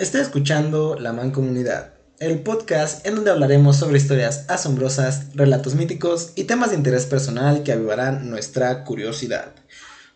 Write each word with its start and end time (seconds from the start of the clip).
Está 0.00 0.18
escuchando 0.18 0.96
La 0.98 1.12
Mancomunidad, 1.12 1.92
el 2.20 2.38
podcast 2.38 3.06
en 3.06 3.16
donde 3.16 3.32
hablaremos 3.32 3.76
sobre 3.76 3.98
historias 3.98 4.46
asombrosas, 4.48 5.26
relatos 5.34 5.74
míticos 5.74 6.32
y 6.36 6.44
temas 6.44 6.70
de 6.70 6.76
interés 6.76 7.04
personal 7.04 7.62
que 7.64 7.72
avivarán 7.72 8.30
nuestra 8.30 8.84
curiosidad. 8.84 9.52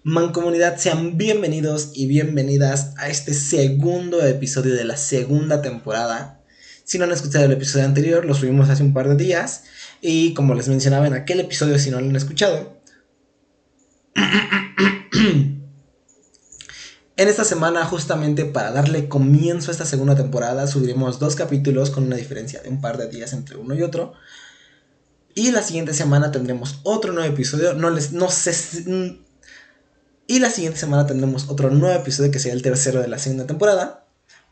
Mancomunidad, 0.02 0.78
sean 0.78 1.18
bienvenidos 1.18 1.90
y 1.92 2.06
bienvenidas 2.06 2.94
a 2.96 3.10
este 3.10 3.34
segundo 3.34 4.24
episodio 4.24 4.74
de 4.74 4.84
la 4.86 4.96
segunda 4.96 5.60
temporada. 5.60 6.40
Si 6.84 6.96
no 6.96 7.04
han 7.04 7.12
escuchado 7.12 7.44
el 7.44 7.52
episodio 7.52 7.84
anterior, 7.84 8.24
lo 8.24 8.32
subimos 8.32 8.70
hace 8.70 8.82
un 8.82 8.94
par 8.94 9.06
de 9.10 9.22
días. 9.22 9.64
Y 10.00 10.32
como 10.32 10.54
les 10.54 10.66
mencionaba 10.66 11.06
en 11.06 11.12
aquel 11.12 11.40
episodio, 11.40 11.78
si 11.78 11.90
no 11.90 12.00
lo 12.00 12.08
han 12.08 12.16
escuchado, 12.16 12.80
En 17.16 17.28
esta 17.28 17.44
semana, 17.44 17.84
justamente 17.84 18.44
para 18.44 18.72
darle 18.72 19.08
comienzo 19.08 19.70
a 19.70 19.72
esta 19.72 19.86
segunda 19.86 20.16
temporada, 20.16 20.66
subiremos 20.66 21.20
dos 21.20 21.36
capítulos 21.36 21.90
con 21.90 22.04
una 22.04 22.16
diferencia 22.16 22.60
de 22.60 22.68
un 22.68 22.80
par 22.80 22.98
de 22.98 23.08
días 23.08 23.32
entre 23.32 23.56
uno 23.56 23.74
y 23.74 23.82
otro. 23.82 24.14
Y 25.34 25.52
la 25.52 25.62
siguiente 25.62 25.94
semana 25.94 26.32
tendremos 26.32 26.80
otro 26.82 27.12
nuevo 27.12 27.32
episodio. 27.32 27.74
No 27.74 27.90
les, 27.90 28.12
no 28.12 28.30
sé. 28.30 28.52
y 30.26 30.38
la 30.40 30.50
siguiente 30.50 30.78
semana 30.80 31.06
tendremos 31.06 31.48
otro 31.48 31.70
nuevo 31.70 32.00
episodio 32.00 32.32
que 32.32 32.40
será 32.40 32.54
el 32.54 32.62
tercero 32.62 33.00
de 33.00 33.08
la 33.08 33.18
segunda 33.18 33.46
temporada. 33.46 34.06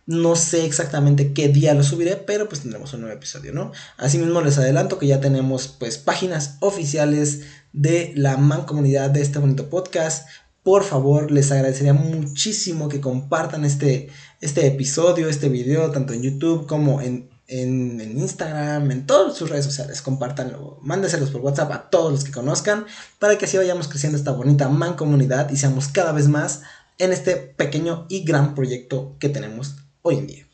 No 0.07 0.37
sé 0.37 0.65
exactamente 0.65 1.33
qué 1.33 1.49
día 1.49 1.75
lo 1.75 1.83
subiré, 1.83 2.17
pero 2.17 2.49
pues 2.49 2.63
tendremos 2.63 2.93
un 2.93 3.03
nuevo 3.03 3.17
episodio, 3.17 3.53
¿no? 3.53 3.73
Asimismo 3.97 4.41
les 4.41 4.59
adelanto 4.59 4.99
que 4.99 5.07
ya 5.07 5.21
tenemos 5.21 5.69
pues 5.69 5.99
páginas 5.99 6.57
oficiales 6.61 7.43
de 7.73 8.13
la 8.17 8.37
mancomunidad 8.37 9.11
de 9.11 9.23
este 9.23 9.39
bonito 9.39 9.71
podcast 9.71 10.29
por 10.63 10.85
favor, 10.85 11.31
les 11.33 11.51
agradecería 11.51 11.93
muchísimo 11.93 12.89
que 12.89 13.01
compartan 13.01 13.65
este, 13.65 14.11
este 14.41 14.67
episodio, 14.67 15.29
este 15.29 15.49
video, 15.49 15.91
tanto 15.91 16.13
en 16.13 16.23
YouTube 16.23 16.67
como 16.67 17.01
en, 17.01 17.31
Instagram, 17.49 18.91
en 18.91 19.07
todas 19.07 19.37
sus 19.37 19.51
redes 19.51 19.65
sociales. 19.65 20.01
Compártanlo, 20.01 20.79
mándeselos 20.83 21.31
por 21.31 21.41
WhatsApp 21.41 21.73
a 21.73 21.91
todos 21.91 22.13
los 22.13 22.25
que 22.25 22.31
conozcan, 22.31 22.87
para 23.19 23.37
que 23.37 23.45
así 23.45 23.57
vayamos 23.57 23.89
creciendo 23.89 24.17
esta 24.17 24.31
bonita 24.31 24.69
mancomunidad 24.69 25.51
y 25.51 25.57
seamos 25.57 25.89
cada 25.89 26.13
vez 26.13 26.29
más 26.29 26.63
en 26.99 27.13
este 27.13 27.37
pequeño 27.37 28.07
y 28.09 28.25
gran 28.25 28.55
proyecto 28.55 29.17
que 29.19 29.29
tenemos 29.29 29.77
hoy 30.03 30.19
en 30.19 30.27
día. 30.29 30.47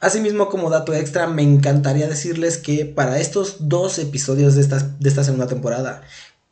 Asimismo, 0.00 0.48
como 0.48 0.68
dato 0.68 0.94
extra, 0.94 1.28
me 1.28 1.42
encantaría 1.42 2.08
decirles 2.08 2.58
que 2.58 2.84
para 2.84 3.20
estos 3.20 3.68
dos 3.68 3.98
episodios 3.98 4.56
de 4.56 4.60
esta, 4.60 4.78
de 4.78 5.08
esta 5.08 5.22
segunda 5.22 5.46
temporada, 5.46 6.02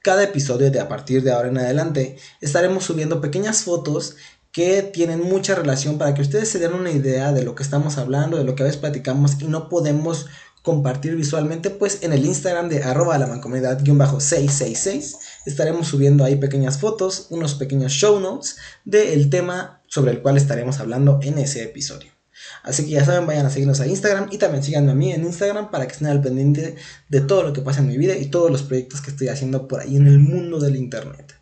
cada 0.03 0.25
episodio 0.25 0.71
de 0.71 0.81
a 0.81 0.89
partir 0.89 1.23
de 1.23 1.33
ahora 1.33 1.49
en 1.49 1.59
adelante 1.59 2.17
estaremos 2.41 2.85
subiendo 2.85 3.21
pequeñas 3.21 3.63
fotos 3.63 4.17
que 4.53 4.83
tienen 4.83 5.23
mucha 5.23 5.55
relación 5.55 5.99
para 5.99 6.15
que 6.15 6.23
ustedes 6.23 6.49
se 6.49 6.59
den 6.59 6.73
una 6.73 6.91
idea 6.91 7.33
de 7.33 7.45
lo 7.45 7.55
que 7.55 7.63
estamos 7.63 7.99
hablando, 7.99 8.37
de 8.37 8.45
lo 8.45 8.55
que 8.55 8.63
a 8.63 8.67
veces 8.67 8.81
platicamos 8.81 9.41
y 9.41 9.45
no 9.45 9.69
podemos 9.69 10.27
compartir 10.63 11.17
visualmente, 11.17 11.71
pues 11.71 12.03
en 12.03 12.13
el 12.13 12.27
Instagram 12.27 12.69
de 12.69 12.83
arroba 12.83 13.17
la 13.19 13.27
mancomunidad-666 13.29 15.17
estaremos 15.47 15.89
subiendo 15.89 16.25
ahí 16.25 16.37
pequeñas 16.37 16.79
fotos, 16.79 17.29
unos 17.31 17.55
pequeños 17.55 17.93
show 17.93 18.21
notes 18.21 18.57
del 18.85 19.31
tema 19.31 19.81
sobre 19.87 20.11
el 20.13 20.21
cual 20.21 20.37
estaremos 20.37 20.79
hablando 20.81 21.19
en 21.23 21.39
ese 21.39 21.63
episodio. 21.63 22.20
Así 22.63 22.85
que 22.85 22.91
ya 22.91 23.05
saben, 23.05 23.27
vayan 23.27 23.47
a 23.47 23.51
seguirnos 23.51 23.81
a 23.81 23.87
Instagram 23.87 24.29
y 24.31 24.39
también 24.39 24.63
síganme 24.63 24.93
a 24.93 24.95
mí 24.95 25.13
en 25.13 25.25
Instagram 25.25 25.71
para 25.71 25.87
que 25.87 25.93
estén 25.93 26.09
al 26.09 26.21
pendiente 26.21 26.77
de 27.09 27.21
todo 27.21 27.43
lo 27.43 27.53
que 27.53 27.63
pasa 27.63 27.81
en 27.81 27.89
mi 27.89 27.97
vida 27.97 28.17
y 28.17 28.27
todos 28.27 28.51
los 28.51 28.63
proyectos 28.63 29.01
que 29.01 29.11
estoy 29.11 29.29
haciendo 29.29 29.67
por 29.67 29.81
ahí 29.81 29.97
en 29.97 30.07
el 30.07 30.19
mundo 30.19 30.61
del 30.61 30.77
Internet. 30.77 31.35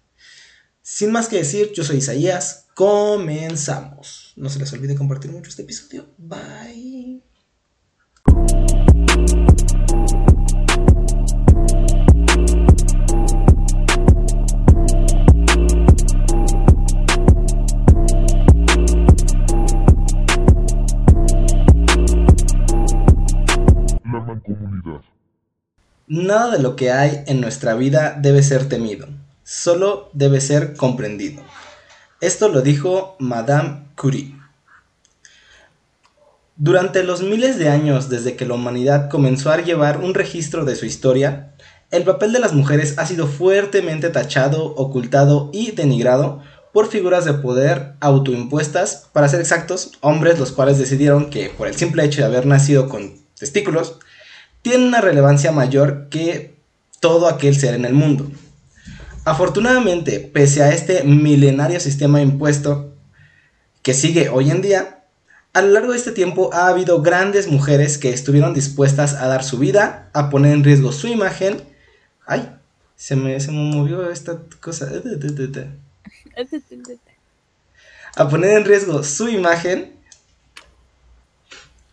Sin 0.82 1.12
más 1.12 1.28
que 1.28 1.36
decir, 1.36 1.72
yo 1.74 1.84
soy 1.84 1.98
Isaías, 1.98 2.66
comenzamos. 2.74 4.32
No 4.36 4.48
se 4.48 4.58
les 4.58 4.72
olvide 4.72 4.94
compartir 4.94 5.30
mucho 5.30 5.50
este 5.50 5.62
episodio. 5.62 6.06
Bye. 6.16 6.97
Nada 26.28 26.50
de 26.50 26.58
lo 26.58 26.76
que 26.76 26.92
hay 26.92 27.24
en 27.26 27.40
nuestra 27.40 27.72
vida 27.72 28.14
debe 28.20 28.42
ser 28.42 28.68
temido, 28.68 29.08
solo 29.44 30.10
debe 30.12 30.42
ser 30.42 30.76
comprendido. 30.76 31.42
Esto 32.20 32.50
lo 32.50 32.60
dijo 32.60 33.16
Madame 33.18 33.84
Curie. 33.96 34.34
Durante 36.54 37.02
los 37.02 37.22
miles 37.22 37.58
de 37.58 37.70
años 37.70 38.10
desde 38.10 38.36
que 38.36 38.44
la 38.44 38.56
humanidad 38.56 39.08
comenzó 39.08 39.50
a 39.50 39.62
llevar 39.62 40.04
un 40.04 40.12
registro 40.12 40.66
de 40.66 40.76
su 40.76 40.84
historia, 40.84 41.54
el 41.90 42.04
papel 42.04 42.34
de 42.34 42.40
las 42.40 42.52
mujeres 42.52 42.98
ha 42.98 43.06
sido 43.06 43.26
fuertemente 43.26 44.10
tachado, 44.10 44.74
ocultado 44.74 45.48
y 45.54 45.70
denigrado 45.70 46.42
por 46.74 46.88
figuras 46.88 47.24
de 47.24 47.32
poder 47.32 47.94
autoimpuestas, 48.00 49.08
para 49.14 49.30
ser 49.30 49.40
exactos, 49.40 49.92
hombres 50.02 50.38
los 50.38 50.52
cuales 50.52 50.76
decidieron 50.76 51.30
que 51.30 51.48
por 51.48 51.68
el 51.68 51.74
simple 51.74 52.04
hecho 52.04 52.20
de 52.20 52.26
haber 52.26 52.44
nacido 52.44 52.90
con 52.90 53.14
testículos, 53.34 53.98
tiene 54.62 54.86
una 54.86 55.00
relevancia 55.00 55.52
mayor 55.52 56.08
que 56.08 56.56
todo 57.00 57.28
aquel 57.28 57.56
ser 57.56 57.74
en 57.74 57.84
el 57.84 57.94
mundo. 57.94 58.30
Afortunadamente, 59.24 60.20
pese 60.20 60.62
a 60.62 60.72
este 60.72 61.04
milenario 61.04 61.80
sistema 61.80 62.20
impuesto 62.20 62.94
que 63.82 63.94
sigue 63.94 64.28
hoy 64.28 64.50
en 64.50 64.62
día, 64.62 65.04
a 65.52 65.62
lo 65.62 65.72
largo 65.72 65.92
de 65.92 65.98
este 65.98 66.12
tiempo 66.12 66.50
ha 66.52 66.68
habido 66.68 67.02
grandes 67.02 67.48
mujeres 67.48 67.98
que 67.98 68.10
estuvieron 68.10 68.54
dispuestas 68.54 69.14
a 69.14 69.26
dar 69.26 69.44
su 69.44 69.58
vida, 69.58 70.08
a 70.12 70.30
poner 70.30 70.52
en 70.52 70.64
riesgo 70.64 70.92
su 70.92 71.08
imagen. 71.08 71.60
Ay, 72.26 72.48
se 72.96 73.16
me, 73.16 73.38
se 73.40 73.50
me 73.52 73.58
movió 73.58 74.10
esta 74.10 74.38
cosa. 74.60 74.88
A 78.16 78.28
poner 78.28 78.56
en 78.56 78.64
riesgo 78.64 79.02
su 79.04 79.28
imagen 79.28 79.97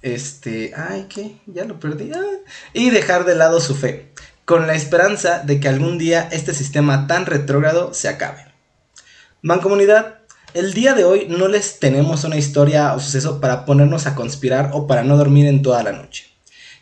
este, 0.06 0.72
ay, 0.78 1.08
¿qué? 1.10 1.38
Ya 1.48 1.66
lo 1.66 1.80
perdí. 1.80 2.12
Ah. 2.14 2.22
Y 2.74 2.92
dejar 2.92 3.26
de 3.26 3.34
lado 3.34 3.60
su 3.60 3.74
fe, 3.74 4.12
con 4.46 4.68
la 4.68 4.76
esperanza 4.76 5.40
de 5.40 5.60
que 5.60 5.68
algún 5.68 5.98
día 5.98 6.30
este 6.32 6.54
sistema 6.54 7.08
tan 7.08 7.26
retrógrado 7.26 7.92
se 7.92 8.08
acabe. 8.08 8.46
Mancomunidad, 9.42 10.20
el 10.54 10.74
día 10.74 10.94
de 10.94 11.06
hoy 11.06 11.26
no 11.28 11.48
les 11.48 11.80
tenemos 11.80 12.24
una 12.24 12.38
historia 12.38 12.94
o 12.94 13.00
suceso 13.00 13.42
para 13.42 13.66
ponernos 13.66 14.06
a 14.06 14.14
conspirar 14.14 14.70
o 14.74 14.86
para 14.86 15.04
no 15.04 15.18
dormir 15.18 15.48
en 15.48 15.64
toda 15.64 15.82
la 15.82 15.92
noche, 15.92 16.26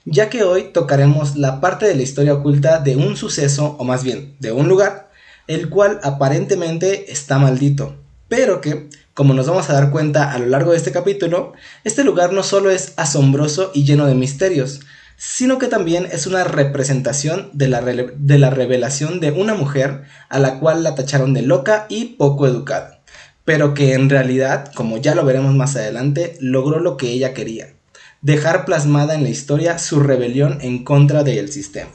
ya 0.04 0.30
que 0.30 0.44
hoy 0.44 0.72
tocaremos 0.74 1.38
la 1.38 1.62
parte 1.62 1.86
de 1.86 1.96
la 1.96 2.04
historia 2.04 2.34
oculta 2.34 2.80
de 2.80 2.98
un 2.98 3.16
suceso, 3.16 3.78
o 3.80 3.86
más 3.86 4.04
bien, 4.04 4.36
de 4.42 4.52
un 4.52 4.68
lugar, 4.68 5.10
el 5.48 5.70
cual 5.70 6.02
aparentemente 6.04 7.10
está 7.10 7.40
maldito, 7.40 7.96
pero 8.28 8.60
que 8.60 8.90
como 9.13 9.34
nos 9.34 9.47
vamos 9.47 9.69
a 9.69 9.74
dar 9.74 9.91
cuenta 9.91 10.31
a 10.31 10.40
lo 10.40 10.47
largo 10.47 10.72
de 10.72 10.78
este 10.78 10.91
capítulo, 10.91 11.53
este 11.84 12.03
lugar 12.03 12.34
no 12.34 12.44
solo 12.44 12.72
es 12.72 12.94
asombroso 12.97 13.72
y 13.74 13.84
lleno 13.85 14.06
de 14.07 14.16
misterios, 14.16 14.81
sino 15.18 15.59
que 15.59 15.68
también 15.68 16.07
es 16.12 16.25
una 16.25 16.44
representación 16.44 17.50
de 17.53 17.68
la, 17.68 17.81
de 17.81 18.38
la 18.40 18.50
revelación 18.50 19.19
de 19.19 19.31
una 19.31 19.53
mujer 19.53 20.03
a 20.29 20.40
la 20.40 20.59
cual 20.59 20.84
la 20.84 20.96
tacharon 20.96 21.34
de 21.34 21.44
loca 21.44 21.85
y 21.90 22.16
poco 22.16 22.47
educada, 22.47 23.01
pero 23.46 23.74
que 23.74 23.94
en 23.94 24.09
realidad, 24.09 24.72
como 24.74 24.97
ya 24.97 25.13
lo 25.13 25.24
veremos 25.25 25.53
más 25.53 25.75
adelante, 25.75 26.35
logró 26.40 26.80
lo 26.80 26.97
que 26.97 27.12
ella 27.12 27.34
quería, 27.34 27.75
dejar 28.22 28.66
plasmada 28.66 29.13
en 29.13 29.24
la 29.24 29.30
historia 29.30 29.78
su 29.78 30.00
rebelión 30.00 30.57
en 30.62 30.84
contra 30.84 31.24
del 31.24 31.51
sistema. 31.51 31.91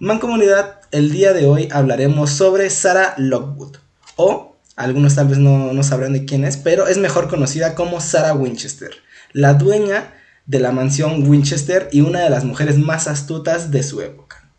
Mancomunidad, 0.00 0.80
el 0.90 1.12
día 1.12 1.32
de 1.32 1.46
hoy 1.46 1.68
hablaremos 1.70 2.30
sobre 2.30 2.68
Sarah 2.70 3.14
Lockwood, 3.16 3.76
o 4.16 4.53
algunos 4.76 5.14
tal 5.14 5.28
vez 5.28 5.38
no, 5.38 5.82
sabrán 5.82 6.12
de 6.12 6.24
quién 6.24 6.44
es, 6.44 6.56
pero 6.56 6.88
es 6.88 6.98
mejor 6.98 7.28
conocida 7.28 7.74
como 7.74 8.00
Sarah 8.00 8.34
Winchester, 8.34 8.90
la 9.32 9.54
dueña 9.54 10.14
de 10.46 10.58
la 10.58 10.72
mansión 10.72 11.28
Winchester 11.28 11.88
y 11.92 12.00
una 12.00 12.20
de 12.20 12.30
las 12.30 12.44
mujeres 12.44 12.78
más 12.78 13.06
astutas 13.06 13.70
de 13.70 13.82
su 13.82 14.00
época. 14.00 14.50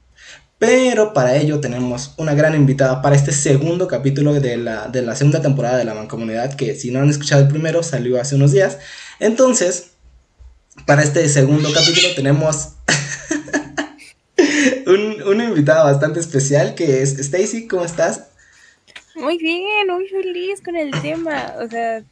Pero 0.58 1.14
para 1.14 1.36
ello 1.36 1.60
tenemos 1.60 2.14
una 2.18 2.34
gran 2.34 2.56
invitada 2.56 3.02
para 3.02 3.16
este 3.16 3.34
segundo 3.34 3.88
capítulo 3.88 4.34
de 4.34 4.56
la, 4.56 4.88
de 4.88 5.02
la 5.02 5.16
segunda 5.16 5.42
temporada 5.42 5.78
de 5.78 5.84
la 5.84 5.94
Mancomunidad, 5.94 6.54
que 6.54 6.76
si 6.76 6.92
no 6.92 7.02
han 7.02 7.10
escuchado 7.10 7.42
el 7.42 7.50
primero 7.50 7.84
salió 7.84 8.20
hace 8.20 8.36
unos 8.36 8.54
días. 8.54 8.78
Entonces, 9.20 9.92
para 10.86 11.04
este 11.04 11.28
segundo 11.28 11.70
capítulo 11.74 12.08
tenemos 12.16 12.70
un, 14.88 15.22
una 15.28 15.44
invitada 15.44 15.84
bastante 15.84 16.22
especial 16.22 16.74
que 16.74 17.02
es 17.02 17.20
Stacy, 17.20 17.68
¿cómo 17.68 17.84
estás? 17.84 18.22
Muy 19.16 19.38
bien, 19.38 19.88
muy 19.88 20.08
feliz 20.08 20.62
con 20.62 20.76
el 20.76 20.92
tema. 21.02 21.56
O 21.62 21.68
sea, 21.68 22.04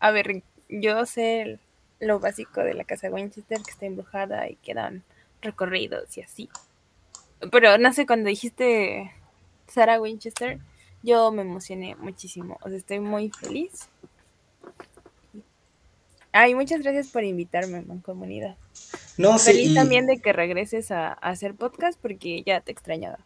a 0.00 0.10
ver, 0.10 0.42
yo 0.68 1.06
sé 1.06 1.58
lo 2.00 2.20
básico 2.20 2.60
de 2.60 2.74
la 2.74 2.84
casa 2.84 3.10
Winchester, 3.10 3.58
que 3.62 3.70
está 3.70 3.86
embrujada 3.86 4.48
y 4.48 4.56
quedan 4.56 5.02
recorridos 5.42 6.16
y 6.16 6.22
así. 6.22 6.48
Pero 7.50 7.78
no 7.78 7.92
sé, 7.92 8.06
cuando 8.06 8.28
dijiste 8.28 9.12
Sarah 9.68 10.00
Winchester, 10.00 10.58
yo 11.02 11.30
me 11.32 11.42
emocioné 11.42 11.96
muchísimo. 11.96 12.58
O 12.62 12.68
sea, 12.68 12.78
estoy 12.78 13.00
muy 13.00 13.30
feliz. 13.30 13.88
Ay, 16.32 16.54
muchas 16.54 16.82
gracias 16.82 17.08
por 17.08 17.24
invitarme, 17.24 17.84
comunidad. 18.02 18.56
No, 19.16 19.38
sí. 19.38 19.52
Feliz 19.52 19.74
también 19.74 20.06
de 20.06 20.18
que 20.18 20.32
regreses 20.32 20.90
a, 20.90 21.12
hacer 21.14 21.54
podcast 21.54 21.98
porque 22.00 22.42
ya 22.42 22.60
te 22.60 22.72
extrañaba. 22.72 23.18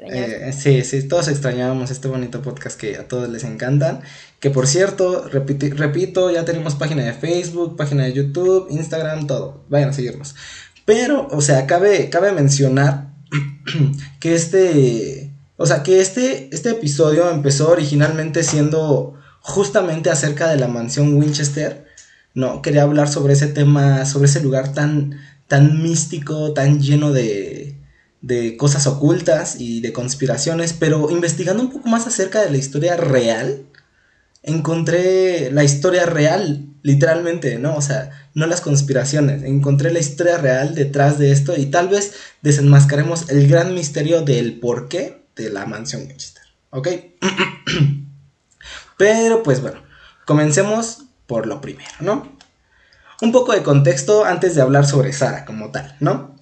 Eh, 0.00 0.52
sí, 0.58 0.82
sí, 0.82 1.06
todos 1.06 1.28
extrañábamos 1.28 1.92
este 1.92 2.08
bonito 2.08 2.42
podcast 2.42 2.78
que 2.78 2.96
a 2.96 3.06
todos 3.06 3.28
les 3.28 3.44
encantan. 3.44 4.00
Que 4.40 4.50
por 4.50 4.66
cierto, 4.66 5.28
repito, 5.28 6.30
ya 6.30 6.44
tenemos 6.44 6.74
página 6.74 7.04
de 7.04 7.12
Facebook, 7.12 7.76
página 7.76 8.04
de 8.04 8.12
YouTube, 8.12 8.66
Instagram, 8.70 9.26
todo. 9.28 9.64
Vayan 9.68 9.90
a 9.90 9.92
seguirnos. 9.92 10.34
Pero, 10.84 11.28
o 11.30 11.40
sea, 11.40 11.66
cabe, 11.66 12.10
cabe 12.10 12.32
mencionar 12.32 13.12
que 14.20 14.34
este. 14.34 15.30
O 15.56 15.66
sea, 15.66 15.82
que 15.82 16.00
este, 16.00 16.48
este 16.52 16.70
episodio 16.70 17.30
empezó 17.30 17.70
originalmente 17.70 18.42
siendo 18.42 19.14
justamente 19.40 20.10
acerca 20.10 20.48
de 20.48 20.56
la 20.56 20.68
mansión 20.68 21.14
Winchester. 21.14 21.86
No, 22.34 22.62
quería 22.62 22.82
hablar 22.82 23.08
sobre 23.08 23.32
ese 23.32 23.48
tema, 23.48 24.04
sobre 24.06 24.26
ese 24.26 24.40
lugar 24.40 24.72
tan, 24.72 25.18
tan 25.48 25.82
místico, 25.82 26.52
tan 26.52 26.80
lleno 26.80 27.12
de, 27.12 27.77
de 28.20 28.56
cosas 28.56 28.86
ocultas 28.86 29.56
y 29.60 29.80
de 29.80 29.92
conspiraciones, 29.92 30.72
pero 30.72 31.10
investigando 31.10 31.62
un 31.62 31.70
poco 31.70 31.88
más 31.88 32.06
acerca 32.06 32.42
de 32.42 32.50
la 32.50 32.56
historia 32.56 32.96
real, 32.96 33.62
encontré 34.42 35.50
la 35.50 35.64
historia 35.64 36.06
real, 36.06 36.66
literalmente, 36.82 37.58
¿no? 37.58 37.76
O 37.76 37.82
sea, 37.82 38.10
no 38.34 38.46
las 38.46 38.60
conspiraciones, 38.60 39.42
encontré 39.42 39.92
la 39.92 39.98
historia 39.98 40.38
real 40.38 40.74
detrás 40.74 41.18
de 41.18 41.32
esto 41.32 41.56
y 41.56 41.66
tal 41.66 41.88
vez 41.88 42.14
desenmascaremos 42.42 43.28
el 43.30 43.48
gran 43.48 43.74
misterio 43.74 44.22
del 44.22 44.58
porqué 44.58 45.24
de 45.36 45.50
la 45.50 45.66
mansión 45.66 46.02
Winchester, 46.02 46.42
¿ok? 46.70 46.88
pero 48.96 49.42
pues 49.42 49.60
bueno, 49.60 49.80
comencemos 50.24 51.04
por 51.26 51.46
lo 51.46 51.60
primero, 51.60 51.90
¿no? 52.00 52.36
Un 53.20 53.32
poco 53.32 53.52
de 53.52 53.62
contexto 53.62 54.24
antes 54.24 54.54
de 54.54 54.62
hablar 54.62 54.86
sobre 54.86 55.12
Sara 55.12 55.44
como 55.44 55.70
tal, 55.70 55.96
¿no? 56.00 56.37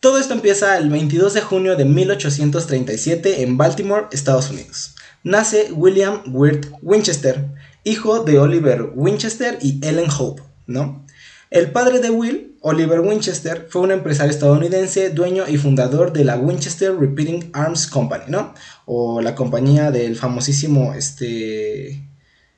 Todo 0.00 0.18
esto 0.18 0.32
empieza 0.32 0.78
el 0.78 0.88
22 0.88 1.34
de 1.34 1.42
junio 1.42 1.76
de 1.76 1.84
1837 1.84 3.42
en 3.42 3.58
Baltimore, 3.58 4.06
Estados 4.12 4.48
Unidos. 4.48 4.94
Nace 5.24 5.72
William 5.72 6.22
Wirt 6.32 6.68
Winchester, 6.80 7.44
hijo 7.84 8.24
de 8.24 8.38
Oliver 8.38 8.92
Winchester 8.94 9.58
y 9.60 9.78
Ellen 9.86 10.08
Hope, 10.18 10.40
¿no? 10.66 11.04
El 11.50 11.70
padre 11.72 11.98
de 11.98 12.08
Will, 12.08 12.56
Oliver 12.62 13.00
Winchester, 13.00 13.66
fue 13.68 13.82
un 13.82 13.90
empresario 13.90 14.30
estadounidense, 14.30 15.10
dueño 15.10 15.44
y 15.46 15.58
fundador 15.58 16.14
de 16.14 16.24
la 16.24 16.38
Winchester 16.38 16.98
Repeating 16.98 17.50
Arms 17.52 17.86
Company, 17.86 18.24
¿no? 18.28 18.54
O 18.86 19.20
la 19.20 19.34
compañía 19.34 19.90
del 19.90 20.16
famosísimo 20.16 20.94
este, 20.94 22.08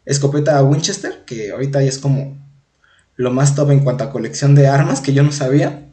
escopeta 0.05 0.63
Winchester, 0.63 1.25
que 1.27 1.51
ahorita 1.51 1.83
ya 1.83 1.89
es 1.89 1.99
como 1.99 2.41
lo 3.17 3.33
más 3.33 3.57
top 3.57 3.73
en 3.73 3.81
cuanto 3.81 4.05
a 4.05 4.13
colección 4.13 4.55
de 4.55 4.69
armas 4.69 5.01
que 5.01 5.13
yo 5.13 5.25
no 5.25 5.33
sabía. 5.33 5.89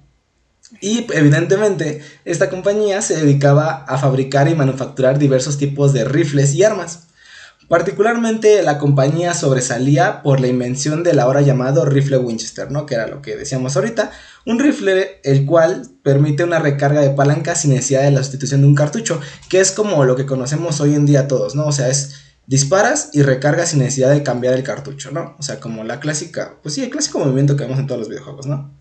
Y 0.81 1.05
evidentemente 1.13 2.01
esta 2.25 2.49
compañía 2.49 3.01
se 3.01 3.17
dedicaba 3.17 3.85
a 3.87 3.97
fabricar 3.97 4.47
y 4.47 4.55
manufacturar 4.55 5.19
diversos 5.19 5.57
tipos 5.57 5.93
de 5.93 6.05
rifles 6.05 6.53
y 6.55 6.63
armas. 6.63 7.07
Particularmente 7.69 8.63
la 8.63 8.79
compañía 8.79 9.35
sobresalía 9.35 10.23
por 10.23 10.39
la 10.39 10.47
invención 10.47 11.03
del 11.03 11.19
ahora 11.19 11.41
llamado 11.41 11.85
rifle 11.85 12.17
Winchester, 12.17 12.71
¿no? 12.71 12.87
Que 12.87 12.95
era 12.95 13.05
lo 13.05 13.21
que 13.21 13.35
decíamos 13.35 13.75
ahorita. 13.75 14.09
Un 14.47 14.57
rifle 14.57 15.19
el 15.23 15.45
cual 15.45 15.87
permite 16.01 16.43
una 16.43 16.57
recarga 16.57 17.01
de 17.01 17.11
palanca 17.11 17.53
sin 17.53 17.69
necesidad 17.69 18.01
de 18.01 18.11
la 18.11 18.23
sustitución 18.23 18.61
de 18.61 18.67
un 18.67 18.73
cartucho, 18.73 19.21
que 19.49 19.59
es 19.59 19.71
como 19.71 20.03
lo 20.03 20.15
que 20.15 20.25
conocemos 20.25 20.81
hoy 20.81 20.95
en 20.95 21.05
día 21.05 21.27
todos, 21.27 21.53
¿no? 21.53 21.67
O 21.67 21.71
sea, 21.71 21.89
es 21.89 22.15
disparas 22.47 23.11
y 23.13 23.21
recargas 23.21 23.69
sin 23.69 23.79
necesidad 23.79 24.09
de 24.09 24.23
cambiar 24.23 24.55
el 24.55 24.63
cartucho, 24.63 25.11
¿no? 25.11 25.35
O 25.37 25.43
sea, 25.43 25.59
como 25.59 25.83
la 25.83 25.99
clásica, 25.99 26.57
pues 26.63 26.73
sí, 26.73 26.83
el 26.83 26.89
clásico 26.89 27.19
movimiento 27.19 27.55
que 27.55 27.65
vemos 27.65 27.77
en 27.77 27.85
todos 27.85 27.99
los 27.99 28.09
videojuegos, 28.09 28.47
¿no? 28.47 28.78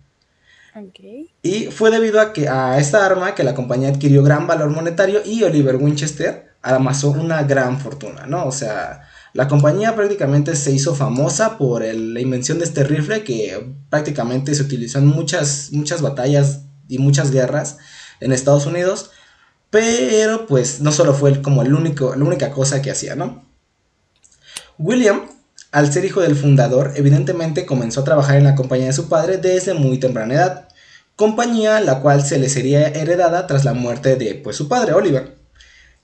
Y 1.41 1.65
fue 1.65 1.91
debido 1.91 2.19
a 2.19 2.33
que 2.33 2.47
a 2.47 2.77
esta 2.79 3.05
arma 3.05 3.35
que 3.35 3.43
la 3.43 3.55
compañía 3.55 3.89
adquirió 3.89 4.23
gran 4.23 4.47
valor 4.47 4.69
monetario 4.69 5.21
y 5.25 5.43
Oliver 5.43 5.75
Winchester 5.75 6.49
amasó 6.61 7.11
una 7.11 7.43
gran 7.43 7.79
fortuna, 7.79 8.25
¿no? 8.25 8.45
O 8.45 8.51
sea, 8.51 9.01
la 9.33 9.47
compañía 9.47 9.95
prácticamente 9.95 10.55
se 10.55 10.71
hizo 10.71 10.95
famosa 10.95 11.57
por 11.57 11.83
la 11.83 12.19
invención 12.19 12.59
de 12.59 12.65
este 12.65 12.83
rifle 12.83 13.23
que 13.23 13.73
prácticamente 13.89 14.53
se 14.55 14.63
utilizó 14.63 14.99
en 14.99 15.07
muchas, 15.07 15.69
muchas 15.71 16.01
batallas 16.01 16.61
y 16.87 16.97
muchas 16.97 17.31
guerras 17.31 17.77
en 18.19 18.31
Estados 18.31 18.65
Unidos, 18.65 19.11
pero 19.69 20.47
pues 20.47 20.81
no 20.81 20.91
solo 20.91 21.13
fue 21.13 21.41
como 21.41 21.61
el 21.61 21.73
único, 21.73 22.15
la 22.15 22.25
única 22.25 22.51
cosa 22.51 22.81
que 22.81 22.91
hacía, 22.91 23.15
¿no? 23.15 23.45
William 24.77 25.27
al 25.71 25.91
ser 25.93 26.05
hijo 26.05 26.21
del 26.21 26.35
fundador, 26.35 26.93
evidentemente 26.95 27.65
comenzó 27.65 28.01
a 28.01 28.03
trabajar 28.03 28.37
en 28.37 28.45
la 28.45 28.55
compañía 28.55 28.87
de 28.87 28.93
su 28.93 29.07
padre 29.07 29.37
desde 29.37 29.75
muy 29.75 29.99
temprana 29.99 30.33
edad, 30.33 30.68
compañía 31.19 31.81
la 31.81 31.99
cual 31.99 32.25
se 32.25 32.39
le 32.39 32.47
sería 32.47 32.87
heredada 32.87 33.45
tras 33.45 33.65
la 33.65 33.73
muerte 33.73 34.15
de 34.15 34.35
pues, 34.35 34.55
su 34.55 34.69
padre, 34.69 34.93
Oliver. 34.93 35.37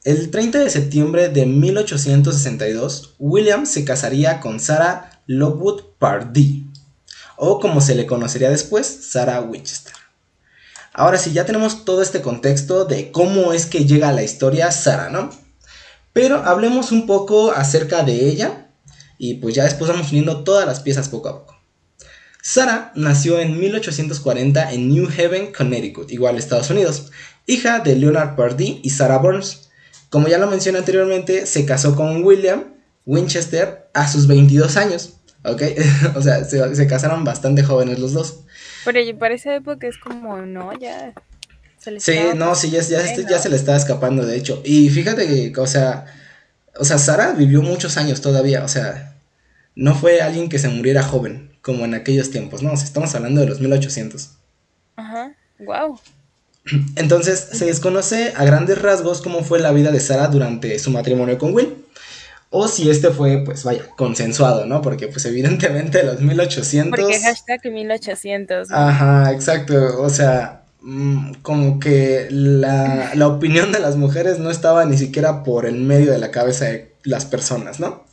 El 0.04 0.30
30 0.30 0.60
de 0.60 0.70
septiembre 0.70 1.30
de 1.30 1.46
1862, 1.46 3.16
William 3.18 3.66
se 3.66 3.86
casaría 3.86 4.42
con 4.42 4.60
Sarah 4.60 5.22
Lockwood 5.26 5.84
Pardee, 6.00 6.66
o 7.38 7.62
como 7.62 7.80
se 7.80 7.96
le 7.96 8.06
conocería 8.06 8.50
después, 8.50 8.86
Sarah 8.88 9.40
Winchester. 9.40 9.94
Ahora 10.92 11.18
sí, 11.18 11.32
ya 11.32 11.46
tenemos 11.46 11.86
todo 11.86 12.02
este 12.02 12.22
contexto 12.22 12.84
de 12.84 13.14
cómo 13.14 13.54
es 13.54 13.68
que 13.68 13.86
llega 13.86 14.10
a 14.10 14.14
la 14.14 14.24
historia 14.24 14.70
Sarah, 14.70 15.10
¿no? 15.10 15.30
Pero 16.12 16.44
hablemos 16.44 16.92
un 16.92 17.08
poco 17.08 17.54
acerca 17.54 18.04
de 18.04 18.28
ella 18.28 18.68
y 19.18 19.36
pues 19.36 19.56
ya 19.56 19.64
después 19.64 19.90
vamos 19.90 20.12
uniendo 20.12 20.44
todas 20.44 20.68
las 20.68 20.82
piezas 20.82 21.08
poco 21.08 21.30
a 21.30 21.40
poco. 21.40 21.55
Sarah 22.48 22.92
nació 22.94 23.40
en 23.40 23.60
1840 23.60 24.72
en 24.72 24.94
New 24.94 25.10
Haven, 25.10 25.52
Connecticut, 25.52 26.12
igual 26.12 26.38
Estados 26.38 26.70
Unidos, 26.70 27.12
hija 27.48 27.80
de 27.80 27.96
Leonard 27.96 28.36
Pardee 28.36 28.82
y 28.84 28.92
Sarah 28.92 29.18
Burns. 29.18 29.72
Como 30.12 30.28
ya 30.28 30.38
lo 30.38 30.46
mencioné 30.46 30.78
anteriormente, 30.78 31.48
se 31.48 31.66
casó 31.66 31.96
con 31.96 32.24
William 32.24 32.66
Winchester 33.04 33.90
a 33.96 34.08
sus 34.08 34.28
22 34.28 34.78
años, 34.78 35.16
¿ok? 35.44 35.64
o 36.16 36.22
sea, 36.22 36.44
se, 36.44 36.86
casaron 36.86 37.24
bastante 37.24 37.64
jóvenes 37.64 37.98
los 37.98 38.14
dos. 38.14 38.42
Pero 38.86 39.00
para 39.18 39.34
esa 39.34 39.56
época 39.56 39.88
es 39.88 39.98
como, 39.98 40.38
no, 40.38 40.72
ya... 40.80 41.16
Se 41.80 42.00
sí, 42.00 42.20
no, 42.36 42.54
sí, 42.54 42.70
ya, 42.70 42.82
ya 42.82 43.40
se 43.40 43.50
le 43.50 43.56
estaba 43.56 43.76
escapando, 43.76 44.24
de 44.24 44.38
hecho. 44.38 44.62
Y 44.64 44.92
fíjate 44.92 45.26
que, 45.52 45.60
o 45.60 45.66
sea, 45.66 46.06
o 46.78 46.86
sea, 46.86 47.00
Sara 47.00 47.32
vivió 47.32 47.64
muchos 47.64 47.98
años 47.98 48.22
todavía, 48.22 48.64
o 48.64 48.68
sea, 48.68 49.16
no 49.74 49.96
fue 49.96 50.22
alguien 50.22 50.48
que 50.48 50.60
se 50.60 50.68
muriera 50.68 51.02
joven, 51.02 51.55
como 51.66 51.84
en 51.84 51.96
aquellos 51.96 52.30
tiempos, 52.30 52.62
no, 52.62 52.72
o 52.72 52.78
sea, 52.78 52.86
estamos 52.86 53.16
hablando 53.16 53.42
de 53.42 53.48
los 53.48 53.60
1800. 53.60 54.30
Ajá, 54.96 55.36
wow. 55.60 56.00
Entonces, 56.96 57.40
se 57.52 57.66
desconoce 57.66 58.34
a 58.38 58.46
grandes 58.46 58.80
rasgos 58.82 59.22
cómo 59.22 59.44
fue 59.44 59.60
la 59.60 59.72
vida 59.72 59.92
de 59.92 60.00
Sara 60.00 60.28
durante 60.28 60.78
su 60.80 60.92
matrimonio 60.92 61.38
con 61.38 61.54
Will. 61.54 61.76
O 62.52 62.68
si 62.68 62.90
este 62.90 63.10
fue, 63.10 63.44
pues 63.44 63.64
vaya, 63.64 63.86
consensuado, 63.98 64.66
¿no? 64.66 64.82
Porque, 64.82 65.08
pues, 65.08 65.26
evidentemente, 65.26 66.04
los 66.04 66.22
1800. 66.22 66.98
Porque 66.98 67.20
hashtag 67.20 67.66
1800. 67.66 68.72
Ajá, 68.72 69.34
exacto. 69.34 70.02
O 70.02 70.10
sea, 70.10 70.66
Mm, 70.88 71.34
como 71.42 71.80
que 71.80 72.28
la, 72.30 73.12
opinión 73.26 73.72
de 73.72 73.80
las 73.80 73.96
mujeres 73.96 74.38
no 74.38 74.52
estaba 74.52 74.86
ni 74.86 75.00
siquiera 75.00 75.44
por 75.44 75.66
el 75.66 75.78
medio 75.78 76.12
de 76.12 76.20
la 76.20 76.30
cabeza 76.30 76.66
de 76.66 76.94
las 77.04 77.26
personas, 77.26 77.80
¿no? 77.80 78.06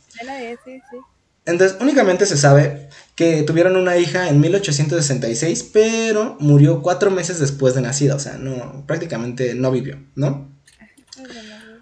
Entonces, 1.45 1.77
únicamente 1.79 2.25
se 2.25 2.35
sabe 2.35 2.89
que 3.15 3.43
tuvieron 3.43 3.75
una 3.75 3.97
hija 3.97 4.29
en 4.29 4.39
1866, 4.41 5.69
pero 5.71 6.35
murió 6.39 6.81
cuatro 6.81 7.11
meses 7.11 7.39
después 7.39 7.75
de 7.75 7.81
nacida, 7.81 8.15
o 8.15 8.19
sea, 8.19 8.37
no, 8.37 8.85
prácticamente 8.87 9.53
no 9.53 9.71
vivió, 9.71 9.99
¿no? 10.15 10.51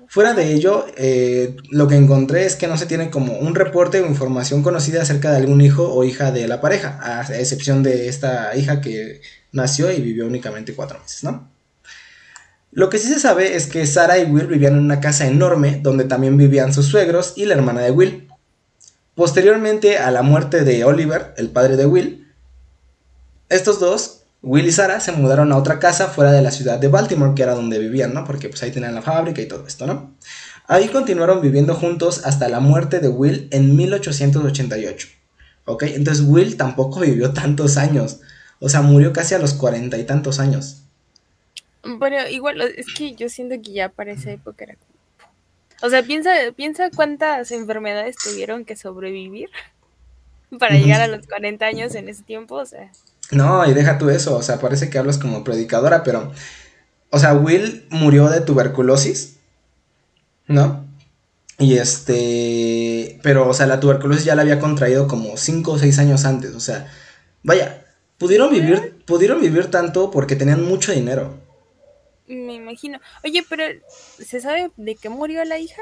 Fuera 0.07 0.33
de 0.33 0.51
ello, 0.53 0.85
eh, 0.97 1.55
lo 1.69 1.87
que 1.87 1.95
encontré 1.95 2.45
es 2.45 2.57
que 2.57 2.67
no 2.67 2.77
se 2.77 2.85
tiene 2.85 3.09
como 3.09 3.39
un 3.39 3.55
reporte 3.55 4.01
o 4.01 4.05
información 4.05 4.61
conocida 4.61 5.01
acerca 5.03 5.31
de 5.31 5.37
algún 5.37 5.61
hijo 5.61 5.89
o 5.89 6.03
hija 6.03 6.33
de 6.33 6.49
la 6.49 6.59
pareja, 6.59 6.99
a 7.01 7.21
excepción 7.39 7.81
de 7.81 8.09
esta 8.09 8.53
hija 8.57 8.81
que 8.81 9.21
nació 9.53 9.89
y 9.89 10.01
vivió 10.01 10.27
únicamente 10.27 10.73
cuatro 10.73 10.99
meses, 10.99 11.23
¿no? 11.23 11.49
Lo 12.73 12.89
que 12.89 12.97
sí 12.97 13.07
se 13.07 13.19
sabe 13.19 13.55
es 13.55 13.67
que 13.67 13.85
Sara 13.85 14.17
y 14.17 14.25
Will 14.25 14.47
vivían 14.47 14.73
en 14.73 14.79
una 14.79 14.99
casa 14.99 15.27
enorme 15.27 15.79
donde 15.81 16.05
también 16.05 16.37
vivían 16.37 16.73
sus 16.73 16.87
suegros 16.87 17.33
y 17.35 17.45
la 17.45 17.55
hermana 17.55 17.81
de 17.81 17.91
Will. 17.91 18.30
Posteriormente 19.15 19.97
a 19.97 20.09
la 20.11 20.21
muerte 20.21 20.63
de 20.63 20.83
Oliver, 20.85 21.33
el 21.37 21.49
padre 21.49 21.75
de 21.75 21.85
Will, 21.85 22.27
estos 23.49 23.79
dos, 23.79 24.23
Will 24.41 24.65
y 24.65 24.71
Sara, 24.71 24.99
se 25.01 25.11
mudaron 25.11 25.51
a 25.51 25.57
otra 25.57 25.79
casa 25.79 26.07
fuera 26.07 26.31
de 26.31 26.41
la 26.41 26.51
ciudad 26.51 26.79
de 26.79 26.87
Baltimore, 26.87 27.35
que 27.35 27.43
era 27.43 27.53
donde 27.53 27.77
vivían, 27.77 28.13
¿no? 28.13 28.23
Porque 28.23 28.47
pues 28.47 28.63
ahí 28.63 28.71
tenían 28.71 28.95
la 28.95 29.01
fábrica 29.01 29.41
y 29.41 29.47
todo 29.47 29.67
esto, 29.67 29.85
¿no? 29.85 30.15
Ahí 30.67 30.87
continuaron 30.87 31.41
viviendo 31.41 31.75
juntos 31.75 32.21
hasta 32.25 32.47
la 32.47 32.61
muerte 32.61 32.99
de 32.99 33.09
Will 33.09 33.49
en 33.51 33.75
1888. 33.75 35.07
¿Ok? 35.65 35.83
Entonces 35.83 36.25
Will 36.25 36.55
tampoco 36.55 36.99
vivió 37.01 37.33
tantos 37.33 37.77
años. 37.77 38.21
O 38.59 38.69
sea, 38.69 38.81
murió 38.81 39.11
casi 39.11 39.35
a 39.35 39.39
los 39.39 39.53
cuarenta 39.53 39.97
y 39.97 40.05
tantos 40.05 40.39
años. 40.39 40.83
Bueno, 41.83 42.15
igual, 42.29 42.61
es 42.61 42.85
que 42.95 43.13
yo 43.15 43.27
siento 43.27 43.55
que 43.61 43.73
ya 43.73 43.89
para 43.89 44.11
esa 44.11 44.31
época 44.31 44.63
era 44.63 44.75
O 45.81 45.89
sea, 45.89 46.03
piensa, 46.03 46.31
piensa 46.55 46.89
cuántas 46.95 47.51
enfermedades 47.51 48.15
tuvieron 48.17 48.65
que 48.65 48.75
sobrevivir. 48.75 49.49
para 50.59 50.75
llegar 50.75 51.01
a 51.01 51.07
los 51.07 51.25
40 51.27 51.65
años 51.65 51.95
en 51.95 52.09
ese 52.09 52.23
tiempo, 52.23 52.55
o 52.55 52.65
sea. 52.65 52.91
No, 53.31 53.65
y 53.65 53.73
deja 53.73 53.97
tú 53.97 54.09
eso, 54.09 54.35
o 54.35 54.43
sea, 54.43 54.59
parece 54.59 54.89
que 54.89 54.97
hablas 54.97 55.17
como 55.17 55.43
predicadora, 55.43 56.03
pero, 56.03 56.31
o 57.09 57.19
sea, 57.19 57.33
Will 57.33 57.85
murió 57.89 58.29
de 58.29 58.41
tuberculosis, 58.41 59.37
¿no? 60.47 60.85
Y 61.57 61.77
este, 61.77 63.19
pero, 63.23 63.47
o 63.47 63.53
sea, 63.53 63.67
la 63.67 63.79
tuberculosis 63.79 64.25
ya 64.25 64.35
la 64.35 64.41
había 64.41 64.59
contraído 64.59 65.07
como 65.07 65.37
5 65.37 65.71
o 65.71 65.79
6 65.79 65.99
años 65.99 66.25
antes, 66.25 66.53
o 66.55 66.59
sea, 66.59 66.91
vaya, 67.43 67.85
pudieron 68.17 68.51
vivir, 68.51 69.01
pudieron 69.05 69.39
vivir 69.39 69.67
tanto 69.67 70.11
porque 70.11 70.35
tenían 70.35 70.63
mucho 70.65 70.91
dinero. 70.91 71.39
Me 72.31 72.55
imagino. 72.55 72.99
Oye, 73.23 73.43
pero 73.47 73.63
¿se 74.19 74.39
sabe 74.39 74.71
de 74.77 74.95
qué 74.95 75.09
murió 75.09 75.43
la 75.45 75.59
hija? 75.59 75.81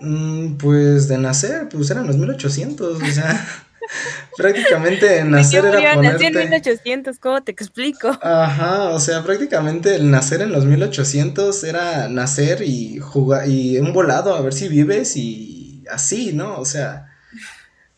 Mm, 0.00 0.56
pues 0.56 1.08
de 1.08 1.18
nacer, 1.18 1.68
pues 1.68 1.90
eran 1.90 2.06
los 2.06 2.16
1800, 2.16 3.02
o 3.02 3.06
sea, 3.06 3.46
prácticamente 4.36 5.24
nacer 5.24 5.64
era 5.64 5.94
ponerte... 5.94 6.26
en 6.26 6.36
1800, 6.36 7.18
¿cómo 7.18 7.42
te 7.42 7.52
explico? 7.52 8.08
Ajá, 8.22 8.90
o 8.90 9.00
sea, 9.00 9.22
prácticamente 9.22 9.96
el 9.96 10.10
nacer 10.10 10.42
en 10.42 10.52
los 10.52 10.64
1800 10.64 11.64
era 11.64 12.08
nacer 12.08 12.62
y 12.62 12.98
jugar 12.98 13.48
y 13.48 13.78
un 13.78 13.92
volado 13.92 14.34
a 14.34 14.40
ver 14.40 14.52
si 14.52 14.68
vives 14.68 15.16
y 15.16 15.84
así, 15.90 16.32
¿no? 16.32 16.58
O 16.58 16.64
sea, 16.64 17.08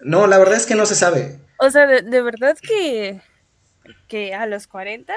no, 0.00 0.26
la 0.26 0.38
verdad 0.38 0.56
es 0.56 0.66
que 0.66 0.75
no 0.75 0.87
se 0.87 0.94
sabe. 0.94 1.38
O 1.58 1.70
sea, 1.70 1.87
de, 1.87 2.02
de 2.02 2.22
verdad 2.22 2.56
que 2.61 3.20
que 4.08 4.34
a 4.34 4.46
los 4.46 4.66
40 4.66 5.12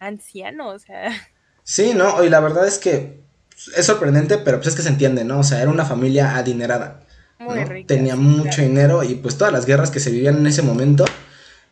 anciano, 0.00 0.68
o 0.70 0.78
sea. 0.78 1.12
Sí, 1.62 1.92
no, 1.94 2.24
y 2.24 2.28
la 2.28 2.40
verdad 2.40 2.66
es 2.66 2.78
que 2.78 3.20
es 3.76 3.86
sorprendente, 3.86 4.38
pero 4.38 4.58
pues 4.58 4.68
es 4.68 4.74
que 4.74 4.82
se 4.82 4.88
entiende, 4.88 5.22
¿no? 5.24 5.38
O 5.38 5.44
sea, 5.44 5.62
era 5.62 5.70
una 5.70 5.84
familia 5.84 6.36
adinerada. 6.36 7.02
Muy 7.38 7.64
rica. 7.64 7.86
Tenía 7.86 8.16
mucho 8.16 8.60
dinero 8.60 9.04
y 9.04 9.14
pues 9.14 9.38
todas 9.38 9.52
las 9.52 9.66
guerras 9.66 9.90
que 9.90 10.00
se 10.00 10.10
vivían 10.10 10.38
en 10.38 10.46
ese 10.46 10.62
momento, 10.62 11.04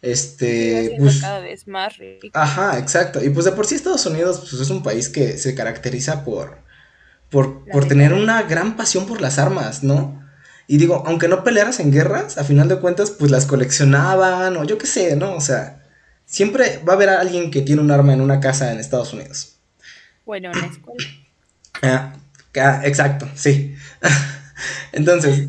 este, 0.00 0.94
pues, 0.98 1.20
cada 1.20 1.40
vez 1.40 1.66
más 1.66 1.96
rico. 1.98 2.30
Ajá, 2.32 2.78
exacto. 2.78 3.22
Y 3.22 3.30
pues 3.30 3.44
de 3.44 3.52
por 3.52 3.66
sí 3.66 3.74
Estados 3.74 4.06
Unidos 4.06 4.38
pues 4.38 4.62
es 4.62 4.70
un 4.70 4.82
país 4.82 5.08
que 5.08 5.36
se 5.36 5.54
caracteriza 5.54 6.24
por 6.24 6.68
por, 7.30 7.64
por 7.70 7.86
tener 7.86 8.12
una 8.12 8.42
gran 8.42 8.76
pasión 8.76 9.06
por 9.06 9.20
las 9.20 9.38
armas, 9.38 9.82
¿no? 9.82 10.22
Y 10.66 10.78
digo, 10.78 11.02
aunque 11.06 11.28
no 11.28 11.44
pelearas 11.44 11.80
en 11.80 11.92
guerras, 11.92 12.38
a 12.38 12.44
final 12.44 12.68
de 12.68 12.78
cuentas 12.78 13.10
pues 13.10 13.30
las 13.30 13.46
coleccionaban 13.46 14.56
o 14.56 14.64
yo 14.64 14.78
qué 14.78 14.86
sé, 14.86 15.16
¿no? 15.16 15.34
O 15.34 15.40
sea, 15.40 15.77
siempre 16.28 16.80
va 16.86 16.92
a 16.92 16.96
haber 16.96 17.08
alguien 17.08 17.50
que 17.50 17.62
tiene 17.62 17.80
un 17.80 17.90
arma 17.90 18.12
en 18.12 18.20
una 18.20 18.38
casa 18.38 18.70
en 18.70 18.78
Estados 18.78 19.12
Unidos. 19.12 19.56
Bueno, 20.24 20.52
en 20.52 20.60
la 20.60 20.66
escuela. 20.66 21.08
Ah, 21.82 22.12
exacto, 22.84 23.28
sí. 23.34 23.74
Entonces, 24.92 25.48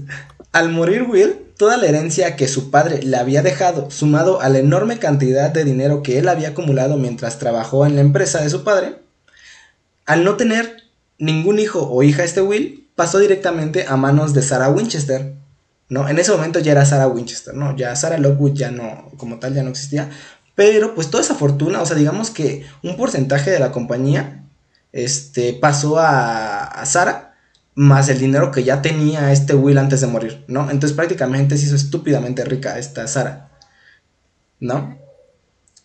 al 0.52 0.70
morir 0.70 1.04
Will, 1.04 1.36
toda 1.58 1.76
la 1.78 1.88
herencia 1.88 2.36
que 2.36 2.48
su 2.48 2.72
padre 2.72 3.04
le 3.04 3.18
había 3.18 3.42
dejado, 3.42 3.92
sumado 3.92 4.42
a 4.42 4.50
la 4.50 4.60
enorme 4.60 5.00
cantidad 5.00 5.52
de 5.52 5.66
dinero 5.66 6.02
que 6.02 6.18
él 6.18 6.30
había 6.30 6.50
acumulado 6.50 6.98
mientras 6.98 7.40
trabajó 7.40 7.86
en 7.86 7.96
la 7.96 8.02
empresa 8.02 8.42
de 8.42 8.50
su 8.50 8.64
padre, 8.64 8.96
al 10.06 10.24
no 10.24 10.38
tener 10.38 10.84
ningún 11.18 11.60
hijo 11.60 11.90
o 11.90 12.02
hija 12.04 12.24
este 12.24 12.42
Will, 12.42 12.88
pasó 12.96 13.20
directamente 13.20 13.86
a 13.88 13.98
manos 13.98 14.34
de 14.34 14.42
Sarah 14.42 14.70
Winchester. 14.70 15.34
¿no? 15.90 16.08
En 16.08 16.20
ese 16.20 16.32
momento 16.32 16.60
ya 16.60 16.72
era 16.72 16.86
Sarah 16.86 17.08
Winchester, 17.08 17.54
¿no? 17.54 17.76
Ya 17.76 17.96
Sarah 17.96 18.20
Lockwood 18.20 18.54
ya 18.54 18.72
no, 18.72 19.12
como 19.18 19.40
tal, 19.40 19.56
ya 19.56 19.64
no 19.64 19.72
existía. 19.72 20.10
Pero 20.60 20.94
pues 20.94 21.10
toda 21.10 21.24
esa 21.24 21.36
fortuna, 21.36 21.82
o 21.82 21.86
sea, 21.86 21.96
digamos 21.96 22.32
que 22.32 22.66
un 22.84 22.98
porcentaje 22.98 23.50
de 23.50 23.60
la 23.60 23.72
compañía 23.72 24.44
este, 24.92 25.54
pasó 25.54 25.98
a, 26.00 26.84
Sara, 26.86 27.38
más 27.76 28.10
el 28.10 28.20
dinero 28.20 28.52
que 28.52 28.66
ya 28.66 28.82
tenía 28.82 29.32
este 29.32 29.56
Will 29.56 29.78
antes 29.78 30.02
de 30.02 30.08
morir, 30.08 30.44
¿no? 30.50 30.70
Entonces 30.70 30.98
prácticamente 30.98 31.58
se 31.58 31.68
hizo 31.68 31.78
estúpidamente 31.78 32.44
rica 32.44 32.78
esta 32.78 33.08
Sara, 33.08 33.52
¿no? 34.60 34.98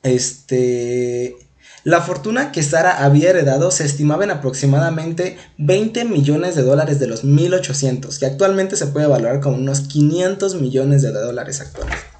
Este... 0.03 1.37
La 1.85 2.01
fortuna 2.01 2.51
que 2.51 2.65
Sara 2.65 3.05
había 3.05 3.31
heredado 3.31 3.71
se 3.71 3.85
estimaba 3.85 4.25
en 4.25 4.33
aproximadamente 4.33 5.39
20 5.57 6.05
millones 6.07 6.57
de 6.57 6.63
dólares 6.63 6.99
de 6.99 7.07
los 7.07 7.23
1800, 7.23 8.19
que 8.19 8.27
actualmente 8.27 8.75
se 8.75 8.89
puede 8.89 9.07
valorar 9.07 9.39
como 9.39 9.55
unos 9.57 9.83
500 9.83 10.61
millones 10.61 11.03
de 11.03 11.13
dólares 11.13 11.61
actuales. 11.61 12.14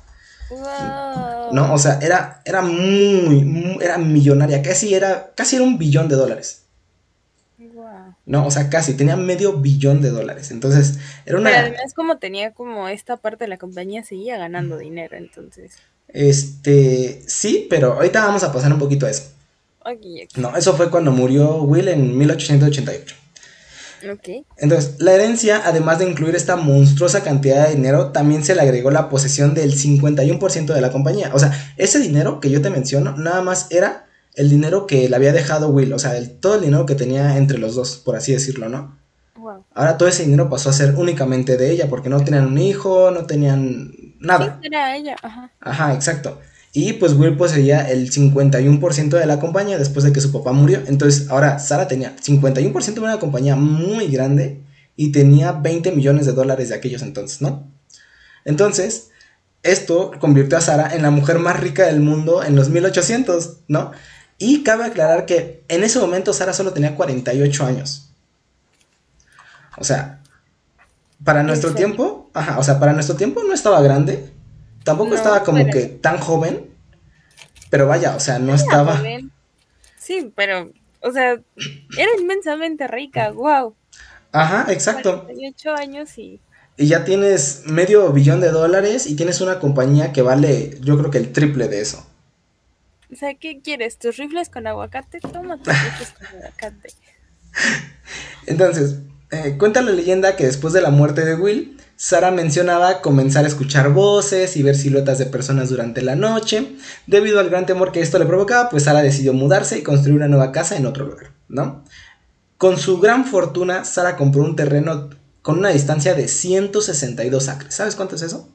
No, 1.53 1.73
o 1.73 1.79
sea, 1.79 1.99
era, 2.03 2.43
era 2.45 2.63
muy, 2.63 3.79
era 3.81 3.99
millonaria, 3.99 4.63
casi 4.63 4.95
era, 4.95 5.33
casi 5.35 5.57
era 5.57 5.65
un 5.65 5.79
billón 5.79 6.09
de 6.09 6.17
dólares. 6.17 6.63
No, 8.27 8.47
o 8.47 8.51
sea, 8.51 8.71
casi, 8.71 8.95
tenía 8.95 9.17
medio 9.17 9.55
billón 9.55 10.01
de 10.01 10.09
dólares. 10.09 10.51
Entonces, 10.51 10.99
era 11.27 11.39
una. 11.39 11.51
Pero 11.51 11.63
además, 11.63 11.95
como 11.95 12.17
tenía 12.17 12.53
como 12.53 12.89
esta 12.89 13.19
parte 13.19 13.45
de 13.45 13.49
la 13.49 13.59
compañía, 13.59 14.03
seguía 14.03 14.39
ganando 14.39 14.79
dinero, 14.79 15.17
entonces. 15.17 15.75
Este, 16.09 17.23
sí, 17.27 17.67
pero 17.69 17.95
ahorita 17.95 18.25
vamos 18.25 18.43
a 18.43 18.53
pasar 18.53 18.73
un 18.73 18.79
poquito 18.79 19.05
a 19.07 19.11
eso. 19.11 19.31
No, 20.37 20.57
eso 20.57 20.75
fue 20.75 20.91
cuando 20.91 21.11
murió 21.11 21.63
Will 21.63 21.89
en 21.89 22.17
1888. 22.17 23.17
Entonces, 24.57 24.97
la 24.99 25.13
herencia, 25.13 25.63
además 25.65 25.99
de 25.99 26.09
incluir 26.09 26.35
esta 26.35 26.57
monstruosa 26.57 27.23
cantidad 27.23 27.67
de 27.67 27.75
dinero, 27.75 28.13
también 28.13 28.45
se 28.45 28.55
le 28.55 28.63
agregó 28.63 28.91
la 28.91 29.09
posesión 29.09 29.55
del 29.55 29.75
51% 29.75 30.75
de 30.75 30.81
la 30.81 30.91
compañía. 30.91 31.31
O 31.33 31.39
sea, 31.39 31.53
ese 31.77 31.99
dinero 32.01 32.41
que 32.41 32.51
yo 32.51 32.63
te 32.63 32.71
menciono, 32.71 33.17
nada 33.17 33.43
más 33.43 33.69
era 33.71 34.07
el 34.35 34.51
dinero 34.51 34.87
que 34.87 35.09
le 35.09 35.17
había 35.17 35.33
dejado 35.33 35.69
Will, 35.69 35.93
o 35.93 35.99
sea, 35.99 36.17
el, 36.17 36.31
todo 36.39 36.57
el 36.57 36.63
dinero 36.63 36.87
que 36.87 36.95
tenía 36.95 37.37
entre 37.37 37.59
los 37.59 37.75
dos, 37.75 37.97
por 37.97 38.17
así 38.17 38.33
decirlo, 38.33 38.69
¿no? 38.69 38.99
Ahora 39.75 39.99
todo 39.99 40.09
ese 40.09 40.25
dinero 40.25 40.49
pasó 40.49 40.71
a 40.71 40.73
ser 40.73 40.95
únicamente 40.97 41.57
de 41.57 41.71
ella, 41.71 41.89
porque 41.89 42.09
no 42.09 42.23
tenían 42.25 42.47
un 42.47 42.59
hijo, 42.59 43.11
no 43.11 43.27
tenían 43.27 43.93
nada. 44.19 44.59
Sí, 44.61 44.69
era 44.69 44.97
ella, 44.97 45.17
ajá. 45.23 45.51
Ajá, 45.61 45.95
exacto. 45.95 46.41
Y 46.77 46.95
pues 46.95 47.13
Will 47.13 47.37
poseía 47.37 47.89
el 47.89 48.11
51% 48.11 49.09
de 49.09 49.27
la 49.27 49.39
compañía 49.39 49.79
después 49.79 50.05
de 50.05 50.13
que 50.13 50.21
su 50.21 50.33
papá 50.33 50.51
murió. 50.51 50.83
Entonces 50.89 51.31
ahora 51.31 51.61
Sara 51.61 51.87
tenía 51.87 52.17
51% 52.17 52.95
de 52.95 53.01
una 53.01 53.21
compañía 53.21 53.55
muy 53.55 54.09
grande 54.09 54.61
y 54.97 55.13
tenía 55.13 55.53
20 55.53 55.93
millones 55.93 56.27
de 56.27 56.33
dólares 56.33 56.71
de 56.71 56.75
aquellos 56.75 57.03
entonces, 57.03 57.41
¿no? 57.41 57.71
Entonces, 58.45 59.11
esto 59.63 60.11
convirtió 60.19 60.59
a 60.59 60.61
Sara 60.61 60.93
en 60.93 61.03
la 61.03 61.13
mujer 61.13 61.39
más 61.39 61.61
rica 61.61 61.87
del 61.87 62.01
mundo 62.01 62.43
en 62.43 62.57
los 62.57 62.71
1800, 62.71 63.59
¿no? 63.69 63.93
Y 64.39 64.65
cabe 64.65 64.85
aclarar 64.85 65.27
que 65.27 65.63
en 65.69 65.85
ese 65.85 66.01
momento 66.01 66.33
Sara 66.33 66.53
solo 66.53 66.73
tenía 66.73 66.97
48 66.97 67.67
años. 67.67 68.11
O 69.79 69.85
sea, 69.85 70.21
para 71.23 71.45
nuestro 71.45 71.73
tiempo, 71.73 72.31
ajá, 72.35 72.59
o 72.59 72.65
sea, 72.65 72.81
para 72.81 72.93
nuestro 72.95 73.15
tiempo 73.15 73.45
no 73.45 73.55
estaba 73.55 73.81
grande, 73.81 74.34
tampoco 74.85 75.15
estaba 75.15 75.43
como 75.43 75.67
que 75.67 75.87
tan 75.87 76.19
joven, 76.19 76.71
pero 77.71 77.89
vaya, 77.89 78.15
o 78.15 78.21
sea, 78.21 78.39
no 78.39 78.55
estaba... 78.55 79.03
Sí, 79.99 80.31
pero, 80.37 80.71
o 81.01 81.11
sea, 81.11 81.41
era 81.99 82.11
inmensamente 82.21 82.87
rica, 82.87 83.31
wow. 83.33 83.75
Ajá, 84.33 84.73
exacto. 84.73 85.25
48 85.25 85.75
años 85.75 86.19
y... 86.19 86.41
Y 86.77 86.89
ya 86.89 87.05
tienes 87.05 87.63
medio 87.67 88.13
billón 88.13 88.41
de 88.41 88.51
dólares 88.51 89.07
y 89.07 89.15
tienes 89.15 89.41
una 89.41 89.61
compañía 89.61 90.13
que 90.13 90.23
vale, 90.23 90.77
yo 90.81 90.99
creo 90.99 91.11
que 91.11 91.19
el 91.19 91.33
triple 91.33 91.69
de 91.69 91.81
eso. 91.81 92.05
O 93.13 93.17
sea, 93.17 93.35
¿qué 93.35 93.61
quieres? 93.61 93.97
¿Tus 93.97 94.17
rifles 94.17 94.49
con 94.49 94.67
aguacate? 94.67 95.21
Toma 95.21 95.57
tus 95.57 95.73
rifles 95.73 96.15
con 96.19 96.27
aguacate. 96.27 96.89
Entonces, 98.47 98.99
eh, 99.31 99.57
cuenta 99.57 99.83
la 99.83 99.93
leyenda 99.93 100.35
que 100.35 100.47
después 100.47 100.73
de 100.73 100.81
la 100.81 100.91
muerte 100.91 101.25
de 101.25 101.37
Will, 101.37 101.81
Sara 101.97 102.31
mencionaba 102.31 103.01
comenzar 103.01 103.45
a 103.45 103.49
escuchar 103.49 103.93
voces 103.93 104.57
y 104.57 104.63
ver 104.63 104.75
siluetas 104.75 105.19
de 105.19 105.27
personas 105.27 105.69
durante 105.69 106.03
la 106.03 106.17
noche. 106.17 106.77
Debido 107.07 107.41
al 107.41 107.51
gran 107.51 107.67
temor 107.67 107.93
que 107.93 108.01
esto 108.01 108.19
le 108.19 108.27
provocaba, 108.27 108.69
pues 108.69 108.85
Sara 108.85 109.03
decidió 109.03 109.33
mudarse 109.33 109.79
y 109.79 109.83
construir 109.83 110.17
una 110.17 110.29
nueva 110.29 110.53
casa 110.53 110.77
en 110.77 110.87
otro 110.87 111.07
lugar, 111.07 111.33
¿no? 111.49 111.85
Con 112.59 112.79
su 112.79 112.99
gran 112.99 113.25
fortuna, 113.25 113.85
Sara 113.85 114.17
compró 114.17 114.43
un 114.43 114.57
terreno 114.57 115.11
con 115.43 115.59
una 115.59 115.69
distancia 115.69 116.15
de 116.15 116.27
162 116.27 117.49
acres. 117.49 117.75
¿Sabes 117.75 117.97
cuánto 117.97 118.17
es 118.17 118.23
eso? 118.23 118.49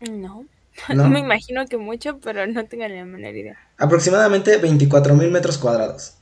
No. 0.00 0.44
No, 0.94 1.10
me 1.10 1.18
imagino 1.18 1.66
que 1.66 1.76
mucho, 1.76 2.20
pero 2.20 2.46
no 2.46 2.64
tengo 2.64 2.88
ni 2.88 2.96
la 2.96 3.04
menor 3.04 3.36
idea. 3.36 3.58
Aproximadamente 3.76 4.56
24 4.56 5.14
mil 5.14 5.30
metros 5.30 5.58
cuadrados. 5.58 6.14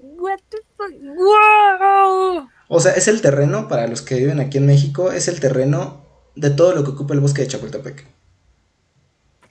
What 0.00 0.40
the? 0.48 0.58
¡Wow! 1.00 2.48
O 2.68 2.80
sea, 2.80 2.92
es 2.92 3.08
el 3.08 3.20
terreno, 3.20 3.68
para 3.68 3.86
los 3.86 4.02
que 4.02 4.16
viven 4.16 4.40
aquí 4.40 4.58
en 4.58 4.66
México, 4.66 5.12
es 5.12 5.28
el 5.28 5.40
terreno 5.40 6.04
de 6.34 6.50
todo 6.50 6.74
lo 6.74 6.84
que 6.84 6.90
ocupa 6.90 7.14
el 7.14 7.20
bosque 7.20 7.42
de 7.42 7.48
Chapultepec. 7.48 8.06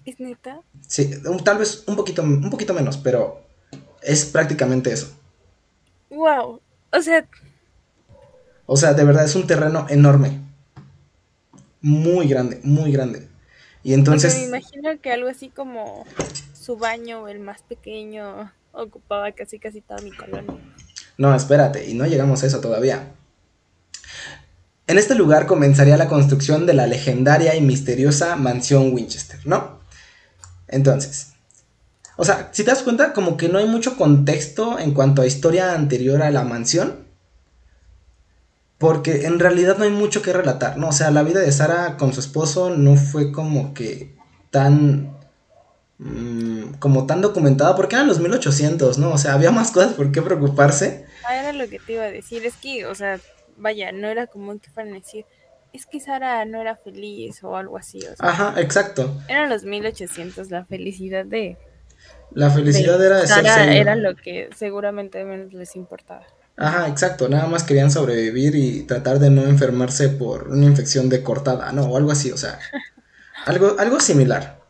¿Es 0.06 0.20
neta? 0.20 0.62
Sí, 0.88 1.12
tal 1.44 1.60
vez 1.60 1.84
un 1.88 1.96
poquito, 1.96 2.24
un 2.24 2.50
poquito 2.50 2.74
menos, 2.74 2.98
pero 2.98 3.42
es 4.02 4.26
prácticamente 4.26 4.92
eso. 4.92 5.16
Wow. 6.10 6.60
O 6.92 7.02
sea. 7.02 7.28
O 8.66 8.78
sea, 8.78 8.94
de 8.94 9.04
verdad 9.04 9.26
es 9.26 9.36
un 9.36 9.48
terreno 9.48 9.86
enorme. 9.90 10.42
Muy 11.82 12.28
grande, 12.28 12.60
muy 12.64 12.92
grande. 12.92 13.28
Y 13.84 13.94
entonces... 13.94 14.36
me 14.36 14.46
imagino 14.46 15.00
que 15.02 15.12
algo 15.12 15.30
así 15.30 15.50
como 15.50 16.06
su 16.54 16.78
baño, 16.78 17.28
el 17.28 17.40
más 17.40 17.62
pequeño, 17.64 18.52
ocupaba 18.72 19.32
casi 19.32 19.60
casi 19.60 19.82
toda 19.82 20.02
mi 20.02 20.12
colonia. 20.12 20.60
No, 21.22 21.36
espérate, 21.36 21.88
y 21.88 21.94
no 21.94 22.08
llegamos 22.08 22.42
a 22.42 22.48
eso 22.48 22.62
todavía. 22.62 23.12
En 24.88 24.98
este 24.98 25.14
lugar 25.14 25.46
comenzaría 25.46 25.96
la 25.96 26.08
construcción 26.08 26.66
de 26.66 26.74
la 26.74 26.88
legendaria 26.88 27.54
y 27.56 27.62
misteriosa 27.62 28.36
mansión 28.38 28.92
Winchester, 28.92 29.40
¿no? 29.46 29.78
Entonces, 30.68 31.34
o 32.18 32.26
sea, 32.26 32.50
si 32.54 32.64
te 32.64 32.72
das 32.72 32.82
cuenta, 32.82 33.14
como 33.14 33.38
que 33.38 33.50
no 33.50 33.60
hay 33.60 33.68
mucho 33.68 33.98
contexto 33.98 34.80
en 34.80 34.96
cuanto 34.96 35.22
a 35.22 35.28
historia 35.28 35.76
anterior 35.76 36.24
a 36.24 36.32
la 36.32 36.44
mansión. 36.44 37.06
Porque 38.80 39.28
en 39.28 39.38
realidad 39.38 39.78
no 39.78 39.84
hay 39.84 39.92
mucho 39.92 40.24
que 40.24 40.34
relatar, 40.34 40.80
¿no? 40.80 40.88
O 40.88 40.92
sea, 40.92 41.12
la 41.12 41.22
vida 41.22 41.40
de 41.40 41.52
Sara 41.52 41.98
con 41.98 42.14
su 42.14 42.20
esposo 42.20 42.72
no 42.72 42.96
fue 42.96 43.32
como 43.32 43.76
que 43.76 44.16
tan... 44.50 45.11
Mm, 46.04 46.80
como 46.80 47.06
tan 47.06 47.22
documentada, 47.22 47.76
porque 47.76 47.96
eran 47.96 48.08
los 48.08 48.20
1800, 48.20 48.98
¿no? 48.98 49.12
O 49.12 49.18
sea, 49.20 49.34
había 49.34 49.52
más 49.52 49.70
cosas 49.70 49.94
por 49.94 50.12
qué 50.12 50.24
preocuparse. 50.24 51.06
Ah, 51.24 51.36
era 51.36 51.54
lo 51.54 51.70
que 51.70 51.78
te 51.78 51.94
iba 51.94 52.04
a 52.04 52.12
decir, 52.12 52.44
es 52.44 52.56
que, 52.56 52.88
o 52.88 52.96
sea, 52.96 53.20
vaya, 53.56 53.92
no 53.92 54.08
era 54.08 54.26
común 54.26 54.60
que 54.60 54.72
fueran 54.72 54.94
a 54.94 54.96
decir, 54.96 55.26
es 55.74 55.86
que 55.86 56.00
Sara 56.00 56.44
no 56.46 56.60
era 56.60 56.76
feliz 56.76 57.44
o 57.44 57.56
algo 57.56 57.78
así. 57.78 58.00
O 58.00 58.16
sea, 58.16 58.16
Ajá, 58.18 58.60
exacto. 58.60 59.16
Eran 59.28 59.52
los 59.52 59.64
1800, 59.64 60.50
la 60.50 60.66
felicidad 60.66 61.24
de... 61.24 61.60
La 62.32 62.50
felicidad 62.50 63.04
era 63.06 63.22
de 63.22 63.28
Sara 63.28 63.72
era 63.72 63.96
lo 63.96 64.16
que 64.16 64.50
seguramente 64.58 65.24
menos 65.24 65.54
les 65.54 65.76
importaba. 65.76 66.26
Ajá, 66.58 66.88
exacto, 66.88 67.30
nada 67.30 67.46
más 67.46 67.64
querían 67.64 67.92
sobrevivir 67.92 68.56
y 68.56 68.84
tratar 68.84 69.20
de 69.20 69.30
no 69.30 69.44
enfermarse 69.44 70.10
por 70.10 70.48
una 70.48 70.66
infección 70.66 71.10
de 71.10 71.22
cortada, 71.22 71.72
¿no? 71.74 71.84
O 71.84 71.98
algo 71.98 72.12
así, 72.12 72.32
o 72.32 72.38
sea, 72.38 72.58
algo, 73.46 73.76
algo 73.78 74.00
similar. 74.00 74.61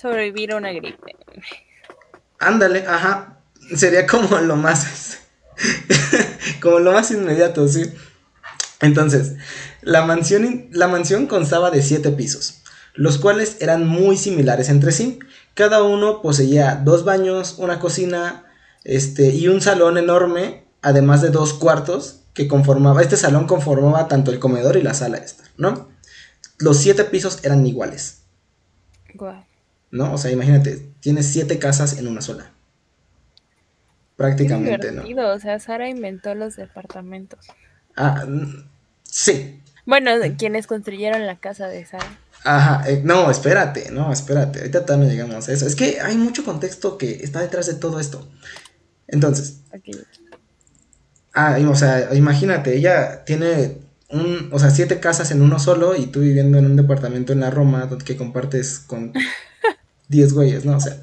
Sobrevivir 0.00 0.52
a 0.52 0.56
una 0.56 0.70
gripe. 0.72 1.16
Ándale, 2.38 2.86
ajá, 2.86 3.40
sería 3.74 4.06
como 4.06 4.38
lo 4.38 4.56
más, 4.56 5.18
como 6.62 6.78
lo 6.78 6.92
más 6.92 7.10
inmediato, 7.10 7.66
sí. 7.68 7.92
Entonces, 8.80 9.34
la 9.82 10.04
mansión, 10.04 10.68
la 10.70 10.86
mansión 10.86 11.26
constaba 11.26 11.70
de 11.70 11.82
siete 11.82 12.10
pisos, 12.12 12.62
los 12.94 13.18
cuales 13.18 13.56
eran 13.60 13.86
muy 13.86 14.16
similares 14.16 14.68
entre 14.68 14.92
sí. 14.92 15.18
Cada 15.54 15.82
uno 15.82 16.22
poseía 16.22 16.76
dos 16.76 17.04
baños, 17.04 17.56
una 17.58 17.80
cocina, 17.80 18.44
este, 18.84 19.30
y 19.30 19.48
un 19.48 19.60
salón 19.60 19.98
enorme 19.98 20.68
además 20.82 21.22
de 21.22 21.30
dos 21.30 21.54
cuartos 21.54 22.20
que 22.34 22.48
conformaba, 22.48 23.02
este 23.02 23.16
salón 23.16 23.46
conformaba 23.46 24.08
tanto 24.08 24.30
el 24.30 24.38
comedor 24.38 24.76
y 24.76 24.82
la 24.82 24.94
sala 24.94 25.18
esta, 25.18 25.44
¿no? 25.56 25.88
Los 26.58 26.78
siete 26.78 27.04
pisos 27.04 27.44
eran 27.44 27.66
iguales. 27.66 28.22
¿No? 29.90 30.12
O 30.12 30.18
sea, 30.18 30.30
imagínate, 30.30 30.88
tienes 31.00 31.26
siete 31.26 31.58
casas 31.58 31.98
en 31.98 32.08
una 32.08 32.20
sola. 32.20 32.50
Prácticamente, 34.16 34.92
¿no? 34.92 35.04
O 35.32 35.38
sea, 35.38 35.60
Sara 35.60 35.88
inventó 35.88 36.34
los 36.34 36.56
departamentos. 36.56 37.46
Ah, 37.96 38.26
sí. 39.04 39.60
Bueno, 39.86 40.10
quienes 40.36 40.66
construyeron 40.66 41.26
la 41.26 41.36
casa 41.36 41.68
de 41.68 41.86
Sara. 41.86 42.18
Ajá, 42.44 42.88
eh, 42.88 43.00
no, 43.04 43.30
espérate, 43.30 43.90
no, 43.90 44.12
espérate, 44.12 44.60
ahorita 44.60 44.86
también 44.86 45.12
llegamos 45.12 45.48
a 45.48 45.52
eso. 45.52 45.66
Es 45.66 45.74
que 45.74 46.00
hay 46.00 46.16
mucho 46.16 46.44
contexto 46.44 46.98
que 46.98 47.22
está 47.22 47.40
detrás 47.40 47.66
de 47.66 47.74
todo 47.74 48.00
esto. 48.00 48.28
Entonces, 49.06 49.60
Ah, 51.40 51.56
o 51.68 51.74
sea, 51.76 52.14
imagínate, 52.16 52.76
ella 52.76 53.24
tiene 53.24 53.78
un, 54.10 54.48
o 54.50 54.58
sea, 54.58 54.70
siete 54.70 54.98
casas 54.98 55.30
en 55.30 55.40
uno 55.40 55.60
solo 55.60 55.94
y 55.94 56.06
tú 56.06 56.18
viviendo 56.18 56.58
en 56.58 56.66
un 56.66 56.74
departamento 56.74 57.32
en 57.32 57.38
la 57.38 57.50
Roma 57.50 57.88
que 58.04 58.16
compartes 58.16 58.80
con 58.80 59.12
diez 60.08 60.32
güeyes, 60.32 60.64
¿no? 60.64 60.76
O 60.76 60.80
sea. 60.80 60.96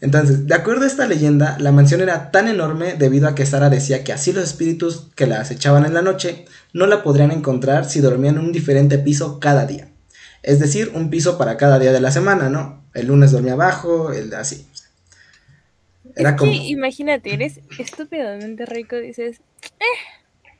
Entonces, 0.00 0.46
de 0.46 0.54
acuerdo 0.54 0.84
a 0.84 0.88
esta 0.88 1.06
leyenda, 1.06 1.56
la 1.58 1.72
mansión 1.72 2.02
era 2.02 2.30
tan 2.30 2.48
enorme 2.48 2.94
debido 2.94 3.28
a 3.28 3.34
que 3.34 3.46
Sara 3.46 3.70
decía 3.70 4.04
que 4.04 4.12
así 4.12 4.32
los 4.32 4.44
espíritus 4.44 5.08
que 5.14 5.26
la 5.26 5.40
acechaban 5.40 5.86
en 5.86 5.94
la 5.94 6.02
noche 6.02 6.44
no 6.74 6.86
la 6.86 7.02
podrían 7.02 7.30
encontrar 7.30 7.86
si 7.86 8.00
dormían 8.00 8.36
en 8.36 8.42
un 8.42 8.52
diferente 8.52 8.98
piso 8.98 9.40
cada 9.40 9.64
día. 9.64 9.88
Es 10.42 10.60
decir, 10.60 10.92
un 10.94 11.08
piso 11.08 11.38
para 11.38 11.56
cada 11.56 11.78
día 11.78 11.92
de 11.92 12.00
la 12.00 12.10
semana, 12.10 12.50
¿no? 12.50 12.84
El 12.92 13.06
lunes 13.06 13.32
dormía 13.32 13.54
abajo, 13.54 14.12
el 14.12 14.32
así. 14.34 14.66
Era 16.14 16.36
como... 16.36 16.52
imagínate, 16.52 17.32
eres 17.34 17.60
estúpidamente 17.78 18.64
rico, 18.64 18.96
dices, 18.96 19.40
eh, 19.80 20.50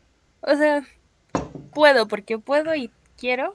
o 0.41 0.57
sea, 0.57 0.87
puedo 1.73 2.09
porque 2.09 2.39
puedo 2.39 2.75
y 2.75 2.91
quiero. 3.17 3.55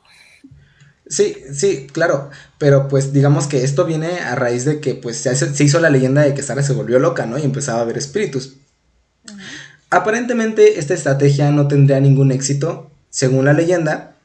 Sí, 1.12 1.36
sí, 1.54 1.88
claro, 1.91 2.30
pero 2.58 2.88
pues 2.88 3.12
digamos 3.12 3.45
que 3.45 3.65
esto 3.65 3.84
viene 3.84 4.21
a 4.21 4.34
raíz 4.36 4.63
de 4.63 4.80
que 4.80 4.95
pues 4.95 5.17
se, 5.17 5.63
hizo 5.63 5.82
la 5.82 5.89
leyenda 5.89 6.21
de 6.21 6.34
que 6.34 6.41
Sara 6.41 6.63
se 6.63 6.71
volvió 6.71 7.00
loca, 7.00 7.26
¿no? 7.26 7.38
Y 7.38 7.43
empezaba 7.43 7.82
a 7.82 7.84
ver 7.84 7.97
espíritus. 7.97 8.56
Aparentemente 9.89 10.80
esta 10.80 10.93
estrategia 10.93 11.52
no 11.52 11.67
tendría 11.67 12.00
ningún 12.00 12.32
éxito, 12.32 12.89
según 13.10 13.43
la 13.43 13.52
leyenda, 13.52 14.15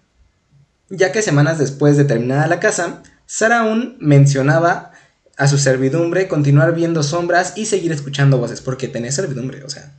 ya 0.88 1.10
que 1.10 1.22
semanas 1.22 1.58
después 1.58 1.96
de 1.96 2.04
terminada 2.04 2.46
la 2.46 2.60
casa, 2.60 3.02
Sara 3.26 3.62
aún 3.62 3.96
mencionaba 3.98 4.92
a 5.36 5.48
su 5.48 5.58
servidumbre, 5.58 6.28
continuar 6.28 6.72
viendo 6.72 7.02
sombras 7.02 7.54
y 7.56 7.66
seguir 7.66 7.90
escuchando 7.90 8.38
voces, 8.38 8.60
porque 8.60 8.86
tenía 8.86 9.10
servidumbre, 9.10 9.64
o 9.64 9.68
sea. 9.68 9.92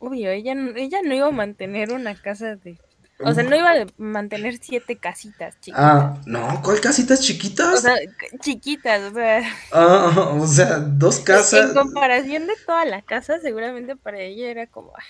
Obvio, 0.00 0.28
ella, 0.28 0.56
ella 0.74 0.98
no 1.04 1.14
iba 1.14 1.28
a 1.28 1.30
mantener 1.30 1.92
una 1.92 2.20
casa 2.20 2.56
de... 2.56 2.80
O 3.24 3.34
sea, 3.34 3.44
no 3.44 3.56
iba 3.56 3.70
a 3.70 3.86
mantener 3.96 4.58
siete 4.60 4.96
casitas 4.96 5.54
chiquitas. 5.60 5.80
Ah, 5.84 6.20
no, 6.26 6.60
¿cuál 6.62 6.80
casitas 6.80 7.20
chiquitas? 7.20 7.78
O 7.78 7.82
sea, 7.82 7.96
chiquitas, 8.40 9.12
o 9.12 9.14
sea. 9.14 9.42
Ah, 9.72 10.34
o 10.38 10.46
sea, 10.46 10.78
dos 10.78 11.20
casas. 11.20 11.70
En 11.70 11.74
comparación 11.74 12.46
de 12.46 12.54
toda 12.66 12.84
la 12.84 13.02
casa, 13.02 13.40
seguramente 13.40 13.96
para 13.96 14.20
ella 14.20 14.48
era 14.50 14.66
como... 14.66 14.92
Ah, 14.96 15.02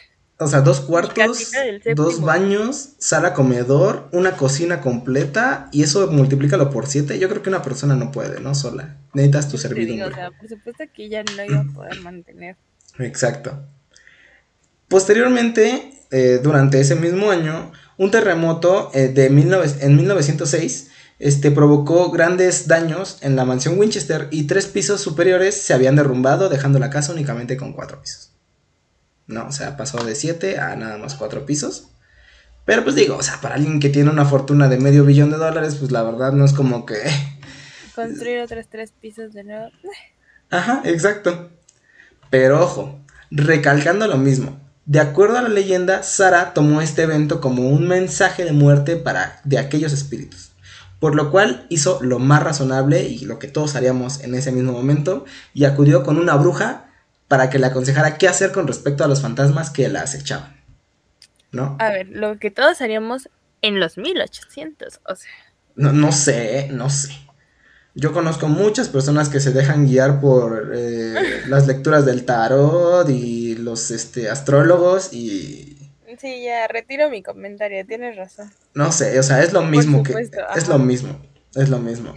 o 0.45 0.47
sea, 0.47 0.61
dos 0.61 0.81
cuartos, 0.81 1.53
dos 1.95 2.21
baños, 2.21 2.95
sala 2.99 3.33
comedor, 3.33 4.09
una 4.13 4.37
cocina 4.37 4.81
completa 4.81 5.69
y 5.73 5.83
eso 5.83 6.11
multiplícalo 6.11 6.71
por 6.71 6.87
siete. 6.87 7.19
Yo 7.19 7.29
creo 7.29 7.43
que 7.43 7.49
una 7.49 7.63
persona 7.63 7.95
no 7.95 8.11
puede, 8.11 8.41
¿no? 8.41 8.55
Sola. 8.55 8.97
Necesitas 9.15 9.49
tu 9.49 9.59
servidumbre. 9.59 10.07
o 10.07 10.15
sea, 10.15 10.31
por 10.33 10.49
supuesto 10.49 10.85
que 10.95 11.05
ella 11.05 11.23
no 11.23 11.45
iba 11.45 11.61
a 11.61 11.75
poder 11.75 12.01
mantener. 12.01 12.57
Exacto. 12.99 13.57
Posteriormente, 14.89 15.93
eh, 16.11 16.41
durante 16.43 16.81
ese 16.81 16.97
mismo 16.97 17.31
año, 17.31 17.73
un 18.03 18.11
terremoto 18.11 18.91
eh, 18.95 19.09
de 19.09 19.27
en 19.27 19.97
1906 19.97 20.91
este, 21.21 21.53
provocó 21.53 22.11
grandes 22.11 22.67
daños 22.67 23.19
en 23.21 23.37
la 23.37 23.45
mansión 23.45 23.79
Winchester 23.79 24.27
y 24.33 24.49
tres 24.49 24.67
pisos 24.67 25.01
superiores 25.01 25.55
se 25.55 25.73
habían 25.73 25.95
derrumbado, 25.95 26.49
dejando 26.49 26.81
la 26.81 26.91
casa 26.91 27.13
únicamente 27.13 27.57
con 27.57 27.73
cuatro 27.73 28.03
pisos. 28.03 28.33
¿no? 29.29 29.47
O 29.47 29.53
sea, 29.53 29.77
pasó 29.77 30.03
de 30.05 30.17
7 30.17 30.59
a 30.59 30.75
nada 30.75 30.99
más 30.99 31.15
4 31.15 31.47
pisos. 31.47 31.91
Pero 32.65 32.83
pues 32.83 32.97
digo, 32.97 33.17
o 33.17 33.23
sea, 33.23 33.41
para 33.41 33.55
alguien 33.55 33.79
que 33.79 33.89
tiene 33.89 34.11
una 34.11 34.25
fortuna 34.25 34.69
de 34.69 34.79
medio 34.79 35.05
billón 35.05 35.31
de 35.31 35.37
dólares, 35.37 35.77
pues 35.77 35.93
la 35.93 36.03
verdad 36.03 36.33
no 36.33 36.45
es 36.45 36.53
como 36.53 36.85
que... 36.85 36.97
Construir 37.95 38.41
otros 38.41 38.67
3 38.69 38.93
pisos 39.01 39.33
de 39.33 39.45
nuevo. 39.45 39.69
Ajá, 40.51 40.83
exacto. 40.85 41.51
Pero 42.31 42.61
ojo, 42.61 43.01
recalcando 43.31 44.09
lo 44.09 44.17
mismo. 44.17 44.61
De 44.85 45.01
acuerdo 45.01 45.39
a 45.39 45.43
la 45.43 45.49
leyenda, 45.49 46.03
Sara 46.03 46.55
tomó 46.55 46.81
este 46.81 47.03
evento 47.03 47.41
como 47.41 47.69
un 47.69 47.87
mensaje 47.87 48.45
de 48.45 48.53
muerte 48.53 48.97
para 48.97 49.41
de 49.45 49.59
aquellos 49.59 49.93
espíritus. 49.93 50.53
Por 50.99 51.15
lo 51.15 51.31
cual 51.31 51.67
hizo 51.69 52.01
lo 52.03 52.19
más 52.19 52.43
razonable 52.43 53.03
y 53.03 53.25
lo 53.25 53.39
que 53.39 53.49
todos 53.49 53.75
haríamos 53.77 54.21
en 54.21 54.35
ese 54.35 54.53
mismo 54.53 54.73
momento 54.73 55.25
y 55.55 55.65
acudió 55.65 56.03
con 56.03 56.19
una 56.19 56.35
bruja 56.35 56.87
para 57.29 57.49
que 57.49 57.59
le 57.59 57.67
aconsejara 57.67 58.19
qué 58.19 58.29
hacer 58.29 58.53
con 58.53 58.67
respecto 58.67 59.05
a 59.05 59.09
los 59.09 59.23
fantasmas 59.23 59.71
que 59.71 59.89
la 59.89 60.03
acechaban. 60.03 60.61
¿No? 61.51 61.77
A 61.81 61.91
ver, 61.91 62.09
lo 62.09 62.39
que 62.39 62.51
todos 62.51 62.81
haríamos 62.81 63.29
en 63.63 63.79
los 63.79 63.99
1800, 63.99 65.01
o 65.07 65.17
sea. 65.17 65.31
No, 65.75 65.93
no 65.93 66.13
sé, 66.13 66.69
no 66.71 66.91
sé. 66.91 67.13
Yo 67.95 68.13
conozco 68.13 68.49
muchas 68.49 68.89
personas 68.89 69.29
que 69.29 69.39
se 69.39 69.53
dejan 69.53 69.87
guiar 69.87 70.21
por 70.21 70.73
eh, 70.75 71.43
las 71.49 71.67
lecturas 71.67 72.07
del 72.07 72.25
tarot 72.25 73.09
y 73.09 73.57
los 73.57 73.91
este, 73.91 74.31
astrólogos 74.31 75.13
y... 75.13 75.79
Sí, 76.19 76.45
ya, 76.45 76.69
retiro 76.69 77.09
mi 77.09 77.23
comentario, 77.23 77.87
tienes 77.87 78.17
razón. 78.17 78.53
No 78.75 78.93
sé, 78.93 79.19
o 79.19 79.23
sea, 79.23 79.43
es 79.43 79.53
lo 79.53 79.63
mismo 79.63 80.03
que... 80.03 80.15
Es 80.55 80.69
lo 80.69 80.79
mismo, 80.79 81.19
es 81.55 81.69
lo 81.69 81.79
mismo. 81.79 82.15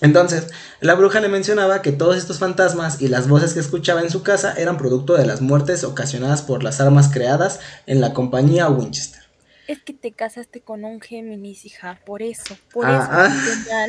Entonces, 0.00 0.48
la 0.80 0.94
bruja 0.94 1.20
le 1.20 1.28
mencionaba 1.28 1.80
que 1.80 1.92
todos 1.92 2.16
estos 2.16 2.38
fantasmas 2.38 3.00
y 3.00 3.08
las 3.08 3.28
voces 3.28 3.54
que 3.54 3.60
escuchaba 3.60 4.00
en 4.00 4.10
su 4.10 4.22
casa 4.22 4.54
eran 4.56 4.76
producto 4.76 5.14
de 5.14 5.26
las 5.26 5.40
muertes 5.40 5.84
ocasionadas 5.84 6.42
por 6.42 6.62
las 6.64 6.80
armas 6.80 7.08
creadas 7.12 7.60
en 7.86 8.00
la 8.00 8.12
compañía 8.12 8.68
Winchester. 8.68 9.22
Es 9.68 9.80
que 9.82 9.92
te 9.92 10.10
casaste 10.12 10.60
con 10.60 10.84
un 10.84 11.00
Géminis, 11.00 11.64
hija, 11.64 12.00
por 12.04 12.20
eso, 12.20 12.56
por 12.72 12.86
ah, 12.86 13.30
eso. 13.30 13.70
Ah. 13.72 13.86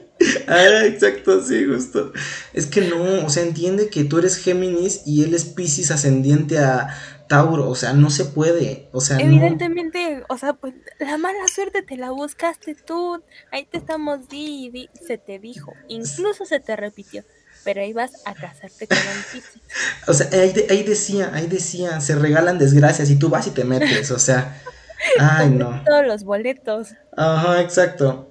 ah, 0.46 0.84
exacto, 0.84 1.42
sí, 1.42 1.64
justo. 1.64 2.12
Es 2.52 2.66
que 2.66 2.82
no, 2.82 3.26
o 3.26 3.30
sea, 3.30 3.42
entiende 3.42 3.88
que 3.88 4.04
tú 4.04 4.18
eres 4.18 4.36
Géminis 4.36 5.02
y 5.06 5.24
él 5.24 5.34
es 5.34 5.44
Pisces 5.44 5.90
ascendiente 5.90 6.58
a 6.58 6.88
Tauro, 7.28 7.68
o 7.68 7.74
sea, 7.74 7.92
no 7.92 8.10
se 8.10 8.24
puede, 8.24 8.88
o 8.92 9.00
sea, 9.00 9.18
Evidentemente, 9.18 10.22
o 10.28 10.38
sea, 10.38 10.52
pues 10.52 10.74
la 11.00 11.18
mala 11.18 11.48
suerte 11.52 11.82
te 11.82 11.96
la 11.96 12.10
buscaste 12.10 12.74
tú, 12.74 13.22
ahí 13.50 13.66
te 13.70 13.78
estamos 13.78 14.28
di, 14.28 14.70
di, 14.70 14.88
se 15.06 15.18
te 15.18 15.38
dijo, 15.38 15.72
incluso 15.88 16.44
se 16.44 16.60
te 16.60 16.76
repitió, 16.76 17.24
pero 17.64 17.80
ahí 17.80 17.92
vas 17.92 18.12
a 18.24 18.34
casarte 18.34 18.86
con 18.86 18.98
un 18.98 19.24
Piscis. 19.32 19.62
O 20.06 20.14
sea, 20.14 20.28
ahí, 20.32 20.54
ahí 20.70 20.84
decía, 20.84 21.30
ahí 21.34 21.48
decía, 21.48 22.00
se 22.00 22.14
regalan 22.14 22.58
desgracias 22.58 23.10
y 23.10 23.18
tú 23.18 23.28
vas 23.28 23.48
y 23.48 23.50
te 23.50 23.64
metes, 23.64 24.12
o 24.12 24.20
sea, 24.20 24.62
Ay, 25.18 25.50
no. 25.50 25.82
Todos 25.84 26.06
los 26.06 26.24
boletos. 26.24 26.94
Ajá, 27.16 27.60
exacto. 27.60 28.30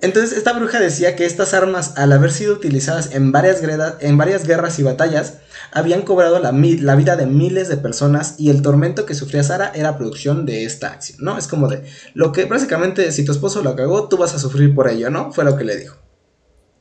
Entonces, 0.00 0.36
esta 0.36 0.52
bruja 0.52 0.80
decía 0.80 1.16
que 1.16 1.24
estas 1.24 1.54
armas, 1.54 1.94
al 1.96 2.12
haber 2.12 2.30
sido 2.30 2.52
utilizadas 2.52 3.12
en 3.12 3.32
varias, 3.32 3.62
en 4.00 4.18
varias 4.18 4.46
guerras 4.46 4.78
y 4.78 4.82
batallas, 4.82 5.38
habían 5.72 6.02
cobrado 6.02 6.38
la, 6.40 6.52
la, 6.52 6.94
vida 6.94 7.16
de 7.16 7.26
miles 7.26 7.68
de 7.68 7.76
personas 7.76 8.34
y 8.38 8.50
el 8.50 8.62
tormento 8.62 9.06
que 9.06 9.14
sufría 9.14 9.42
Sara 9.42 9.72
era 9.74 9.96
producción 9.96 10.46
de 10.46 10.64
esta 10.64 10.92
acción, 10.92 11.18
¿no? 11.20 11.38
Es 11.38 11.48
como 11.48 11.68
de, 11.68 11.84
lo 12.14 12.32
que 12.32 12.44
básicamente, 12.44 13.10
si 13.12 13.24
tu 13.24 13.32
esposo 13.32 13.62
lo 13.62 13.74
cagó, 13.76 14.08
tú 14.08 14.16
vas 14.16 14.34
a 14.34 14.38
sufrir 14.38 14.74
por 14.74 14.88
ello, 14.88 15.10
¿no? 15.10 15.32
Fue 15.32 15.44
lo 15.44 15.56
que 15.56 15.64
le 15.64 15.76
dijo. 15.76 15.96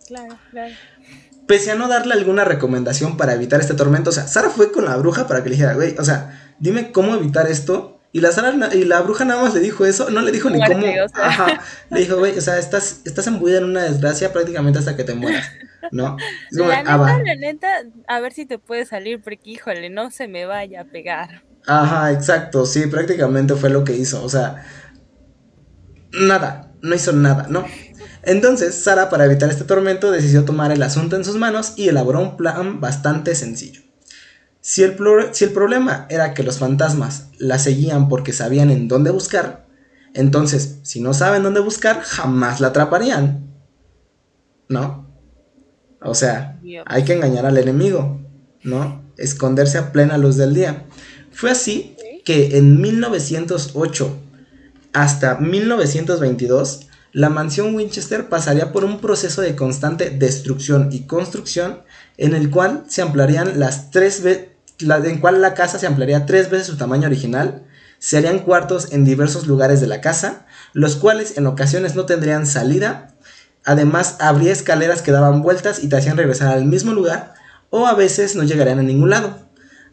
Claro, 0.08 0.38
claro. 0.52 0.73
Pese 1.47 1.71
a 1.71 1.76
no 1.76 1.88
darle 1.88 2.13
alguna 2.13 2.45
recomendación 2.45 3.17
para 3.17 3.34
evitar 3.34 3.62
este 3.62 3.73
tormento, 3.73 4.10
o 4.10 4.13
sea, 4.13 4.28
Sara 4.28 4.49
fue 4.49 4.71
con 4.71 4.86
la 4.86 4.95
bruja 4.97 5.28
para 5.28 5.43
que 5.43 5.49
le 5.49 5.56
dijera, 5.56 5.73
güey, 5.73 5.95
o 5.97 6.04
sea, 6.04 6.56
dime 6.60 6.91
cómo 6.91 7.15
evitar 7.15 7.47
esto 7.47 7.92
y 8.13 8.21
la, 8.21 8.30
y 8.73 8.86
la 8.86 9.02
bruja 9.02 9.26
nada 9.26 9.41
más 9.41 9.56
le 9.56 9.60
dijo 9.60 9.88
eso, 9.88 10.12
no 10.12 10.21
le 10.21 10.32
dijo 10.32 10.47
ni 10.52 10.63
cómo. 10.63 10.86
Ajá. 11.15 11.60
Le 11.89 12.02
dijo, 12.02 12.19
güey, 12.19 12.38
o 12.38 12.41
sea, 12.41 12.60
estás, 12.60 13.02
estás 13.06 13.26
embuida 13.26 13.58
en 13.58 13.63
una 13.63 13.84
desgracia 13.84 14.32
prácticamente 14.32 14.78
hasta 14.78 14.95
que 14.95 15.04
te 15.04 15.15
mueras, 15.15 15.49
¿no? 15.91 16.15
la 16.52 16.84
ah, 16.86 17.17
neta, 17.17 17.23
la 17.23 17.36
neta, 17.36 17.67
a 18.08 18.19
ver 18.19 18.32
si 18.32 18.45
te 18.45 18.60
puede 18.60 18.86
salir, 18.86 19.19
porque 19.19 19.49
híjole, 19.49 19.89
no 19.89 20.12
se 20.12 20.28
me 20.28 20.45
vaya 20.45 20.82
a 20.82 20.86
pegar. 20.86 21.43
Ajá, 21.65 22.12
exacto, 22.12 22.67
sí, 22.67 22.86
prácticamente 22.86 23.56
fue 23.56 23.71
lo 23.71 23.84
que 23.84 23.95
hizo, 23.95 24.23
o 24.23 24.30
sea, 24.30 24.63
nada, 26.12 26.71
no 26.84 26.93
hizo 26.93 27.13
nada, 27.13 27.47
¿no? 27.49 27.65
Entonces, 28.21 28.76
Sara, 28.76 29.10
para 29.10 29.26
evitar 29.26 29.49
este 29.49 29.63
tormento, 29.63 30.12
decidió 30.12 30.45
tomar 30.45 30.71
el 30.71 30.84
asunto 30.84 31.15
en 31.15 31.26
sus 31.26 31.38
manos 31.38 31.73
y 31.78 31.89
elaboró 31.89 32.21
un 32.21 32.38
plan 32.38 32.80
bastante 32.80 33.34
sencillo. 33.34 33.82
Si 34.63 34.82
el, 34.82 34.95
si 35.34 35.43
el 35.43 35.52
problema 35.52 36.08
era 36.10 36.34
que 36.34 36.41
los 36.41 36.58
fantasmas 36.58 37.28
la 37.38 37.60
seguían 37.60 38.08
porque 38.08 38.32
sabían 38.32 38.71
en 38.71 38.88
dónde 38.88 39.12
buscar, 39.12 39.67
entonces, 40.13 40.80
si 40.84 41.02
no 41.02 41.13
saben 41.13 41.43
dónde 41.43 41.60
buscar, 41.60 41.99
jamás 41.99 42.62
la 42.62 42.67
atraparían. 42.69 43.52
¿No? 44.69 45.06
O 46.02 46.15
sea, 46.15 46.62
hay 46.86 47.04
que 47.04 47.12
engañar 47.12 47.45
al 47.45 47.58
enemigo, 47.58 48.21
¿no? 48.63 49.04
Esconderse 49.17 49.78
a 49.78 49.91
plena 49.91 50.17
luz 50.17 50.38
del 50.38 50.54
día. 50.54 50.86
Fue 51.34 51.52
así 51.52 51.97
que 52.23 52.58
en 52.58 52.80
1908 52.80 54.17
hasta 54.93 55.39
1922, 55.39 56.88
la 57.12 57.30
mansión 57.30 57.76
Winchester 57.76 58.30
pasaría 58.30 58.71
por 58.71 58.86
un 58.86 59.02
proceso 59.02 59.41
de 59.41 59.58
constante 59.58 60.10
destrucción 60.10 60.88
y 60.93 61.02
construcción 61.02 61.82
en 62.17 62.34
el 62.34 62.49
cual 62.49 62.86
se 62.88 63.02
ampliarían 63.02 63.60
las 63.60 63.91
tres, 63.91 64.23
en 64.80 65.20
cual 65.20 65.42
la 65.42 65.54
casa 65.54 65.80
se 65.80 65.88
ampliaría 65.88 66.26
tres 66.26 66.50
veces 66.50 66.68
su 66.68 66.78
tamaño 66.78 67.08
original, 67.08 67.64
se 68.00 68.18
harían 68.18 68.40
cuartos 68.40 68.92
en 68.92 69.06
diversos 69.06 69.48
lugares 69.48 69.80
de 69.80 69.88
la 69.88 70.02
casa, 70.02 70.46
los 70.74 70.96
cuales 70.96 71.38
en 71.38 71.48
ocasiones 71.48 71.96
no 71.96 72.06
tendrían 72.06 72.46
salida, 72.46 73.16
además 73.64 74.18
habría 74.20 74.52
escaleras 74.52 75.02
que 75.02 75.12
daban 75.12 75.42
vueltas 75.42 75.84
y 75.84 75.88
te 75.88 75.96
hacían 75.96 76.18
regresar 76.18 76.50
al 76.50 76.66
mismo 76.66 76.94
lugar, 76.94 77.34
o 77.70 77.88
a 77.88 77.94
veces 77.94 78.36
no 78.36 78.44
llegarían 78.44 78.80
a 78.80 78.84
ningún 78.84 79.10
lado. 79.10 79.38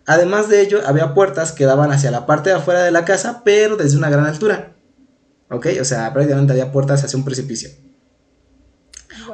Además 0.07 0.49
de 0.49 0.61
ello, 0.61 0.81
había 0.87 1.15
puertas 1.15 1.53
que 1.53 1.67
daban 1.67 1.93
hacia 1.93 2.11
la 2.11 2.27
parte 2.27 2.51
de 2.51 2.57
afuera 2.57 2.83
de 2.83 2.91
la 2.91 3.05
casa, 3.05 3.43
pero 3.45 3.77
desde 3.77 3.97
una 3.97 4.11
gran 4.11 4.27
altura. 4.27 4.73
¿Ok? 5.51 5.67
O 5.81 5.85
sea, 5.85 6.13
prácticamente 6.13 6.53
había 6.53 6.73
puertas 6.73 7.05
hacia 7.05 7.17
un 7.17 7.25
precipicio. 7.25 7.71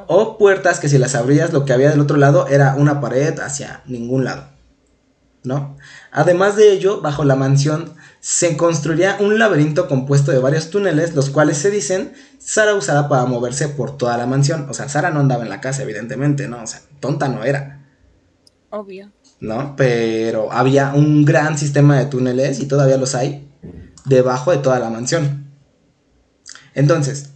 O 0.07 0.39
puertas 0.39 0.81
que 0.81 0.89
si 0.89 0.99
las 0.99 1.15
abrías, 1.15 1.53
lo 1.53 1.65
que 1.65 1.73
había 1.73 1.91
del 1.91 2.01
otro 2.01 2.17
lado 2.17 2.47
era 2.49 2.75
una 2.75 3.01
pared 3.01 3.39
hacia 3.41 3.83
ningún 3.87 4.25
lado. 4.25 4.56
¿No? 5.47 5.77
Además 6.11 6.57
de 6.57 6.73
ello, 6.73 7.01
bajo 7.01 7.25
la 7.25 7.37
mansión 7.37 7.95
se 8.21 8.57
construiría 8.57 9.17
un 9.21 9.39
laberinto 9.39 9.87
compuesto 9.87 10.33
de 10.33 10.39
varios 10.39 10.71
túneles, 10.71 11.15
los 11.15 11.31
cuales 11.31 11.59
se 11.59 11.71
dicen 11.71 12.13
Sara 12.39 12.75
usará 12.75 13.09
para 13.09 13.25
moverse 13.25 13.69
por 13.69 13.97
toda 13.97 14.19
la 14.19 14.27
mansión. 14.27 14.69
O 14.69 14.75
sea, 14.75 14.89
Sara 14.89 15.11
no 15.11 15.21
andaba 15.21 15.45
en 15.45 15.49
la 15.49 15.61
casa, 15.61 15.85
evidentemente, 15.85 16.49
¿no? 16.49 16.63
O 16.63 16.67
sea, 16.67 16.81
tonta 17.01 17.29
no 17.29 17.45
era. 17.45 17.87
Obvio. 18.71 19.13
¿No? 19.39 19.77
Pero 19.77 20.53
había 20.53 20.93
un 20.93 21.25
gran 21.25 21.57
sistema 21.57 21.99
de 21.99 22.07
túneles, 22.07 22.59
y 22.59 22.67
todavía 22.67 22.97
los 22.97 23.15
hay, 23.15 23.49
debajo 24.05 24.51
de 24.51 24.59
toda 24.59 24.81
la 24.81 24.91
mansión. 24.91 25.53
Entonces, 26.75 27.31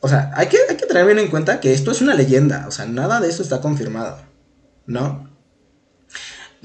o 0.00 0.08
sea, 0.08 0.32
hay 0.34 0.48
que, 0.48 0.58
hay 0.68 0.76
que 0.76 0.86
tener 0.86 1.06
bien 1.06 1.18
en 1.18 1.28
cuenta 1.28 1.60
que 1.60 1.72
esto 1.72 1.92
es 1.92 2.00
una 2.00 2.14
leyenda, 2.14 2.66
o 2.66 2.70
sea, 2.70 2.86
nada 2.86 3.20
de 3.20 3.28
esto 3.28 3.42
está 3.42 3.60
confirmado, 3.60 4.18
¿no? 4.86 5.35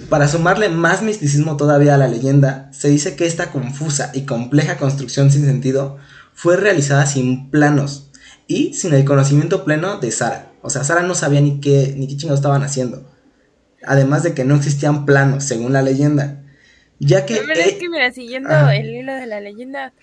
Para 0.10 0.28
sumarle 0.28 0.70
más 0.70 1.02
misticismo 1.02 1.58
todavía 1.58 1.96
a 1.96 1.98
la 1.98 2.08
leyenda, 2.08 2.70
se 2.72 2.90
dice 2.90 3.16
que 3.16 3.26
esta 3.26 3.52
confusa 3.52 4.12
y 4.14 4.22
compleja 4.26 4.78
construcción 4.78 5.32
sin 5.32 5.46
sentido 5.46 5.98
fue 6.34 6.58
realizada 6.58 7.06
sin 7.06 7.50
planos 7.50 8.10
y 8.48 8.74
sin 8.74 8.94
el 8.94 9.06
conocimiento 9.06 9.64
pleno 9.64 10.00
de 10.00 10.12
Sara. 10.12 10.52
O 10.62 10.70
sea, 10.70 10.84
Sara 10.84 11.02
no 11.02 11.16
sabía 11.16 11.42
ni 11.42 11.60
qué, 11.60 11.94
ni 11.98 12.08
qué 12.08 12.18
chingados 12.18 12.40
estaban 12.40 12.64
haciendo. 12.64 13.10
Además 13.84 14.24
de 14.24 14.34
que 14.34 14.46
no 14.46 14.56
existían 14.56 15.06
planos, 15.06 15.44
según 15.44 15.74
la 15.74 15.82
leyenda. 15.82 16.44
Ya 17.00 17.26
que. 17.26 17.36
Pero 17.36 17.60
es 17.60 17.74
que, 17.74 17.90
mira, 17.90 18.12
siguiendo 18.12 18.50
el 18.70 18.90
hilo 18.90 19.14
de 19.14 19.26
la 19.26 19.40
leyenda, 19.40 19.94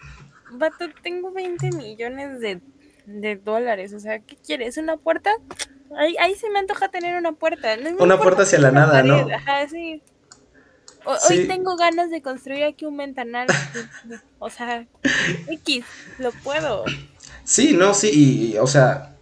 vato, 0.53 0.87
tengo 1.03 1.33
20 1.33 1.71
millones 1.73 2.41
de, 2.41 2.61
de 3.09 3.37
dólares. 3.37 3.93
O 3.95 4.01
sea, 4.01 4.21
¿qué 4.21 4.37
quieres? 4.37 4.77
¿Una 4.77 4.97
puerta? 4.97 5.31
Ahí, 5.97 6.17
ahí 6.21 6.35
se 6.35 6.51
me 6.51 6.59
antoja 6.59 6.89
tener 6.89 7.17
una 7.17 7.33
puerta. 7.33 7.69
una 7.99 8.19
puerta 8.19 8.43
hacia 8.43 8.59
la 8.59 8.71
nada, 8.71 9.03
¿no? 9.03 9.27
Ajá, 9.35 9.67
sí. 9.69 10.03
Hoy 11.05 11.47
tengo 11.47 11.77
ganas 11.77 12.11
de 12.11 12.21
construir 12.21 12.65
aquí 12.65 12.85
un 12.85 12.99
ventanal. 12.99 13.47
o 14.39 14.51
sea, 14.51 14.87
X, 15.49 15.85
lo 16.19 16.33
puedo. 16.33 16.85
Sí, 17.45 17.73
no, 17.73 17.95
sí, 17.95 18.11
y, 18.53 18.59
o 18.59 18.67
sea, 18.67 19.17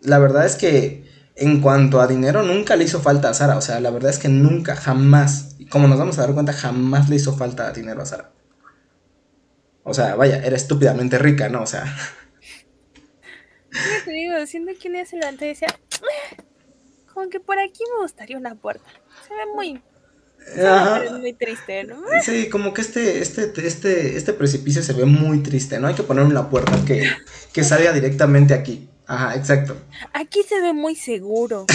la 0.00 0.18
verdad 0.18 0.46
es 0.46 0.56
que 0.56 1.04
en 1.36 1.60
cuanto 1.60 2.00
a 2.00 2.06
dinero 2.06 2.42
nunca 2.42 2.76
le 2.76 2.84
hizo 2.84 3.00
falta 3.00 3.28
a 3.28 3.34
Sara. 3.34 3.58
O 3.58 3.60
sea, 3.60 3.80
la 3.80 3.90
verdad 3.90 4.10
es 4.10 4.18
que 4.18 4.28
nunca, 4.28 4.76
jamás, 4.76 5.56
como 5.68 5.88
nos 5.88 5.98
vamos 5.98 6.18
a 6.18 6.22
dar 6.22 6.32
cuenta, 6.32 6.54
jamás 6.54 7.10
le 7.10 7.16
hizo 7.16 7.36
falta 7.36 7.70
dinero 7.72 8.00
a 8.00 8.06
Sara. 8.06 8.30
O 9.82 9.92
sea, 9.92 10.14
vaya, 10.14 10.42
era 10.42 10.56
estúpidamente 10.56 11.18
rica, 11.18 11.50
¿no? 11.50 11.62
O 11.62 11.66
sea. 11.66 11.84
te 14.04 14.10
digo, 14.10 14.34
siendo 14.46 14.72
que 14.80 14.88
un 14.88 14.94
día 14.94 15.06
se 15.06 15.16
levantó 15.16 15.44
y 15.44 15.48
decía, 15.48 15.68
ah, 15.70 16.42
como 17.12 17.28
que 17.28 17.40
por 17.40 17.58
aquí 17.58 17.82
me 17.96 18.02
gustaría 18.02 18.36
una 18.36 18.54
puerta. 18.54 18.88
Se 19.26 19.34
ve 19.34 19.46
muy, 19.54 19.82
muy 21.20 21.32
triste, 21.34 21.84
¿no? 21.84 22.02
Sí, 22.22 22.48
como 22.48 22.72
que 22.72 22.80
este, 22.80 23.20
este, 23.20 23.52
este, 23.66 24.16
este 24.16 24.32
precipicio 24.32 24.82
se 24.82 24.92
ve 24.92 25.04
muy 25.04 25.42
triste, 25.42 25.78
¿no? 25.78 25.88
Hay 25.88 25.94
que 25.94 26.02
poner 26.02 26.24
una 26.24 26.48
puerta 26.48 26.72
que, 26.86 27.04
que 27.52 27.64
salga 27.64 27.92
directamente 27.92 28.54
aquí. 28.54 28.88
Ajá, 29.06 29.34
exacto. 29.34 29.76
Aquí 30.12 30.42
se 30.42 30.60
ve 30.60 30.72
muy 30.72 30.94
seguro. 30.94 31.66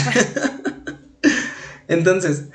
Entonces, 1.87 2.45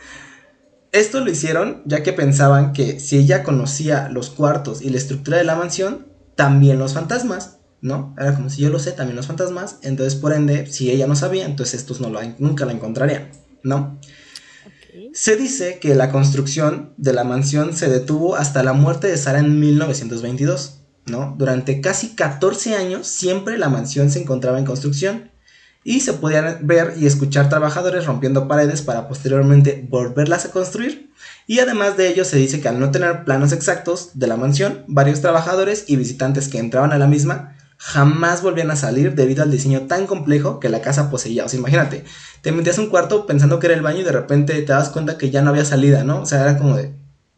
esto 0.92 1.20
lo 1.20 1.30
hicieron 1.30 1.82
ya 1.84 2.02
que 2.02 2.12
pensaban 2.12 2.72
que 2.72 2.98
si 2.98 3.18
ella 3.18 3.42
conocía 3.42 4.08
los 4.08 4.30
cuartos 4.30 4.82
y 4.82 4.90
la 4.90 4.96
estructura 4.98 5.38
de 5.38 5.44
la 5.44 5.54
mansión, 5.54 6.08
también 6.34 6.78
los 6.78 6.94
fantasmas. 6.94 7.59
¿No? 7.82 8.14
Era 8.18 8.34
como 8.34 8.50
si 8.50 8.62
yo 8.62 8.70
lo 8.70 8.78
sé, 8.78 8.92
también 8.92 9.16
los 9.16 9.26
fantasmas, 9.26 9.78
entonces 9.82 10.14
por 10.14 10.32
ende, 10.32 10.66
si 10.66 10.90
ella 10.90 11.06
no 11.06 11.16
sabía, 11.16 11.46
entonces 11.46 11.80
estos 11.80 12.00
no 12.00 12.10
lo, 12.10 12.20
nunca 12.38 12.64
la 12.64 12.72
encontrarían, 12.72 13.30
¿no? 13.62 13.98
Se 15.12 15.36
dice 15.36 15.78
que 15.78 15.94
la 15.94 16.10
construcción 16.10 16.92
de 16.96 17.12
la 17.12 17.24
mansión 17.24 17.74
se 17.74 17.88
detuvo 17.88 18.36
hasta 18.36 18.62
la 18.62 18.72
muerte 18.72 19.08
de 19.08 19.16
Sara 19.16 19.38
en 19.38 19.58
1922, 19.58 20.80
¿no? 21.06 21.34
Durante 21.38 21.80
casi 21.80 22.14
14 22.14 22.74
años 22.74 23.06
siempre 23.06 23.58
la 23.58 23.68
mansión 23.68 24.10
se 24.10 24.20
encontraba 24.20 24.58
en 24.58 24.66
construcción 24.66 25.30
y 25.82 26.00
se 26.00 26.12
podían 26.12 26.58
ver 26.66 26.94
y 26.98 27.06
escuchar 27.06 27.48
trabajadores 27.48 28.06
rompiendo 28.06 28.48
paredes 28.48 28.82
para 28.82 29.08
posteriormente 29.08 29.86
volverlas 29.88 30.44
a 30.44 30.50
construir. 30.50 31.10
Y 31.46 31.58
además 31.58 31.96
de 31.96 32.08
ello 32.08 32.24
se 32.24 32.36
dice 32.36 32.60
que 32.60 32.68
al 32.68 32.78
no 32.78 32.90
tener 32.90 33.24
planos 33.24 33.52
exactos 33.52 34.10
de 34.14 34.26
la 34.26 34.36
mansión, 34.36 34.84
varios 34.86 35.20
trabajadores 35.20 35.84
y 35.86 35.96
visitantes 35.96 36.48
que 36.48 36.58
entraban 36.58 36.92
a 36.92 36.98
la 36.98 37.06
misma 37.06 37.56
jamás 37.82 38.42
volvían 38.42 38.70
a 38.70 38.76
salir 38.76 39.14
debido 39.14 39.42
al 39.42 39.50
diseño 39.50 39.86
tan 39.86 40.06
complejo 40.06 40.60
que 40.60 40.68
la 40.68 40.82
casa 40.82 41.10
poseía. 41.10 41.46
O 41.46 41.48
sea, 41.48 41.58
imagínate, 41.58 42.04
te 42.42 42.52
metías 42.52 42.76
un 42.76 42.90
cuarto 42.90 43.24
pensando 43.24 43.58
que 43.58 43.68
era 43.68 43.74
el 43.74 43.80
baño 43.80 44.00
y 44.00 44.04
de 44.04 44.12
repente 44.12 44.52
te 44.52 44.72
das 44.72 44.90
cuenta 44.90 45.16
que 45.16 45.30
ya 45.30 45.40
no 45.40 45.48
había 45.48 45.64
salida, 45.64 46.04
¿no? 46.04 46.20
O 46.20 46.26
sea, 46.26 46.42
era 46.42 46.58
como 46.58 46.76
de, 46.76 46.92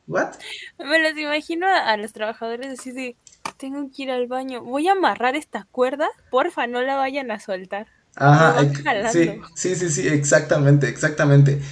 ¿what? 0.09 0.33
Me 0.81 1.00
los 1.00 1.16
imagino 1.16 1.68
a, 1.68 1.96
los 1.96 2.12
trabajadores 2.12 2.76
así 2.76 2.90
de, 2.90 3.16
tengo 3.57 3.88
que 3.94 4.02
ir 4.02 4.11
al 4.11 4.26
baño, 4.26 4.62
voy 4.62 4.88
a 4.88 4.92
amarrar 4.92 5.37
esta 5.37 5.68
cuerda, 5.70 6.09
porfa, 6.33 6.66
no 6.66 6.83
la 6.83 6.96
vayan 6.96 7.31
a 7.31 7.38
soltar. 7.38 7.87
Ajá, 8.16 8.68
sí, 9.12 9.40
sí, 9.55 9.76
sí, 9.76 9.88
sí, 9.90 10.09
exactamente, 10.09 10.88
exactamente. 10.88 11.62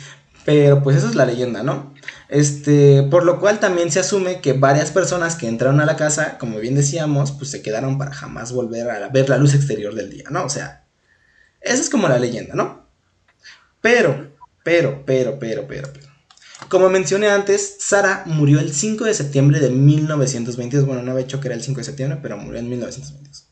Pero 0.45 0.81
pues 0.83 0.97
eso 0.97 1.09
es 1.09 1.17
la 1.17 1.27
leyenda, 1.27 1.65
¿no? 1.65 1.93
Este, 2.31 3.03
por 3.11 3.25
lo 3.25 3.41
cual 3.41 3.59
también 3.59 3.91
se 3.91 3.99
asume 3.99 4.41
que 4.41 4.53
varias 4.53 4.93
personas 4.93 5.35
que 5.35 5.49
entraron 5.49 5.81
a 5.81 5.85
la 5.85 5.97
casa, 5.97 6.39
como 6.39 6.61
bien 6.61 6.77
decíamos, 6.77 7.33
pues 7.33 7.51
se 7.51 7.61
quedaron 7.61 7.99
para 7.99 8.13
jamás 8.13 8.53
volver 8.53 8.89
a 8.89 9.09
ver 9.09 9.29
la 9.29 9.37
luz 9.37 9.53
exterior 9.53 9.93
del 9.97 10.11
día, 10.11 10.25
¿no? 10.31 10.45
O 10.45 10.49
sea, 10.49 10.85
esa 11.61 11.83
es 11.83 11.91
como 11.91 12.09
la 12.09 12.21
leyenda, 12.21 12.55
¿no? 12.55 12.87
Pero, 13.81 14.31
pero, 14.63 15.03
pero, 15.05 15.41
pero, 15.41 15.67
pero, 15.67 15.93
pero. 15.93 16.07
Como 16.69 16.89
mencioné 16.89 17.29
antes, 17.31 17.79
Sara 17.81 18.23
murió 18.27 18.61
el 18.61 18.73
5 18.73 19.07
de 19.07 19.15
septiembre 19.15 19.59
de 19.59 19.71
1922. 19.71 20.87
Bueno, 20.87 21.03
no 21.03 21.11
había 21.11 21.25
hecho 21.25 21.41
que 21.41 21.49
era 21.49 21.57
el 21.57 21.65
5 21.65 21.79
de 21.79 21.85
septiembre, 21.85 22.21
pero 22.23 22.37
murió 22.37 22.61
en 22.61 22.69
1922. 22.69 23.49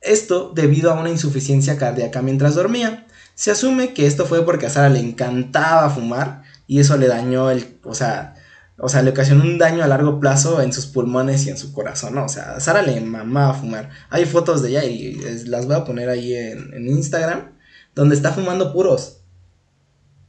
Esto 0.00 0.50
debido 0.52 0.90
a 0.90 0.98
una 0.98 1.10
insuficiencia 1.10 1.78
cardíaca 1.78 2.22
mientras 2.22 2.56
dormía. 2.56 3.06
Se 3.36 3.52
asume 3.52 3.94
que 3.94 4.06
esto 4.06 4.26
fue 4.26 4.44
porque 4.44 4.66
a 4.66 4.70
Sara 4.70 4.88
le 4.88 4.98
encantaba 4.98 5.88
fumar 5.90 6.42
y 6.70 6.78
eso 6.78 6.96
le 6.96 7.08
dañó 7.08 7.50
el, 7.50 7.80
o 7.82 7.96
sea, 7.96 8.36
o 8.78 8.88
sea, 8.88 9.02
le 9.02 9.10
ocasionó 9.10 9.42
un 9.42 9.58
daño 9.58 9.82
a 9.82 9.88
largo 9.88 10.20
plazo 10.20 10.62
en 10.62 10.72
sus 10.72 10.86
pulmones 10.86 11.44
y 11.44 11.50
en 11.50 11.58
su 11.58 11.72
corazón, 11.72 12.14
¿no? 12.14 12.26
O 12.26 12.28
sea, 12.28 12.52
a 12.52 12.60
Sara 12.60 12.80
le 12.82 13.00
mamaba 13.00 13.54
fumar. 13.54 13.90
Hay 14.08 14.24
fotos 14.24 14.62
de 14.62 14.68
ella 14.68 14.84
y 14.84 15.14
las 15.46 15.66
voy 15.66 15.74
a 15.74 15.84
poner 15.84 16.08
ahí 16.08 16.32
en, 16.32 16.72
en 16.72 16.86
Instagram, 16.86 17.50
donde 17.92 18.14
está 18.14 18.30
fumando 18.30 18.72
puros. 18.72 19.20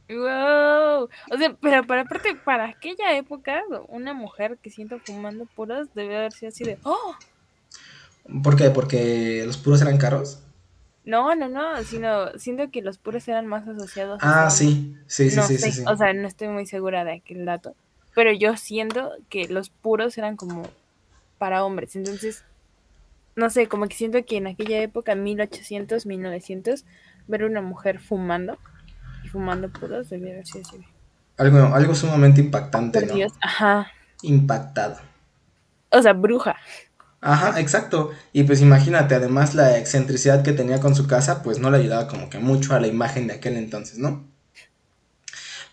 Wow. 0.08 1.08
O 1.30 1.38
sea, 1.38 1.56
pero 1.60 1.86
para 1.86 2.02
aparte, 2.02 2.34
para 2.44 2.70
aquella 2.70 3.16
época, 3.16 3.62
una 3.86 4.12
mujer 4.12 4.58
que 4.60 4.68
sienta 4.68 4.98
fumando 4.98 5.46
puros 5.46 5.94
debe 5.94 6.16
haber 6.16 6.32
sido 6.32 6.48
así 6.48 6.64
de 6.64 6.76
¡Oh! 6.82 7.14
¿Por 8.42 8.56
qué? 8.56 8.70
¿Porque 8.70 9.44
los 9.46 9.58
puros 9.58 9.80
eran 9.80 9.96
caros? 9.96 10.40
No, 11.04 11.34
no, 11.34 11.48
no, 11.48 11.82
sino 11.82 12.38
siento 12.38 12.70
que 12.70 12.80
los 12.80 12.98
puros 12.98 13.26
eran 13.26 13.46
más 13.46 13.66
asociados. 13.66 14.20
Ah, 14.22 14.50
sí, 14.50 14.96
sí, 15.06 15.30
sí, 15.30 15.40
sí, 15.42 15.72
sí, 15.72 15.84
O 15.86 15.96
sea, 15.96 16.12
no 16.12 16.28
estoy 16.28 16.48
muy 16.48 16.66
segura 16.66 17.04
de 17.04 17.14
aquel 17.14 17.44
dato, 17.44 17.74
pero 18.14 18.32
yo 18.32 18.56
siento 18.56 19.12
que 19.28 19.48
los 19.48 19.70
puros 19.70 20.16
eran 20.16 20.36
como 20.36 20.62
para 21.38 21.64
hombres, 21.64 21.96
entonces, 21.96 22.44
no 23.34 23.50
sé, 23.50 23.66
como 23.66 23.88
que 23.88 23.96
siento 23.96 24.24
que 24.24 24.36
en 24.36 24.46
aquella 24.46 24.80
época, 24.80 25.16
1800, 25.16 26.06
1900, 26.06 26.84
ver 27.26 27.44
una 27.44 27.62
mujer 27.62 27.98
fumando 27.98 28.58
y 29.24 29.28
fumando 29.28 29.70
puros 29.70 30.08
debía 30.08 30.34
haber 30.34 30.46
sido 30.46 30.62
así. 30.68 30.84
Algo, 31.36 31.74
algo 31.74 31.94
sumamente 31.96 32.40
impactante, 32.40 33.06
¿no? 33.06 33.14
ajá. 33.40 33.90
Impactado. 34.22 34.98
O 35.90 36.00
sea, 36.00 36.12
bruja. 36.12 36.56
Ajá, 37.22 37.60
exacto. 37.60 38.10
Y 38.32 38.42
pues 38.42 38.60
imagínate, 38.60 39.14
además 39.14 39.54
la 39.54 39.78
excentricidad 39.78 40.42
que 40.42 40.52
tenía 40.52 40.80
con 40.80 40.96
su 40.96 41.06
casa, 41.06 41.42
pues 41.44 41.60
no 41.60 41.70
le 41.70 41.78
ayudaba 41.78 42.08
como 42.08 42.28
que 42.28 42.40
mucho 42.40 42.74
a 42.74 42.80
la 42.80 42.88
imagen 42.88 43.28
de 43.28 43.34
aquel 43.34 43.56
entonces, 43.56 43.98
¿no? 43.98 44.24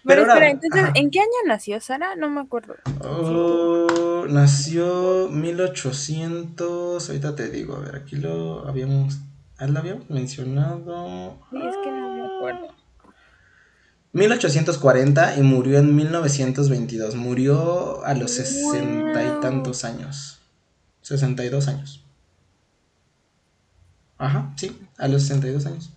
Pero, 0.05 0.21
espera, 0.21 0.49
entonces, 0.49 0.85
¿en 0.93 1.09
qué 1.09 1.19
año 1.19 1.29
nació 1.45 1.81
Sara? 1.81 2.15
No 2.15 2.29
me 2.29 2.39
acuerdo. 2.39 2.75
Oh, 3.03 4.25
nació 4.29 5.27
1800, 5.29 7.09
ahorita 7.09 7.35
te 7.35 7.49
digo, 7.49 7.75
a 7.75 7.79
ver, 7.79 7.95
aquí 7.95 8.15
lo 8.15 8.65
habíamos, 8.67 9.17
ah, 9.57 9.67
lo 9.67 9.79
habíamos 9.79 10.09
mencionado. 10.09 11.37
Sí, 11.51 11.57
es 11.57 11.75
que 11.83 11.91
no 11.91 12.13
me 12.13 12.25
acuerdo. 12.37 12.75
1840 14.13 15.37
y 15.37 15.41
murió 15.41 15.79
en 15.79 15.95
1922. 15.95 17.15
Murió 17.15 18.05
a 18.05 18.13
los 18.13 18.31
sesenta 18.31 19.23
y 19.23 19.41
tantos 19.41 19.83
años. 19.83 20.38
62 21.09 21.67
años. 21.67 22.03
Ajá, 24.17 24.53
sí, 24.57 24.77
a 24.97 25.07
los 25.07 25.23
62 25.23 25.65
años. 25.65 25.91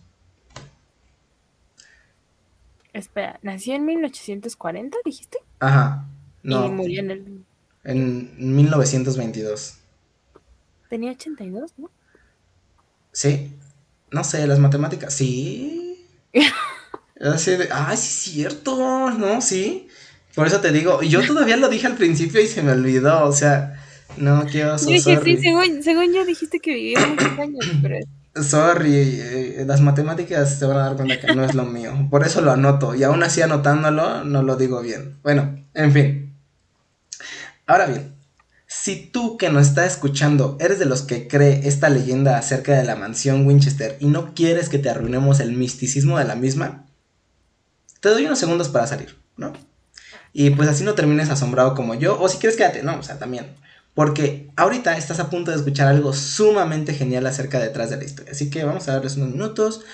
Espera, 2.93 3.39
¿nació 3.43 3.75
en 3.75 3.85
1840, 3.85 4.97
dijiste? 5.05 5.39
Ajá, 5.61 6.07
no. 6.43 6.67
Y 6.67 6.71
murió 6.71 7.01
en 7.01 7.11
el... 7.11 7.45
En 7.85 8.55
1922. 8.57 9.79
Tenía 10.89 11.13
82, 11.13 11.73
¿no? 11.79 11.91
Sí. 13.13 13.53
No 14.11 14.25
sé, 14.25 14.47
las 14.47 14.59
matemáticas. 14.59 15.15
Sí. 15.15 16.07
Así 17.21 17.53
de, 17.53 17.69
ay, 17.73 17.97
sí 17.97 18.03
es 18.03 18.35
cierto, 18.35 19.11
¿no? 19.11 19.41
Sí. 19.41 19.89
Por 20.35 20.47
eso 20.47 20.61
te 20.61 20.73
digo, 20.73 21.03
yo 21.03 21.27
todavía 21.27 21.57
lo 21.57 21.69
dije 21.69 21.87
al 21.87 21.97
principio 21.97 22.41
y 22.41 22.47
se 22.47 22.63
me 22.63 22.73
olvidó, 22.73 23.25
o 23.25 23.33
sea, 23.33 23.82
no, 24.17 24.47
qué 24.47 24.65
oso, 24.65 24.87
sí, 24.87 25.01
según, 25.01 25.83
según 25.83 26.13
yo 26.13 26.25
dijiste 26.25 26.61
que 26.61 26.75
vivía 26.75 27.07
muchos 27.07 27.39
años, 27.39 27.65
pero... 27.81 27.97
Sorry, 28.35 28.95
eh, 28.95 29.65
las 29.67 29.83
matemáticas 29.83 30.59
se 30.59 30.65
van 30.65 30.79
a 30.79 30.85
dar 30.85 30.97
cuenta 30.97 31.21
que 31.21 31.35
no 31.35 31.45
es 31.45 31.55
lo 31.55 31.67
mío. 31.67 32.09
Por 32.11 32.25
eso 32.27 32.41
lo 32.41 32.51
anoto. 32.51 32.95
Y 32.95 33.03
aún 33.03 33.23
así 33.23 33.43
anotándolo, 33.43 34.25
no 34.25 34.43
lo 34.43 34.57
digo 34.57 34.81
bien. 34.81 35.19
Bueno, 35.23 35.63
en 35.75 35.93
fin. 35.93 36.35
Ahora 37.67 37.85
bien, 37.87 38.15
si 38.67 38.97
tú 38.97 39.37
que 39.37 39.51
nos 39.51 39.69
está 39.69 39.85
escuchando 39.85 40.57
eres 40.59 40.79
de 40.79 40.87
los 40.87 41.03
que 41.03 41.29
cree 41.29 41.69
esta 41.69 41.91
leyenda 41.91 42.39
acerca 42.39 42.75
de 42.75 42.85
la 42.85 42.97
mansión 42.97 43.47
Winchester 43.47 43.99
y 44.01 44.07
no 44.07 44.33
quieres 44.35 44.71
que 44.71 44.79
te 44.79 44.89
arruinemos 44.89 45.41
el 45.41 45.53
misticismo 45.53 46.19
de 46.19 46.25
la 46.25 46.35
misma, 46.35 46.87
te 48.01 48.09
doy 48.09 48.25
unos 48.25 48.39
segundos 48.39 48.69
para 48.69 48.87
salir, 48.87 49.17
¿no? 49.37 49.53
Y 50.33 50.51
pues 50.51 50.69
así 50.69 50.85
no 50.85 50.95
termines 50.95 51.29
asombrado 51.29 51.75
como 51.75 51.95
yo, 51.95 52.19
o 52.19 52.29
si 52.29 52.39
quieres 52.39 52.57
quédate, 52.57 52.83
no, 52.83 52.99
o 52.99 53.03
sea, 53.03 53.19
también. 53.19 53.55
Porque 53.95 54.51
ahorita 54.57 54.97
estás 54.97 55.21
a 55.21 55.29
punto 55.29 55.51
de 55.51 55.59
escuchar 55.59 55.89
algo 55.89 56.13
sumamente 56.13 56.95
genial 56.95 57.27
acerca 57.27 57.59
detrás 57.59 57.91
de 57.91 57.99
la 57.99 58.05
historia. 58.05 58.33
Así 58.33 58.49
que 58.49 58.65
vamos 58.65 58.89
a 58.89 58.93
darles 58.93 59.17
unos 59.17 59.31
minutos 59.31 59.85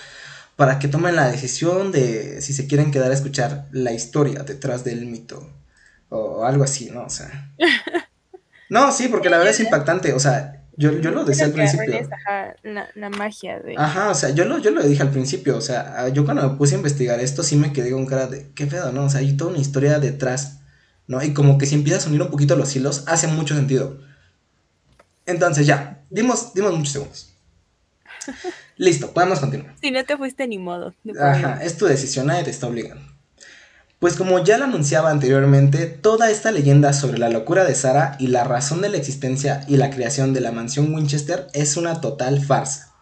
para 0.55 0.79
que 0.79 0.87
tomen 0.87 1.15
la 1.15 1.29
decisión 1.29 1.91
de 1.91 2.41
si 2.41 2.53
se 2.53 2.67
quieren 2.67 2.91
quedar 2.91 3.11
a 3.11 3.13
escuchar 3.13 3.67
la 3.71 3.91
historia 3.91 4.43
detrás 4.43 4.83
del 4.83 5.05
mito. 5.05 5.49
O 6.09 6.45
algo 6.45 6.63
así, 6.63 6.89
¿no? 6.89 7.03
O 7.03 7.09
sea. 7.09 7.51
No, 8.71 8.91
sí, 8.91 9.07
porque 9.07 9.31
la 9.31 9.37
verdad 9.39 9.51
es 9.51 9.59
impactante. 9.61 10.13
O 10.13 10.19
sea, 10.19 10.61
yo, 10.77 10.91
yo 10.99 11.09
lo 11.09 11.25
decía 11.25 11.45
al 11.45 11.53
principio. 11.53 12.07
la, 12.63 13.09
magia 13.09 13.59
de. 13.59 13.73
Ajá, 13.75 14.11
o 14.11 14.13
sea, 14.13 14.29
yo 14.29 14.45
lo, 14.45 14.59
yo 14.59 14.69
lo 14.69 14.83
dije 14.83 15.01
al 15.01 15.09
principio. 15.09 15.57
O 15.57 15.61
sea, 15.61 16.07
yo 16.09 16.23
cuando 16.23 16.47
me 16.47 16.55
puse 16.55 16.75
a 16.75 16.77
investigar 16.77 17.19
esto 17.19 17.41
sí 17.41 17.55
me 17.55 17.73
quedé 17.73 17.91
con 17.91 18.05
cara 18.05 18.27
de. 18.27 18.51
¿Qué 18.53 18.67
pedo, 18.67 18.91
no? 18.91 19.05
O 19.05 19.09
sea, 19.09 19.21
hay 19.21 19.35
toda 19.35 19.49
una 19.49 19.59
historia 19.59 19.99
detrás 19.99 20.58
¿no? 21.09 21.21
Y 21.23 21.33
como 21.33 21.57
que 21.57 21.65
si 21.65 21.73
empiezas 21.73 22.05
a 22.05 22.09
unir 22.09 22.21
un 22.21 22.29
poquito 22.29 22.55
los 22.55 22.73
hilos, 22.75 23.03
hace 23.07 23.27
mucho 23.27 23.55
sentido. 23.55 23.97
Entonces 25.25 25.65
ya, 25.65 26.03
dimos, 26.11 26.53
dimos 26.53 26.71
muchos 26.77 26.93
segundos. 26.93 27.33
Listo, 28.77 29.11
podemos 29.11 29.39
continuar. 29.39 29.75
Si 29.81 29.89
no 29.89 30.05
te 30.05 30.15
fuiste 30.15 30.47
ni 30.47 30.59
modo. 30.59 30.93
Ajá, 31.19 31.63
es 31.63 31.77
tu 31.77 31.87
decisión, 31.87 32.27
nadie 32.27 32.43
te 32.43 32.51
está 32.51 32.67
obligando. 32.67 33.03
Pues 33.97 34.15
como 34.15 34.43
ya 34.43 34.59
lo 34.59 34.65
anunciaba 34.65 35.09
anteriormente, 35.09 35.87
toda 35.87 36.29
esta 36.29 36.51
leyenda 36.51 36.93
sobre 36.93 37.17
la 37.17 37.29
locura 37.29 37.65
de 37.65 37.73
Sara 37.73 38.15
y 38.19 38.27
la 38.27 38.43
razón 38.43 38.81
de 38.81 38.89
la 38.89 38.97
existencia 38.97 39.65
y 39.67 39.77
la 39.77 39.89
creación 39.89 40.31
de 40.31 40.41
la 40.41 40.51
mansión 40.51 40.93
Winchester 40.93 41.47
es 41.53 41.75
una 41.75 42.01
total 42.01 42.39
farsa. 42.39 42.93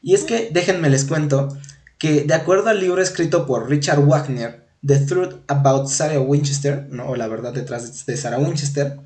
Y 0.00 0.14
es 0.14 0.24
que, 0.24 0.48
déjenme 0.50 0.88
les 0.88 1.04
cuento, 1.04 1.54
que 1.98 2.22
de 2.22 2.34
acuerdo 2.34 2.70
al 2.70 2.80
libro 2.80 3.02
escrito 3.02 3.46
por 3.46 3.68
Richard 3.68 4.00
Wagner, 4.00 4.61
The 4.86 4.98
Truth 5.00 5.34
About 5.46 5.88
Sarah 5.88 6.20
Winchester, 6.20 6.88
¿no? 6.90 7.08
o 7.08 7.16
la 7.16 7.28
verdad 7.28 7.52
detrás 7.52 8.04
de 8.06 8.16
Sarah 8.16 8.38
Winchester, 8.38 8.98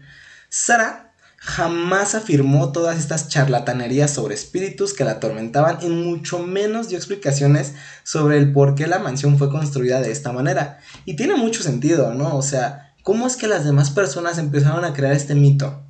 Sarah 0.49 1.07
jamás 1.39 2.15
afirmó 2.15 2.73
todas 2.73 2.99
estas 2.99 3.29
charlatanerías 3.29 4.11
sobre 4.11 4.35
espíritus 4.35 4.95
que 4.95 5.05
la 5.05 5.12
atormentaban 5.12 5.79
y 5.83 5.89
mucho 5.89 6.41
menos 6.41 6.89
dio 6.89 6.99
explicaciones 6.99 7.75
sobre 8.03 8.39
el 8.39 8.53
por 8.53 8.75
qué 8.75 8.87
la 8.87 8.99
mansión 8.99 9.39
fue 9.39 9.51
construida 9.51 10.01
de 10.01 10.11
esta 10.11 10.33
manera. 10.33 10.81
Y 11.05 11.15
tiene 11.15 11.37
mucho 11.37 11.62
sentido, 11.62 12.15
¿no? 12.15 12.37
O 12.37 12.43
sea, 12.43 12.95
¿cómo 13.03 13.27
es 13.27 13.37
que 13.37 13.47
las 13.47 13.65
demás 13.65 13.91
personas 13.91 14.39
empezaron 14.39 14.85
a 14.85 14.93
crear 14.93 15.12
este 15.12 15.35
mito? 15.35 15.85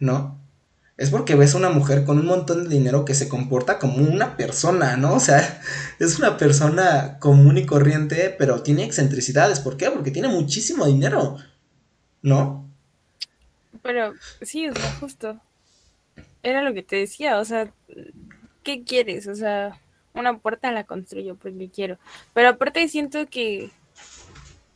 ¿No? 0.00 0.37
Es 0.98 1.10
porque 1.10 1.36
ves 1.36 1.54
a 1.54 1.58
una 1.58 1.70
mujer 1.70 2.04
con 2.04 2.18
un 2.18 2.26
montón 2.26 2.64
de 2.64 2.74
dinero 2.74 3.04
que 3.04 3.14
se 3.14 3.28
comporta 3.28 3.78
como 3.78 3.98
una 3.98 4.36
persona, 4.36 4.96
¿no? 4.96 5.14
O 5.14 5.20
sea, 5.20 5.62
es 6.00 6.18
una 6.18 6.36
persona 6.36 7.18
común 7.20 7.56
y 7.56 7.66
corriente, 7.66 8.34
pero 8.36 8.62
tiene 8.64 8.84
excentricidades. 8.84 9.60
¿Por 9.60 9.76
qué? 9.76 9.90
Porque 9.92 10.10
tiene 10.10 10.26
muchísimo 10.26 10.86
dinero, 10.86 11.36
¿no? 12.20 12.68
Pero 13.80 14.14
sí, 14.42 14.68
o 14.68 14.74
sea, 14.74 14.92
justo. 14.98 15.40
Era 16.42 16.62
lo 16.62 16.74
que 16.74 16.82
te 16.82 16.96
decía, 16.96 17.38
o 17.38 17.44
sea, 17.44 17.72
¿qué 18.64 18.82
quieres? 18.82 19.28
O 19.28 19.36
sea, 19.36 19.80
una 20.14 20.38
puerta 20.38 20.72
la 20.72 20.82
construyo 20.82 21.36
porque 21.36 21.70
quiero. 21.70 21.98
Pero 22.34 22.48
aparte 22.48 22.88
siento 22.88 23.28
que 23.28 23.70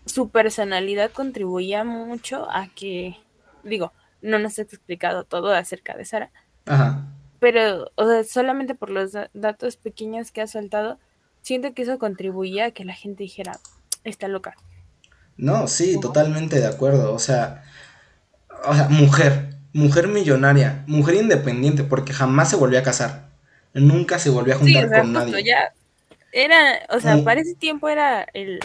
su 0.06 0.28
personalidad 0.28 1.10
contribuía 1.10 1.82
mucho 1.82 2.48
a 2.48 2.68
que, 2.68 3.16
digo, 3.64 3.92
no 4.22 4.38
nos 4.38 4.52
has 4.52 4.72
explicado 4.72 5.24
todo 5.24 5.52
acerca 5.52 5.96
de 5.96 6.04
Sara. 6.04 6.30
Ajá. 6.64 7.06
Pero, 7.40 7.90
o 7.96 8.06
sea, 8.08 8.24
solamente 8.24 8.74
por 8.74 8.88
los 8.88 9.10
datos 9.34 9.76
pequeños 9.76 10.30
que 10.30 10.40
ha 10.40 10.46
soltado, 10.46 10.98
siento 11.42 11.74
que 11.74 11.82
eso 11.82 11.98
contribuía 11.98 12.66
a 12.66 12.70
que 12.70 12.84
la 12.84 12.94
gente 12.94 13.24
dijera, 13.24 13.58
está 14.04 14.28
loca. 14.28 14.54
No, 15.36 15.66
sí, 15.66 15.98
totalmente 16.00 16.60
de 16.60 16.68
acuerdo. 16.68 17.12
O 17.12 17.18
sea, 17.18 17.64
o 18.64 18.74
sea, 18.74 18.88
mujer, 18.88 19.56
mujer 19.72 20.06
millonaria, 20.06 20.84
mujer 20.86 21.16
independiente, 21.16 21.82
porque 21.82 22.12
jamás 22.12 22.48
se 22.48 22.56
volvió 22.56 22.78
a 22.78 22.84
casar. 22.84 23.30
Nunca 23.74 24.20
se 24.20 24.30
volvió 24.30 24.54
a 24.54 24.58
juntar 24.58 25.00
con 25.00 25.12
nadie. 25.12 25.42
Ya 25.42 25.72
era, 26.30 26.86
o 26.90 27.00
sea, 27.00 27.24
para 27.24 27.40
ese 27.40 27.56
tiempo 27.56 27.88
era 27.88 28.24
el, 28.34 28.60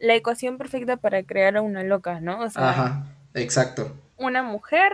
la 0.00 0.14
ecuación 0.14 0.58
perfecta 0.58 0.96
para 0.96 1.22
crear 1.22 1.56
a 1.56 1.62
una 1.62 1.84
loca, 1.84 2.20
¿no? 2.20 2.40
O 2.40 2.50
sea, 2.50 2.70
Ajá, 2.70 3.06
exacto 3.34 3.94
una 4.16 4.42
mujer 4.42 4.92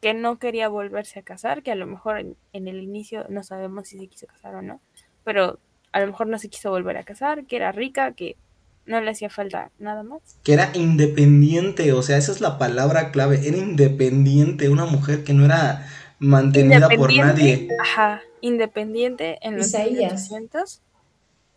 que 0.00 0.14
no 0.14 0.38
quería 0.38 0.68
volverse 0.68 1.18
a 1.18 1.22
casar, 1.22 1.62
que 1.62 1.72
a 1.72 1.74
lo 1.76 1.86
mejor 1.86 2.18
en, 2.18 2.36
el 2.68 2.82
inicio 2.82 3.26
no 3.28 3.42
sabemos 3.42 3.88
si 3.88 3.98
se 3.98 4.06
quiso 4.06 4.26
casar 4.26 4.54
o 4.54 4.62
no, 4.62 4.80
pero 5.24 5.58
a 5.92 6.00
lo 6.00 6.06
mejor 6.06 6.28
no 6.28 6.38
se 6.38 6.48
quiso 6.48 6.70
volver 6.70 6.96
a 6.96 7.02
casar, 7.02 7.46
que 7.46 7.56
era 7.56 7.72
rica, 7.72 8.12
que 8.12 8.36
no 8.86 9.00
le 9.00 9.10
hacía 9.10 9.28
falta 9.28 9.70
nada 9.78 10.02
más. 10.02 10.20
Que 10.44 10.52
era 10.52 10.70
independiente, 10.74 11.92
o 11.92 12.02
sea, 12.02 12.16
esa 12.16 12.32
es 12.32 12.40
la 12.40 12.58
palabra 12.58 13.10
clave, 13.10 13.46
era 13.46 13.56
independiente, 13.56 14.68
una 14.68 14.86
mujer 14.86 15.24
que 15.24 15.34
no 15.34 15.44
era 15.44 15.86
mantenida 16.18 16.88
por 16.88 17.14
nadie. 17.14 17.68
Ajá, 17.80 18.22
independiente 18.40 19.38
en 19.42 19.56
los 19.56 19.72
1800. 19.72 20.80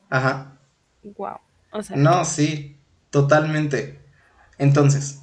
Ajá. 0.10 0.58
Wow. 1.04 1.38
O 1.72 1.84
sea, 1.84 1.96
no, 1.96 2.26
sí, 2.26 2.78
totalmente. 3.12 4.00
Entonces, 4.58 5.21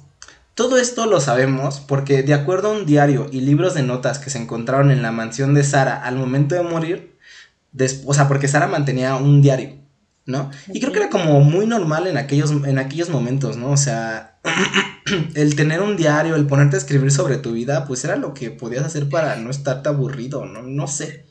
todo 0.59 0.77
esto 0.77 1.05
lo 1.05 1.21
sabemos 1.21 1.79
porque 1.79 2.21
de 2.21 2.33
acuerdo 2.33 2.67
a 2.67 2.73
un 2.73 2.85
diario 2.85 3.29
y 3.31 3.39
libros 3.39 3.75
de 3.75 3.81
notas 3.81 4.19
que 4.19 4.29
se 4.29 4.39
encontraron 4.39 4.91
en 4.91 5.01
la 5.01 5.13
mansión 5.13 5.53
de 5.53 5.63
Sara 5.63 6.03
al 6.03 6.17
momento 6.17 6.53
de 6.53 6.63
morir, 6.63 7.17
o 8.05 8.13
sea, 8.13 8.27
porque 8.27 8.49
Sara 8.49 8.67
mantenía 8.67 9.15
un 9.15 9.41
diario, 9.41 9.77
¿no? 10.25 10.51
Y 10.73 10.81
creo 10.81 10.91
que 10.91 10.99
era 10.99 11.09
como 11.09 11.39
muy 11.39 11.65
normal 11.65 12.07
en 12.07 12.17
aquellos, 12.17 12.51
en 12.51 12.77
aquellos 12.77 13.09
momentos, 13.09 13.55
¿no? 13.55 13.71
O 13.71 13.77
sea, 13.77 14.37
el 15.33 15.55
tener 15.55 15.81
un 15.81 15.95
diario, 15.95 16.35
el 16.35 16.45
ponerte 16.45 16.75
a 16.75 16.79
escribir 16.79 17.13
sobre 17.13 17.37
tu 17.37 17.53
vida, 17.53 17.85
pues 17.85 18.03
era 18.03 18.17
lo 18.17 18.33
que 18.33 18.51
podías 18.51 18.83
hacer 18.83 19.07
para 19.07 19.37
no 19.37 19.51
estarte 19.51 19.87
aburrido, 19.87 20.45
¿no? 20.45 20.61
No 20.61 20.87
sé. 20.87 21.25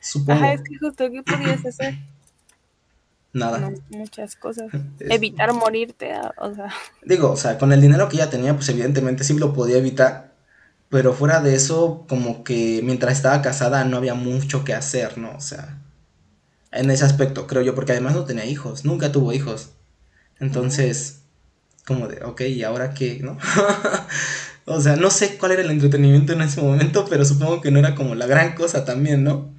Supongo. 0.00 0.38
Ajá, 0.38 0.52
es 0.52 0.60
que 0.64 0.76
justo, 0.76 1.10
¿qué 1.10 1.22
podías 1.22 1.64
hacer? 1.64 1.94
Nada. 3.32 3.72
muchas 3.90 4.36
cosas. 4.36 4.70
Evitar 5.00 5.52
morirte, 5.52 6.12
o 6.38 6.54
sea. 6.54 6.72
Digo, 7.04 7.30
o 7.30 7.36
sea, 7.36 7.58
con 7.58 7.72
el 7.72 7.80
dinero 7.80 8.08
que 8.08 8.16
ella 8.16 8.30
tenía, 8.30 8.54
pues 8.54 8.68
evidentemente 8.68 9.24
sí 9.24 9.38
lo 9.38 9.52
podía 9.52 9.78
evitar. 9.78 10.30
Pero 10.88 11.12
fuera 11.12 11.40
de 11.40 11.54
eso, 11.54 12.04
como 12.08 12.42
que 12.42 12.80
mientras 12.82 13.12
estaba 13.12 13.42
casada 13.42 13.84
no 13.84 13.96
había 13.96 14.14
mucho 14.14 14.64
que 14.64 14.74
hacer, 14.74 15.18
¿no? 15.18 15.36
O 15.36 15.40
sea, 15.40 15.78
en 16.72 16.90
ese 16.90 17.04
aspecto, 17.04 17.46
creo 17.46 17.62
yo, 17.62 17.76
porque 17.76 17.92
además 17.92 18.14
no 18.14 18.24
tenía 18.24 18.44
hijos, 18.44 18.84
nunca 18.84 19.12
tuvo 19.12 19.32
hijos. 19.32 19.70
Entonces, 20.40 21.20
como 21.86 22.08
de, 22.08 22.24
ok, 22.24 22.40
¿y 22.42 22.64
ahora 22.64 22.92
qué, 22.92 23.20
no? 23.22 23.38
o 24.64 24.80
sea, 24.80 24.96
no 24.96 25.10
sé 25.10 25.36
cuál 25.38 25.52
era 25.52 25.62
el 25.62 25.70
entretenimiento 25.70 26.32
en 26.32 26.42
ese 26.42 26.60
momento, 26.60 27.06
pero 27.08 27.24
supongo 27.24 27.60
que 27.60 27.70
no 27.70 27.78
era 27.78 27.94
como 27.94 28.16
la 28.16 28.26
gran 28.26 28.54
cosa 28.54 28.84
también, 28.84 29.22
¿no? 29.22 29.54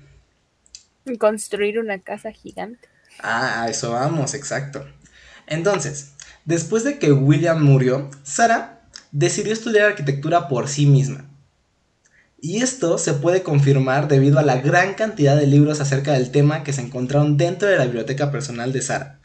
Construir 1.18 1.80
una 1.80 2.00
casa 2.00 2.32
gigante. 2.32 2.91
Ah, 3.20 3.64
a 3.64 3.70
eso 3.70 3.92
vamos, 3.92 4.34
exacto. 4.34 4.86
Entonces, 5.48 6.14
después 6.46 6.84
de 6.84 6.98
que 6.98 7.12
William 7.12 7.64
murió, 7.64 8.10
Sara 8.24 8.82
decidió 9.12 9.54
estudiar 9.54 9.90
arquitectura 9.90 10.48
por 10.48 10.68
sí 10.68 10.86
misma. 10.86 11.26
Y 12.40 12.64
esto 12.64 12.98
se 12.98 13.14
puede 13.14 13.44
confirmar 13.44 14.08
debido 14.08 14.40
a 14.40 14.44
la 14.44 14.58
gran 14.58 14.96
cantidad 14.96 15.36
de 15.36 15.46
libros 15.46 15.80
acerca 15.80 16.14
del 16.14 16.32
tema 16.32 16.64
que 16.64 16.74
se 16.74 16.82
encontraron 16.82 17.38
dentro 17.38 17.68
de 17.68 17.78
la 17.78 17.84
biblioteca 17.84 18.32
personal 18.32 18.74
de 18.74 18.82
Sara. 18.82 19.20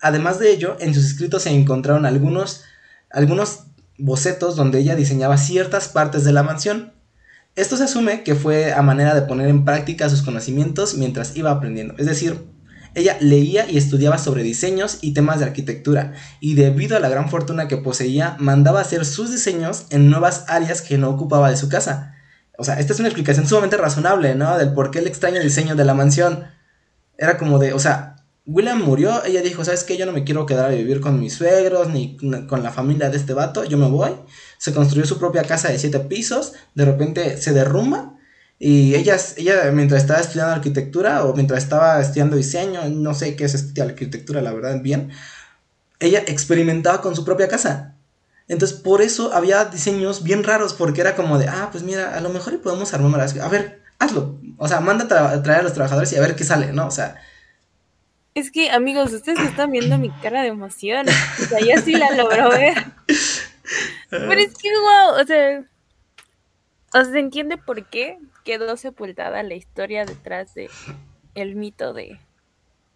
Además 0.00 0.38
de 0.40 0.50
ello, 0.50 0.76
en 0.80 0.92
sus 0.92 1.04
escritos 1.04 1.44
se 1.44 1.50
encontraron 1.50 2.06
algunos, 2.06 2.64
algunos 3.10 3.60
bocetos 3.98 4.56
donde 4.56 4.80
ella 4.80 4.96
diseñaba 4.96 5.38
ciertas 5.38 5.88
partes 5.88 6.24
de 6.24 6.32
la 6.32 6.42
mansión. 6.42 6.92
Esto 7.54 7.76
se 7.76 7.84
asume 7.84 8.22
que 8.24 8.34
fue 8.34 8.72
a 8.72 8.82
manera 8.82 9.14
de 9.14 9.22
poner 9.22 9.48
en 9.48 9.64
práctica 9.64 10.10
sus 10.10 10.22
conocimientos 10.22 10.94
mientras 10.94 11.36
iba 11.36 11.50
aprendiendo, 11.50 11.94
es 11.98 12.06
decir, 12.06 12.44
ella 12.96 13.18
leía 13.20 13.70
y 13.70 13.76
estudiaba 13.76 14.16
sobre 14.16 14.42
diseños 14.42 14.98
y 15.02 15.12
temas 15.12 15.38
de 15.38 15.44
arquitectura, 15.44 16.14
y 16.40 16.54
debido 16.54 16.96
a 16.96 17.00
la 17.00 17.10
gran 17.10 17.28
fortuna 17.28 17.68
que 17.68 17.76
poseía, 17.76 18.36
mandaba 18.40 18.80
hacer 18.80 19.04
sus 19.04 19.30
diseños 19.30 19.84
en 19.90 20.08
nuevas 20.08 20.46
áreas 20.48 20.80
que 20.80 20.96
no 20.96 21.10
ocupaba 21.10 21.50
de 21.50 21.58
su 21.58 21.68
casa. 21.68 22.14
O 22.56 22.64
sea, 22.64 22.80
esta 22.80 22.94
es 22.94 22.98
una 22.98 23.08
explicación 23.08 23.46
sumamente 23.46 23.76
razonable, 23.76 24.34
¿no? 24.34 24.56
Del 24.56 24.72
por 24.72 24.90
qué 24.90 25.00
el 25.00 25.06
extraño 25.06 25.42
diseño 25.42 25.76
de 25.76 25.84
la 25.84 25.92
mansión. 25.92 26.44
Era 27.18 27.36
como 27.36 27.58
de, 27.58 27.74
o 27.74 27.78
sea, 27.78 28.16
William 28.46 28.80
murió, 28.80 29.22
ella 29.26 29.42
dijo, 29.42 29.62
¿sabes 29.62 29.84
qué? 29.84 29.98
Yo 29.98 30.06
no 30.06 30.12
me 30.12 30.24
quiero 30.24 30.46
quedar 30.46 30.64
a 30.64 30.74
vivir 30.74 31.02
con 31.02 31.20
mis 31.20 31.34
suegros 31.34 31.90
ni 31.90 32.16
con 32.16 32.62
la 32.62 32.70
familia 32.70 33.10
de 33.10 33.18
este 33.18 33.34
vato, 33.34 33.64
yo 33.64 33.76
me 33.76 33.90
voy. 33.90 34.12
Se 34.56 34.72
construyó 34.72 35.04
su 35.04 35.18
propia 35.18 35.42
casa 35.42 35.68
de 35.68 35.78
siete 35.78 36.00
pisos, 36.00 36.54
de 36.74 36.86
repente 36.86 37.36
se 37.36 37.52
derrumba 37.52 38.15
y 38.58 38.94
ella, 38.94 39.16
ella 39.36 39.70
mientras 39.72 40.02
estaba 40.02 40.20
estudiando 40.20 40.54
arquitectura 40.54 41.24
o 41.24 41.34
mientras 41.34 41.62
estaba 41.62 42.00
estudiando 42.00 42.36
diseño, 42.36 42.88
no 42.88 43.12
sé 43.14 43.36
qué 43.36 43.44
es 43.44 43.54
estudiar 43.54 43.88
arquitectura, 43.88 44.40
la 44.40 44.52
verdad, 44.52 44.80
bien, 44.80 45.10
ella 46.00 46.22
experimentaba 46.26 47.00
con 47.00 47.14
su 47.14 47.24
propia 47.24 47.48
casa. 47.48 47.94
Entonces, 48.48 48.78
por 48.78 49.02
eso 49.02 49.32
había 49.34 49.64
diseños 49.64 50.22
bien 50.22 50.44
raros, 50.44 50.72
porque 50.72 51.00
era 51.00 51.16
como 51.16 51.38
de, 51.38 51.48
ah, 51.48 51.68
pues 51.72 51.82
mira, 51.84 52.16
a 52.16 52.20
lo 52.20 52.28
mejor 52.28 52.60
podemos 52.60 52.94
armar, 52.94 53.20
a 53.20 53.48
ver, 53.48 53.82
hazlo. 53.98 54.38
O 54.56 54.68
sea, 54.68 54.80
manda 54.80 55.04
a 55.04 55.42
traer 55.42 55.60
a 55.60 55.62
los 55.62 55.74
trabajadores 55.74 56.12
y 56.12 56.16
a 56.16 56.20
ver 56.20 56.36
qué 56.36 56.44
sale, 56.44 56.72
¿no? 56.72 56.86
O 56.86 56.90
sea... 56.90 57.16
Es 58.34 58.50
que, 58.50 58.70
amigos, 58.70 59.12
ustedes 59.12 59.40
están 59.40 59.72
viendo 59.72 59.98
mi 59.98 60.10
cara 60.10 60.42
de 60.42 60.48
emoción. 60.48 61.06
O 61.08 61.44
sea, 61.44 61.58
ya 61.60 61.80
sí 61.80 61.92
la 61.92 62.12
logró 62.12 62.50
ver. 62.50 62.74
Pero 64.10 64.34
es 64.34 64.54
que, 64.54 64.68
wow, 64.70 65.20
o 65.20 65.26
sea... 65.26 65.64
O 66.92 67.02
sea, 67.02 67.12
¿se 67.12 67.18
entiende 67.18 67.56
por 67.58 67.84
qué? 67.86 68.18
Quedó 68.46 68.76
sepultada 68.76 69.42
la 69.42 69.54
historia 69.54 70.06
detrás 70.06 70.54
de 70.54 70.70
el 71.34 71.56
mito 71.56 71.92
de, 71.92 72.20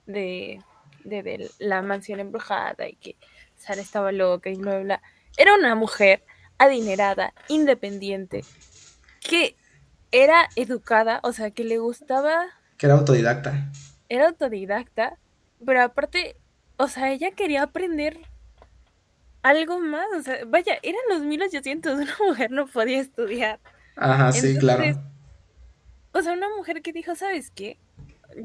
de, 0.06 0.62
de, 1.02 1.50
la 1.58 1.82
mansión 1.82 2.20
embrujada 2.20 2.88
y 2.88 2.94
que 2.94 3.16
Sara 3.56 3.80
estaba 3.80 4.12
loca 4.12 4.48
y 4.48 4.54
bla, 4.54 4.76
bla, 4.76 4.82
bla. 4.82 5.02
Era 5.36 5.56
una 5.56 5.74
mujer 5.74 6.24
adinerada, 6.56 7.34
independiente, 7.48 8.44
que 9.20 9.56
era 10.12 10.48
educada, 10.54 11.18
o 11.24 11.32
sea, 11.32 11.50
que 11.50 11.64
le 11.64 11.78
gustaba... 11.78 12.46
Que 12.78 12.86
era 12.86 12.94
autodidacta. 12.94 13.72
Era 14.08 14.28
autodidacta, 14.28 15.18
pero 15.66 15.82
aparte, 15.82 16.36
o 16.76 16.86
sea, 16.86 17.10
ella 17.10 17.32
quería 17.32 17.64
aprender 17.64 18.18
algo 19.42 19.80
más, 19.80 20.06
o 20.16 20.22
sea, 20.22 20.38
vaya, 20.46 20.78
eran 20.82 21.00
los 21.08 21.22
1800, 21.22 21.92
una 21.98 22.16
mujer 22.24 22.52
no 22.52 22.68
podía 22.68 23.00
estudiar. 23.00 23.58
Ajá, 23.96 24.30
sí, 24.30 24.56
claro 24.56 25.09
o 26.20 26.22
sea, 26.22 26.34
una 26.34 26.48
mujer 26.54 26.82
que 26.82 26.92
dijo, 26.92 27.14
¿sabes 27.14 27.50
qué? 27.50 27.78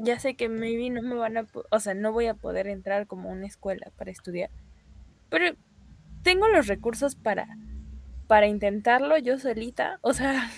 Ya 0.00 0.18
sé 0.18 0.34
que 0.34 0.48
maybe 0.48 0.90
no 0.90 1.02
me 1.02 1.14
van 1.14 1.36
a, 1.36 1.46
o 1.70 1.78
sea, 1.78 1.94
no 1.94 2.10
voy 2.10 2.26
a 2.26 2.34
poder 2.34 2.66
entrar 2.66 3.06
como 3.06 3.28
a 3.28 3.32
una 3.32 3.46
escuela 3.46 3.92
para 3.96 4.10
estudiar, 4.10 4.50
pero 5.28 5.54
tengo 6.22 6.48
los 6.48 6.66
recursos 6.66 7.14
para, 7.14 7.46
para 8.26 8.46
intentarlo 8.46 9.16
yo 9.18 9.38
solita, 9.38 9.98
o 10.00 10.12
sea... 10.12 10.50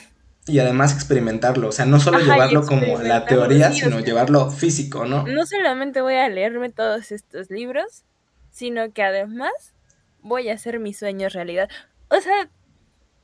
Y 0.46 0.60
además 0.60 0.94
experimentarlo, 0.94 1.68
o 1.68 1.72
sea, 1.72 1.84
no 1.84 2.00
solo 2.00 2.20
llevarlo 2.20 2.64
como 2.64 2.98
la 3.02 3.26
teoría, 3.26 3.70
sino 3.72 4.00
llevarlo 4.00 4.50
físico, 4.50 5.04
¿no? 5.04 5.26
No 5.26 5.44
solamente 5.44 6.00
voy 6.00 6.14
a 6.14 6.28
leerme 6.30 6.70
todos 6.70 7.12
estos 7.12 7.50
libros, 7.50 8.04
sino 8.50 8.92
que 8.92 9.02
además 9.02 9.74
voy 10.22 10.48
a 10.48 10.54
hacer 10.54 10.78
mis 10.78 10.98
sueños 10.98 11.34
realidad. 11.34 11.68
O 12.08 12.18
sea, 12.22 12.48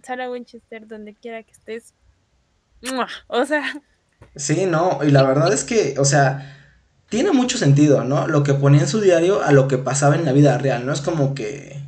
Sarah 0.03 0.31
Winchester, 0.31 0.87
donde 0.87 1.15
quiera 1.15 1.43
que 1.43 1.53
estés, 1.53 1.95
o 3.29 3.45
sea. 3.45 3.65
Sí, 4.37 4.67
no, 4.67 5.01
y 5.03 5.11
la 5.11 5.23
verdad 5.23 5.53
es 5.53 5.65
que, 5.65 5.95
o 5.99 6.05
sea, 6.05 6.55
tiene 7.09 7.33
mucho 7.33 7.59
sentido, 7.59 8.05
¿no? 8.05 8.27
Lo 8.27 8.43
que 8.43 8.55
ponía 8.55 8.81
en 8.81 8.89
su 8.89 9.01
diario 9.01 9.43
a 9.43 9.53
lo 9.53 9.69
que 9.69 9.79
pasaba 9.79 10.17
en 10.17 10.25
la 10.25 10.33
vida 10.33 10.59
real, 10.59 10.85
no 10.87 10.93
es 10.93 11.01
como 11.01 11.35
que 11.35 11.81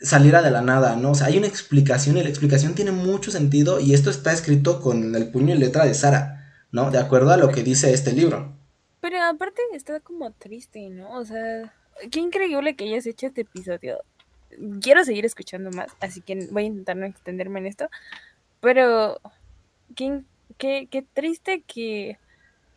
saliera 0.00 0.42
de 0.42 0.50
la 0.50 0.62
nada, 0.62 0.96
¿no? 0.96 1.10
O 1.10 1.14
sea, 1.14 1.28
hay 1.28 1.38
una 1.38 1.46
explicación 1.46 2.16
y 2.16 2.22
la 2.22 2.28
explicación 2.28 2.74
tiene 2.74 2.92
mucho 2.92 3.30
sentido 3.30 3.80
y 3.80 3.94
esto 3.94 4.10
está 4.10 4.32
escrito 4.32 4.80
con 4.80 5.14
el 5.14 5.30
puño 5.30 5.54
y 5.54 5.58
letra 5.58 5.84
de 5.84 5.94
Sara, 5.94 6.64
¿no? 6.72 6.90
De 6.90 6.98
acuerdo 6.98 7.30
a 7.30 7.36
lo 7.36 7.50
que 7.50 7.62
dice 7.62 7.92
este 7.92 8.12
libro. 8.12 8.56
Pero 9.00 9.22
aparte 9.22 9.60
está 9.74 10.00
como 10.00 10.30
triste, 10.32 10.88
¿no? 10.90 11.18
O 11.18 11.24
sea, 11.24 11.72
qué 12.10 12.20
increíble 12.20 12.74
que 12.74 12.84
hayas 12.84 13.06
hecho 13.06 13.26
este 13.26 13.42
episodio. 13.42 13.98
Quiero 14.80 15.04
seguir 15.04 15.24
escuchando 15.24 15.70
más, 15.70 15.92
así 16.00 16.20
que 16.20 16.48
voy 16.50 16.64
a 16.64 16.66
intentar 16.66 16.96
no 16.96 17.06
extenderme 17.06 17.60
en 17.60 17.66
esto. 17.66 17.88
Pero 18.60 19.20
qué, 19.94 20.22
qué, 20.58 21.06
triste 21.14 21.62
que 21.66 22.18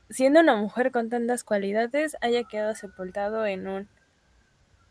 siendo 0.10 0.40
una 0.40 0.56
mujer 0.56 0.92
con 0.92 1.10
tantas 1.10 1.44
cualidades 1.44 2.16
haya 2.22 2.44
quedado 2.44 2.76
sepultado 2.76 3.46
en 3.46 3.68
un 3.68 3.88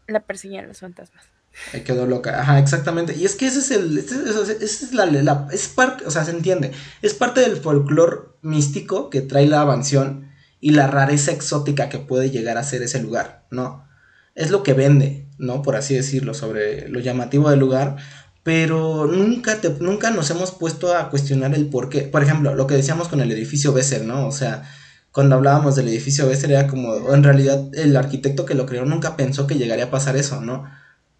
la 0.06 0.20
persiguen 0.20 0.68
los 0.68 0.80
fantasmas. 0.80 1.24
Ahí 1.72 1.82
quedó 1.82 2.06
loca, 2.06 2.40
ajá, 2.40 2.58
exactamente. 2.58 3.14
Y 3.16 3.24
es 3.24 3.36
que 3.36 3.46
ese 3.46 3.60
es 3.60 3.70
el, 3.70 3.96
ese, 3.96 4.64
es 4.64 4.92
la, 4.92 5.48
es 5.52 5.68
parte, 5.68 6.04
o 6.04 6.10
sea, 6.10 6.24
se 6.24 6.32
entiende, 6.32 6.72
es 7.00 7.14
parte 7.14 7.40
del 7.40 7.56
folclore 7.56 8.32
místico 8.42 9.08
que 9.08 9.20
trae 9.20 9.46
la 9.46 9.64
mansión 9.64 10.32
y 10.60 10.70
la 10.70 10.88
rareza 10.88 11.30
exótica 11.30 11.88
que 11.88 11.98
puede 11.98 12.30
llegar 12.30 12.58
a 12.58 12.64
ser 12.64 12.82
ese 12.82 13.00
lugar, 13.00 13.46
¿no? 13.50 13.86
Es 14.34 14.50
lo 14.50 14.62
que 14.62 14.72
vende, 14.72 15.28
¿no? 15.38 15.62
Por 15.62 15.76
así 15.76 15.94
decirlo, 15.94 16.34
sobre 16.34 16.88
lo 16.88 17.00
llamativo 17.00 17.50
del 17.50 17.60
lugar, 17.60 17.96
pero 18.44 19.06
nunca, 19.06 19.60
te, 19.62 19.70
nunca 19.80 20.10
nos 20.10 20.30
hemos 20.30 20.52
puesto 20.52 20.94
a 20.94 21.08
cuestionar 21.08 21.54
el 21.54 21.66
por 21.66 21.88
qué. 21.88 22.02
Por 22.02 22.22
ejemplo, 22.22 22.54
lo 22.54 22.66
que 22.66 22.74
decíamos 22.74 23.08
con 23.08 23.20
el 23.22 23.32
edificio 23.32 23.72
Besser, 23.72 24.04
¿no? 24.04 24.28
O 24.28 24.32
sea, 24.32 24.70
cuando 25.10 25.34
hablábamos 25.34 25.76
del 25.76 25.88
edificio 25.88 26.28
Besser 26.28 26.52
era 26.52 26.66
como, 26.66 27.14
en 27.14 27.24
realidad 27.24 27.74
el 27.74 27.96
arquitecto 27.96 28.44
que 28.44 28.54
lo 28.54 28.66
creó 28.66 28.84
nunca 28.84 29.16
pensó 29.16 29.46
que 29.46 29.54
llegaría 29.54 29.86
a 29.86 29.90
pasar 29.90 30.16
eso, 30.16 30.42
¿no? 30.42 30.70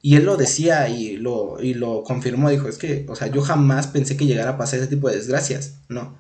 Y 0.03 0.17
él 0.17 0.27
lo 0.27 0.37
decía 0.37 0.87
y 0.91 1.17
lo, 1.17 1.63
y 1.63 1.73
lo 1.73 2.03
confirmó, 2.03 2.51
dijo, 2.51 2.69
es 2.69 2.77
que, 2.77 3.07
o 3.09 3.17
sea, 3.17 3.29
yo 3.29 3.41
jamás 3.41 3.87
pensé 3.87 4.19
que 4.19 4.27
llegara 4.27 4.51
a 4.51 4.59
pasar 4.59 4.81
ese 4.81 4.89
tipo 4.89 5.09
de 5.09 5.17
desgracias, 5.17 5.79
¿no? 5.89 6.19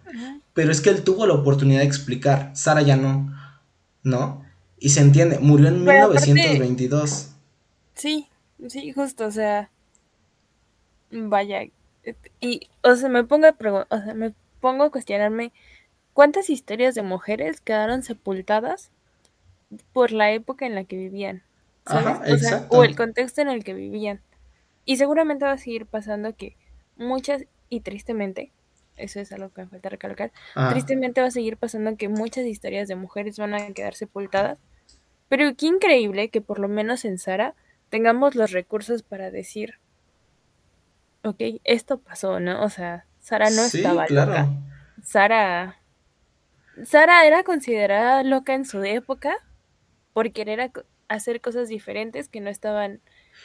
Pero 0.55 0.72
es 0.72 0.80
que 0.80 0.88
él 0.88 1.02
tuvo 1.02 1.26
la 1.26 1.34
oportunidad 1.34 1.80
de 1.80 1.86
explicar, 1.86 2.50
Sara 2.55 2.80
ya 2.80 2.96
no, 2.96 3.30
¿no? 4.02 4.42
Y 4.78 4.88
se 4.88 5.00
entiende, 5.00 5.38
murió 5.38 5.68
en 5.68 5.84
1922. 5.84 7.28
Sí, 7.94 8.26
sí, 8.68 8.90
justo, 8.92 9.26
o 9.26 9.30
sea, 9.30 9.68
vaya, 11.15 11.62
y, 12.41 12.69
o 12.83 12.95
sea, 12.97 13.09
me 13.09 13.25
pongo 13.25 13.47
a 13.47 13.57
o 13.89 14.03
sea, 14.03 14.15
me 14.15 14.35
pongo 14.61 14.85
a 14.85 14.91
cuestionarme 14.91 15.53
cuántas 16.12 16.51
historias 16.51 16.95
de 16.95 17.03
mujeres 17.03 17.61
quedaron 17.61 18.03
sepultadas 18.03 18.91
por 19.93 20.12
la 20.12 20.33
época 20.33 20.67
en 20.67 20.75
la 20.75 20.85
que 20.85 20.97
vivían, 20.97 21.43
¿sabes? 21.87 22.53
o, 22.71 22.79
o 22.79 22.85
el 22.85 22.97
contexto 22.97 23.41
en 23.41 23.49
el 23.49 23.65
que 23.65 23.75
vivían. 23.75 24.21
Y 24.85 24.97
seguramente 24.97 25.45
va 25.45 25.53
a 25.53 25.59
seguir 25.59 25.87
pasando 25.87 26.37
que 26.37 26.57
muchas, 26.97 27.45
y 27.71 27.81
tristemente, 27.81 28.53
eso 28.97 29.21
es 29.21 29.33
algo 29.33 29.51
que 29.51 29.62
me 29.62 29.69
falta 29.69 29.89
recalcar, 29.89 30.33
ah. 30.55 30.71
tristemente 30.71 31.21
va 31.21 31.29
a 31.29 31.33
seguir 31.33 31.57
pasando 31.57 31.97
que 31.97 32.09
muchas 32.09 32.45
historias 32.45 32.89
de 32.89 32.97
mujeres 32.97 33.39
van 33.39 33.55
a 33.55 33.73
quedar 33.73 33.95
sepultadas. 33.95 34.59
Pero 35.29 35.55
qué 35.57 35.67
increíble 35.67 36.29
que 36.29 36.41
por 36.41 36.59
lo 36.59 36.69
menos 36.69 37.05
en 37.05 37.19
Sara 37.19 37.55
tengamos 37.89 38.35
los 38.35 38.53
recursos 38.53 39.03
para 39.03 39.31
decir, 39.31 39.79
ok, 41.25 41.61
esto 41.64 41.99
pasó, 41.99 42.41
¿no? 42.41 42.62
O 42.62 42.68
sea, 42.68 43.07
Sara 43.20 43.51
no 43.51 43.62
estaba 43.62 44.07
loca. 44.09 44.49
Sara, 45.03 45.77
Sara 46.85 47.27
era 47.27 47.43
considerada 47.43 48.22
loca 48.22 48.55
en 48.55 48.64
su 48.64 48.83
época 48.85 49.35
por 50.12 50.33
querer 50.33 50.70
hacer 51.09 51.41
cosas 51.41 51.68
diferentes 51.68 52.29
que 52.29 52.41
no 52.41 52.51
estaban 52.51 53.01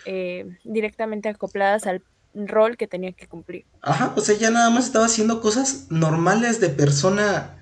eh, 0.06 0.58
directamente 0.64 1.30
acopladas 1.30 1.88
al 1.88 2.04
rol 2.34 2.78
que 2.78 2.88
tenía 2.88 3.12
que 3.14 3.28
cumplir. 3.28 3.66
Ajá, 3.82 4.14
o 4.16 4.22
sea, 4.22 4.36
ya 4.38 4.52
nada 4.52 4.70
más 4.70 4.86
estaba 4.86 5.06
haciendo 5.06 5.42
cosas 5.42 5.88
normales 5.90 6.60
de 6.60 6.70
persona 6.70 7.58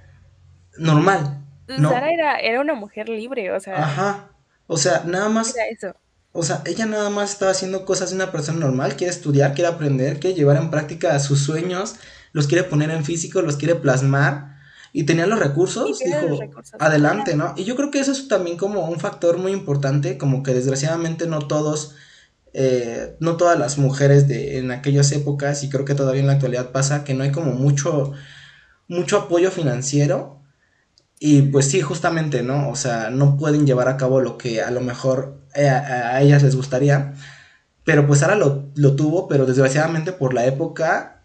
normal. 0.77 1.43
¿no? 1.67 1.89
Sara 1.89 2.11
era, 2.11 2.37
era 2.37 2.61
una 2.61 2.73
mujer 2.73 3.09
libre, 3.09 3.51
o 3.51 3.59
sea. 3.59 3.77
Ajá. 3.77 4.29
O 4.67 4.77
sea, 4.77 5.03
nada 5.05 5.29
más. 5.29 5.55
eso. 5.71 5.95
O 6.39 6.43
sea, 6.43 6.61
ella 6.65 6.85
nada 6.85 7.09
más 7.09 7.31
estaba 7.31 7.49
haciendo 7.49 7.83
cosas 7.83 8.11
de 8.11 8.15
una 8.15 8.31
persona 8.31 8.59
normal, 8.59 8.95
quiere 8.95 9.11
estudiar, 9.11 9.55
quiere 9.55 9.69
aprender, 9.71 10.19
quiere 10.19 10.35
llevar 10.35 10.57
en 10.57 10.69
práctica 10.69 11.19
sus 11.19 11.39
sueños, 11.39 11.95
los 12.31 12.45
quiere 12.45 12.63
poner 12.63 12.91
en 12.91 13.03
físico, 13.03 13.41
los 13.41 13.57
quiere 13.57 13.73
plasmar 13.73 14.55
y 14.93 15.05
tenía 15.05 15.25
los 15.25 15.39
recursos, 15.39 15.97
dijo, 15.97 16.39
adelante, 16.77 17.35
¿no? 17.35 17.55
Y 17.57 17.63
yo 17.63 17.75
creo 17.75 17.89
que 17.89 17.99
eso 17.99 18.11
es 18.11 18.27
también 18.27 18.55
como 18.55 18.87
un 18.87 18.99
factor 18.99 19.39
muy 19.39 19.51
importante, 19.51 20.19
como 20.19 20.43
que 20.43 20.53
desgraciadamente 20.53 21.25
no 21.25 21.47
todos, 21.47 21.95
eh, 22.53 23.15
no 23.19 23.35
todas 23.35 23.57
las 23.57 23.79
mujeres 23.79 24.27
de 24.27 24.59
en 24.59 24.69
aquellas 24.69 25.11
épocas, 25.13 25.63
y 25.63 25.69
creo 25.69 25.85
que 25.85 25.95
todavía 25.95 26.21
en 26.21 26.27
la 26.27 26.33
actualidad 26.33 26.71
pasa, 26.71 27.03
que 27.03 27.15
no 27.15 27.23
hay 27.23 27.31
como 27.31 27.53
mucho, 27.53 28.11
mucho 28.87 29.17
apoyo 29.17 29.49
financiero 29.49 30.36
y 31.19 31.43
pues 31.43 31.67
sí, 31.67 31.81
justamente, 31.81 32.43
¿no? 32.43 32.69
O 32.69 32.75
sea, 32.75 33.09
no 33.09 33.37
pueden 33.37 33.65
llevar 33.65 33.87
a 33.87 33.97
cabo 33.97 34.21
lo 34.21 34.37
que 34.37 34.61
a 34.61 34.71
lo 34.71 34.81
mejor 34.81 35.41
eh, 35.55 35.67
a, 35.67 36.21
ellas 36.21 36.43
les 36.43 36.55
gustaría. 36.55 37.13
Pero 37.83 38.05
pues 38.05 38.21
ahora 38.21 38.35
lo, 38.35 38.69
lo, 38.75 38.95
tuvo, 38.95 39.27
pero 39.27 39.45
desgraciadamente 39.45 40.11
por 40.11 40.33
la 40.33 40.45
época 40.45 41.23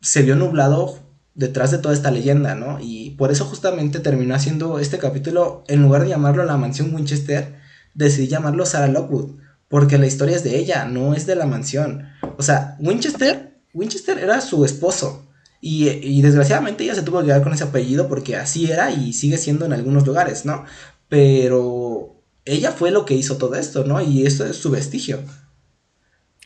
se 0.00 0.22
vio 0.22 0.36
nublado 0.36 0.98
detrás 1.34 1.70
de 1.70 1.78
toda 1.78 1.94
esta 1.94 2.10
leyenda, 2.10 2.54
¿no? 2.54 2.78
Y 2.80 3.10
por 3.12 3.32
eso 3.32 3.44
justamente 3.46 4.00
terminó 4.00 4.34
haciendo 4.34 4.78
este 4.78 4.98
capítulo, 4.98 5.64
en 5.68 5.82
lugar 5.82 6.02
de 6.02 6.10
llamarlo 6.10 6.44
La 6.44 6.56
Mansión 6.56 6.94
Winchester, 6.94 7.56
decidí 7.94 8.28
llamarlo 8.28 8.66
Sarah 8.66 8.88
Lockwood, 8.88 9.38
porque 9.68 9.98
la 9.98 10.06
historia 10.06 10.36
es 10.36 10.44
de 10.44 10.58
ella, 10.58 10.84
no 10.84 11.14
es 11.14 11.26
de 11.26 11.34
la 11.34 11.46
mansión. 11.46 12.08
O 12.36 12.42
sea, 12.42 12.76
Winchester, 12.78 13.54
Winchester 13.72 14.18
era 14.18 14.40
su 14.40 14.64
esposo, 14.64 15.26
y, 15.64 16.22
desgraciadamente 16.22 16.82
ella 16.82 16.96
se 16.96 17.04
tuvo 17.04 17.20
que 17.20 17.26
quedar 17.26 17.44
con 17.44 17.52
ese 17.52 17.62
apellido 17.62 18.08
porque 18.08 18.34
así 18.34 18.68
era 18.68 18.90
y 18.90 19.12
sigue 19.12 19.38
siendo 19.38 19.64
en 19.64 19.72
algunos 19.72 20.04
lugares, 20.04 20.44
¿no? 20.44 20.64
Pero 21.08 22.16
ella 22.44 22.72
fue 22.72 22.90
lo 22.90 23.04
que 23.04 23.14
hizo 23.14 23.38
todo 23.38 23.54
esto, 23.54 23.84
¿no? 23.84 24.00
Y 24.00 24.26
eso 24.26 24.44
es 24.44 24.56
su 24.56 24.72
vestigio. 24.72 25.20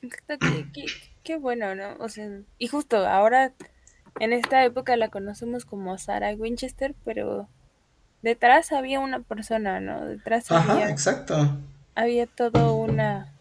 Qué, 0.02 0.84
qué, 1.24 1.36
bueno, 1.36 1.74
¿no? 1.74 1.96
O 1.98 2.10
sea, 2.10 2.28
y 2.58 2.66
justo 2.66 3.06
ahora 3.06 3.54
en 4.20 4.34
esta 4.34 4.62
época 4.66 4.98
la 4.98 5.08
conocemos 5.08 5.64
como 5.64 5.96
Sarah 5.96 6.34
Winchester, 6.34 6.94
pero 7.02 7.48
detrás 8.20 8.70
había 8.70 9.00
una 9.00 9.20
persona, 9.20 9.80
¿no? 9.80 10.04
Detrás 10.04 10.52
Ajá, 10.52 10.74
había, 10.74 10.90
exacto. 10.90 11.56
Había 11.94 12.26
todo 12.26 12.74
una, 12.74 13.32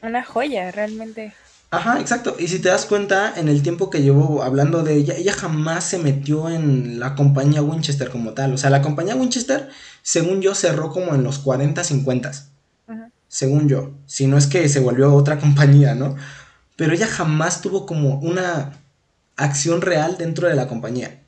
una 0.00 0.22
joya, 0.22 0.70
realmente. 0.70 1.34
Ajá, 1.76 2.00
exacto. 2.00 2.36
Y 2.38 2.48
si 2.48 2.60
te 2.60 2.68
das 2.68 2.86
cuenta, 2.86 3.32
en 3.36 3.48
el 3.48 3.62
tiempo 3.62 3.90
que 3.90 4.02
llevo 4.02 4.42
hablando 4.42 4.82
de 4.82 4.94
ella, 4.94 5.14
ella 5.14 5.32
jamás 5.32 5.84
se 5.84 5.98
metió 5.98 6.48
en 6.48 7.00
la 7.00 7.14
compañía 7.14 7.62
Winchester 7.62 8.10
como 8.10 8.32
tal. 8.32 8.54
O 8.54 8.58
sea, 8.58 8.70
la 8.70 8.82
compañía 8.82 9.16
Winchester, 9.16 9.68
según 10.02 10.40
yo, 10.40 10.54
cerró 10.54 10.90
como 10.90 11.14
en 11.14 11.24
los 11.24 11.38
40, 11.38 11.82
50. 11.82 12.32
Según 13.28 13.68
yo. 13.68 13.90
Si 14.06 14.26
no 14.28 14.38
es 14.38 14.46
que 14.46 14.68
se 14.68 14.80
volvió 14.80 15.12
otra 15.12 15.38
compañía, 15.40 15.94
¿no? 15.94 16.16
Pero 16.76 16.94
ella 16.94 17.06
jamás 17.06 17.60
tuvo 17.60 17.86
como 17.86 18.20
una 18.20 18.72
acción 19.36 19.80
real 19.80 20.16
dentro 20.16 20.48
de 20.48 20.54
la 20.54 20.68
compañía. 20.68 21.22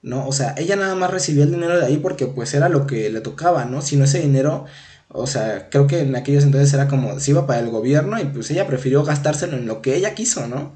¿No? 0.00 0.26
O 0.26 0.32
sea, 0.32 0.54
ella 0.56 0.76
nada 0.76 0.94
más 0.94 1.10
recibió 1.10 1.42
el 1.42 1.50
dinero 1.50 1.76
de 1.78 1.84
ahí 1.84 1.96
porque 1.98 2.26
pues 2.26 2.54
era 2.54 2.68
lo 2.68 2.86
que 2.86 3.10
le 3.10 3.20
tocaba, 3.20 3.64
¿no? 3.64 3.82
Si 3.82 3.96
no 3.96 4.04
ese 4.04 4.20
dinero 4.20 4.64
o 5.08 5.26
sea, 5.26 5.70
creo 5.70 5.86
que 5.86 6.00
en 6.00 6.14
aquellos 6.16 6.44
entonces 6.44 6.72
era 6.74 6.88
como, 6.88 7.18
se 7.18 7.30
iba 7.30 7.46
para 7.46 7.60
el 7.60 7.70
gobierno 7.70 8.18
y 8.20 8.24
pues 8.24 8.50
ella 8.50 8.66
prefirió 8.66 9.04
gastárselo 9.04 9.56
en 9.56 9.66
lo 9.66 9.80
que 9.80 9.96
ella 9.96 10.14
quiso, 10.14 10.46
¿no? 10.46 10.72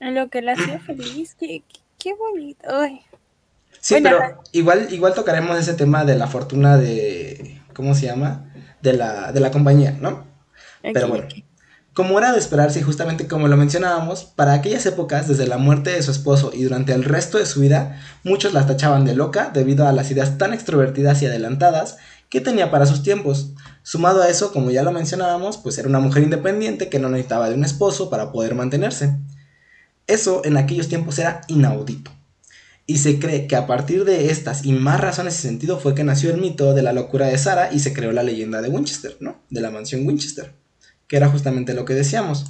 En 0.00 0.14
lo 0.14 0.28
que 0.28 0.42
la 0.42 0.52
hacía 0.52 0.78
feliz, 0.80 1.36
qué, 1.38 1.62
qué 1.98 2.14
bonito. 2.14 2.68
Sí, 3.80 3.96
pero 4.02 4.42
igual, 4.52 4.88
igual 4.92 5.14
tocaremos 5.14 5.58
ese 5.58 5.74
tema 5.74 6.04
de 6.04 6.16
la 6.16 6.28
fortuna 6.28 6.76
de, 6.76 7.60
¿cómo 7.74 7.94
se 7.94 8.06
llama? 8.06 8.52
De 8.80 8.92
la, 8.92 9.32
de 9.32 9.40
la 9.40 9.50
compañía, 9.50 9.96
¿no? 10.00 10.24
pero 10.82 11.08
bueno. 11.08 11.26
Como 11.94 12.18
era 12.18 12.32
de 12.32 12.38
esperarse 12.38 12.78
y 12.78 12.82
justamente 12.82 13.28
como 13.28 13.48
lo 13.48 13.56
mencionábamos, 13.58 14.24
para 14.24 14.54
aquellas 14.54 14.86
épocas, 14.86 15.28
desde 15.28 15.46
la 15.46 15.58
muerte 15.58 15.90
de 15.90 16.02
su 16.02 16.10
esposo 16.10 16.50
y 16.54 16.62
durante 16.62 16.94
el 16.94 17.04
resto 17.04 17.36
de 17.36 17.44
su 17.44 17.60
vida, 17.60 18.00
muchos 18.24 18.54
la 18.54 18.66
tachaban 18.66 19.04
de 19.04 19.14
loca 19.14 19.50
debido 19.52 19.86
a 19.86 19.92
las 19.92 20.10
ideas 20.10 20.38
tan 20.38 20.54
extrovertidas 20.54 21.20
y 21.20 21.26
adelantadas 21.26 21.98
que 22.32 22.40
tenía 22.40 22.70
para 22.70 22.86
sus 22.86 23.02
tiempos. 23.02 23.52
Sumado 23.82 24.22
a 24.22 24.28
eso, 24.30 24.54
como 24.54 24.70
ya 24.70 24.82
lo 24.82 24.90
mencionábamos, 24.90 25.58
pues 25.58 25.76
era 25.76 25.86
una 25.86 26.00
mujer 26.00 26.22
independiente 26.22 26.88
que 26.88 26.98
no 26.98 27.10
necesitaba 27.10 27.50
de 27.50 27.54
un 27.54 27.62
esposo 27.62 28.08
para 28.08 28.32
poder 28.32 28.54
mantenerse. 28.54 29.18
Eso 30.06 30.40
en 30.46 30.56
aquellos 30.56 30.88
tiempos 30.88 31.18
era 31.18 31.42
inaudito. 31.48 32.10
Y 32.86 32.98
se 32.98 33.18
cree 33.18 33.46
que 33.46 33.54
a 33.54 33.66
partir 33.66 34.06
de 34.06 34.30
estas 34.30 34.64
y 34.64 34.72
más 34.72 34.98
razones 34.98 35.38
y 35.38 35.42
sentido 35.42 35.78
fue 35.78 35.94
que 35.94 36.04
nació 36.04 36.30
el 36.30 36.40
mito 36.40 36.72
de 36.72 36.80
la 36.80 36.94
locura 36.94 37.26
de 37.26 37.36
Sara 37.36 37.70
y 37.70 37.80
se 37.80 37.92
creó 37.92 38.12
la 38.12 38.22
leyenda 38.22 38.62
de 38.62 38.70
Winchester, 38.70 39.18
¿no? 39.20 39.42
De 39.50 39.60
la 39.60 39.70
mansión 39.70 40.06
Winchester, 40.06 40.54
que 41.08 41.18
era 41.18 41.28
justamente 41.28 41.74
lo 41.74 41.84
que 41.84 41.92
decíamos. 41.92 42.46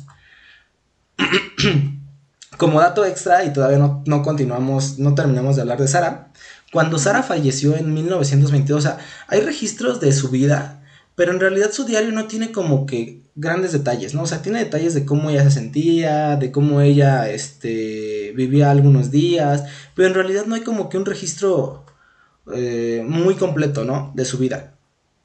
Como 2.56 2.78
dato 2.78 3.04
extra, 3.04 3.44
y 3.44 3.52
todavía 3.52 3.78
no, 3.78 4.04
no 4.06 4.22
continuamos, 4.22 5.00
no 5.00 5.16
terminamos 5.16 5.56
de 5.56 5.62
hablar 5.62 5.80
de 5.80 5.88
Sara, 5.88 6.30
cuando 6.72 6.98
Sara 6.98 7.22
falleció 7.22 7.76
en 7.76 7.92
1922, 7.92 8.78
o 8.78 8.82
sea, 8.82 8.98
hay 9.28 9.42
registros 9.42 10.00
de 10.00 10.10
su 10.12 10.30
vida, 10.30 10.82
pero 11.14 11.30
en 11.30 11.38
realidad 11.38 11.70
su 11.70 11.84
diario 11.84 12.12
no 12.12 12.26
tiene 12.26 12.50
como 12.50 12.86
que 12.86 13.20
grandes 13.34 13.72
detalles, 13.72 14.14
¿no? 14.14 14.22
O 14.22 14.26
sea, 14.26 14.40
tiene 14.40 14.58
detalles 14.58 14.94
de 14.94 15.04
cómo 15.04 15.28
ella 15.28 15.44
se 15.44 15.50
sentía, 15.50 16.36
de 16.36 16.50
cómo 16.50 16.80
ella, 16.80 17.28
este, 17.28 18.32
vivía 18.34 18.70
algunos 18.70 19.10
días, 19.10 19.64
pero 19.94 20.08
en 20.08 20.14
realidad 20.14 20.46
no 20.46 20.54
hay 20.54 20.62
como 20.62 20.88
que 20.88 20.96
un 20.96 21.04
registro 21.04 21.84
eh, 22.54 23.04
muy 23.06 23.34
completo, 23.34 23.84
¿no? 23.84 24.10
De 24.14 24.24
su 24.24 24.38
vida. 24.38 24.74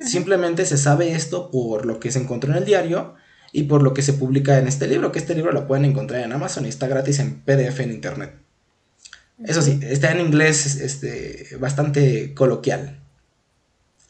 Simplemente 0.01 0.65
se 0.65 0.77
sabe 0.77 1.13
esto 1.13 1.49
por 1.49 1.85
lo 1.85 2.01
que 2.01 2.11
se 2.11 2.19
encontró 2.19 2.51
en 2.51 2.57
el 2.57 2.65
diario 2.65 3.15
y 3.53 3.63
por 3.63 3.83
lo 3.83 3.93
que 3.93 4.01
se 4.01 4.13
publica 4.13 4.59
en 4.59 4.67
este 4.67 4.87
libro, 4.87 5.13
que 5.13 5.19
este 5.19 5.33
libro 5.33 5.53
lo 5.53 5.65
pueden 5.65 5.85
encontrar 5.85 6.21
en 6.23 6.33
Amazon 6.33 6.65
y 6.65 6.69
está 6.69 6.87
gratis 6.87 7.19
en 7.19 7.39
PDF 7.41 7.79
en 7.79 7.91
internet. 7.91 8.46
Eso 9.43 9.61
sí, 9.61 9.79
está 9.83 10.11
en 10.11 10.21
inglés 10.21 10.77
este, 10.77 11.57
bastante 11.59 12.33
coloquial. 12.33 12.99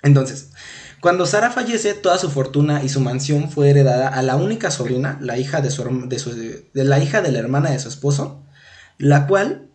Entonces, 0.01 0.51
cuando 1.01 1.25
Sara 1.25 1.51
fallece, 1.51 1.93
toda 1.93 2.17
su 2.17 2.29
fortuna 2.29 2.83
y 2.83 2.89
su 2.89 3.01
mansión 3.01 3.51
fue 3.51 3.69
heredada 3.69 4.07
a 4.07 4.21
la 4.21 4.35
única 4.35 4.71
sobrina, 4.71 5.17
la 5.21 5.37
hija 5.37 5.61
de, 5.61 5.69
su, 5.69 5.83
de, 5.83 6.83
la 6.83 6.99
hija 6.99 7.21
de 7.21 7.31
la 7.31 7.39
hermana 7.39 7.71
de 7.71 7.79
su 7.79 7.89
esposo, 7.89 8.43
la 8.97 9.27
cual 9.27 9.69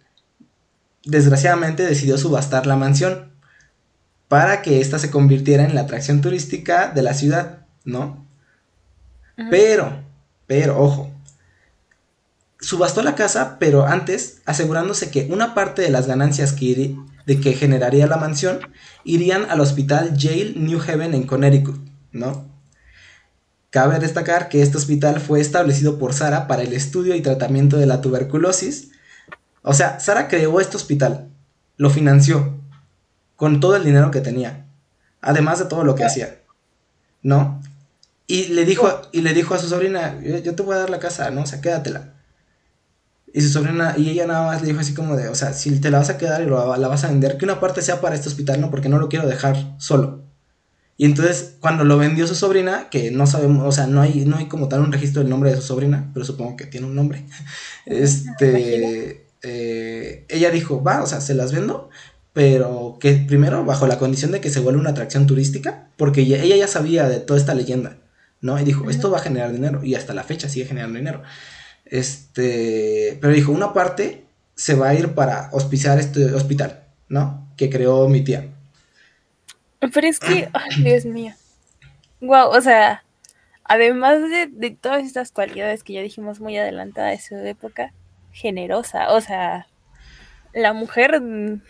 desgraciadamente 1.05 1.85
decidió 1.85 2.17
subastar 2.17 2.67
la 2.67 2.77
mansión 2.77 3.33
para 4.29 4.63
que 4.63 4.81
ésta 4.81 4.99
se 4.99 5.11
convirtiera 5.11 5.65
en 5.65 5.75
la 5.75 5.83
atracción 5.83 6.23
turística 6.23 6.89
de 6.89 7.03
la 7.03 7.15
ciudad, 7.15 7.67
¿no? 7.85 8.27
Pero, 9.51 10.03
pero, 10.47 10.81
ojo, 10.81 11.12
subastó 12.63 13.03
la 13.03 13.15
casa, 13.15 13.59
pero 13.59 13.87
antes 13.87 14.39
asegurándose 14.47 15.11
que 15.11 15.29
una 15.31 15.55
parte 15.55 15.83
de 15.83 15.91
las 15.91 16.07
ganancias 16.07 16.53
que, 16.53 16.97
de 17.27 17.41
que 17.41 17.53
generaría 17.53 18.07
la 18.07 18.17
mansión 18.17 18.61
irían 19.05 19.51
al 19.51 19.61
hospital 19.61 20.17
Yale 20.17 20.55
New 20.57 20.81
Haven 20.81 21.15
en 21.15 21.25
Connecticut, 21.25 21.79
¿no? 22.13 22.51
Cabe 23.71 23.99
destacar 23.99 24.49
que 24.49 24.63
este 24.63 24.77
hospital 24.77 25.21
fue 25.21 25.41
establecido 25.41 25.99
por 25.99 26.13
Sara 26.15 26.47
para 26.47 26.63
el 26.63 26.73
estudio 26.73 27.15
y 27.15 27.23
tratamiento 27.23 27.79
de 27.79 27.87
la 27.87 28.01
tuberculosis. 28.01 28.91
O 29.63 29.73
sea, 29.73 29.99
Sara 29.99 30.29
creó 30.29 30.61
este 30.61 30.77
hospital, 30.77 31.29
lo 31.77 31.91
financió 31.91 32.59
con 33.37 33.61
todo 33.61 33.77
el 33.77 33.85
dinero 33.85 34.11
que 34.11 34.21
tenía, 34.21 34.67
además 35.21 35.59
de 35.59 35.65
todo 35.65 35.85
lo 35.85 35.95
que 35.95 36.05
hacía, 36.05 36.39
¿no? 37.23 37.61
Y 38.27 38.49
le 38.49 38.65
dijo, 38.65 39.03
y 39.11 39.23
le 39.23 39.35
dijo 39.35 39.55
a 39.55 39.59
su 39.59 39.69
sobrina, 39.69 40.21
yo, 40.23 40.55
te 40.55 40.63
voy 40.63 40.77
a 40.77 40.79
dar 40.79 40.91
la 40.91 41.01
casa, 41.01 41.31
¿no? 41.31 41.43
O 41.43 41.47
sea, 41.47 41.61
quédatela. 41.61 42.12
Y 43.33 43.41
su 43.41 43.49
sobrina, 43.49 43.95
y 43.97 44.11
ella 44.11 44.27
nada 44.27 44.47
más 44.47 44.61
le 44.61 44.69
dijo 44.69 44.81
así 44.81 44.95
como 44.95 45.17
de, 45.17 45.29
o 45.29 45.35
sea, 45.35 45.53
si 45.55 45.81
te 45.81 45.91
la 45.91 45.99
vas 45.99 46.11
a 46.11 46.19
quedar 46.19 46.43
y 46.43 46.47
la 46.47 46.89
vas 46.89 47.05
a 47.05 47.09
vender, 47.09 47.39
que 47.39 47.45
una 47.45 47.61
parte 47.61 47.81
sea 47.81 48.01
para 48.01 48.15
este 48.15 48.29
hospital, 48.29 48.61
¿no? 48.61 48.71
Porque 48.71 48.89
no 48.89 48.99
lo 48.99 49.09
quiero 49.09 49.27
dejar 49.27 49.75
solo. 49.79 50.23
Y 50.99 51.07
entonces, 51.07 51.57
cuando 51.61 51.85
lo 51.85 51.97
vendió 51.97 52.27
su 52.27 52.35
sobrina, 52.35 52.89
que 52.91 53.11
no 53.11 53.27
sabemos, 53.27 53.67
o 53.67 53.73
sea, 53.73 53.87
no 53.87 54.01
hay, 54.01 54.25
no 54.25 54.37
hay 54.37 54.47
como 54.47 54.69
tal 54.69 54.83
un 54.83 54.93
registro 54.93 55.23
del 55.23 55.31
nombre 55.31 55.51
de 55.51 55.57
su 55.57 55.63
sobrina, 55.63 56.11
pero 56.13 56.25
supongo 56.25 56.57
que 56.57 56.67
tiene 56.67 56.87
un 56.87 56.95
nombre. 56.95 57.25
Este, 57.87 59.27
eh, 59.43 60.25
ella 60.29 60.51
dijo, 60.51 60.83
va, 60.83 61.03
o 61.03 61.07
sea, 61.07 61.21
se 61.21 61.35
las 61.35 61.53
vendo, 61.53 61.91
pero 62.33 62.99
que 63.01 63.15
primero 63.15 63.65
bajo 63.65 63.87
la 63.87 63.99
condición 63.99 64.31
de 64.31 64.41
que 64.41 64.51
se 64.51 64.61
vuelva 64.61 64.81
una 64.81 64.91
atracción 64.91 65.27
turística, 65.27 65.89
porque 65.97 66.21
ella, 66.21 66.57
ya 66.57 66.69
sabía 66.69 67.09
de 67.09 67.19
toda 67.19 67.41
esta 67.41 67.55
leyenda, 67.55 67.97
¿no? 68.41 68.61
Y 68.61 68.65
dijo, 68.65 68.89
esto 68.89 69.11
va 69.11 69.19
a 69.19 69.23
generar 69.23 69.53
dinero, 69.53 69.83
y 69.83 69.95
hasta 69.97 70.15
la 70.15 70.23
fecha 70.23 70.49
sigue 70.49 70.67
generando 70.67 70.99
dinero. 70.99 71.23
Este, 71.85 73.19
pero 73.21 73.33
dijo, 73.33 73.53
una 73.53 73.73
parte 73.73 74.25
se 74.55 74.75
va 74.75 74.91
a 74.91 74.95
ir 74.95 75.15
para 75.15 75.49
auspiciar 75.49 75.99
este 75.99 76.27
hospital, 76.33 76.85
¿no? 77.09 77.49
Que 77.57 77.69
creó 77.71 78.09
mi 78.09 78.23
tía. 78.23 78.49
Pero 79.81 80.07
es 80.07 80.21
que, 80.21 80.49
Dios 80.79 81.05
mío. 81.05 81.35
Wow, 82.21 82.51
o 82.51 82.61
sea, 82.61 83.03
además 83.65 84.19
de, 84.21 84.71
todas 84.81 85.05
estas 85.05 85.33
cualidades 85.33 85.83
que 85.83 85.95
ya 85.95 86.03
dijimos 86.03 86.41
muy 86.41 86.57
adelantada 86.57 87.09
de 87.09 87.21
su 87.21 87.35
época, 87.35 87.93
generosa, 88.31 89.13
o 89.13 89.21
sea, 89.21 89.67
la 90.55 90.73
mujer 90.73 91.21
mm, 91.21 91.63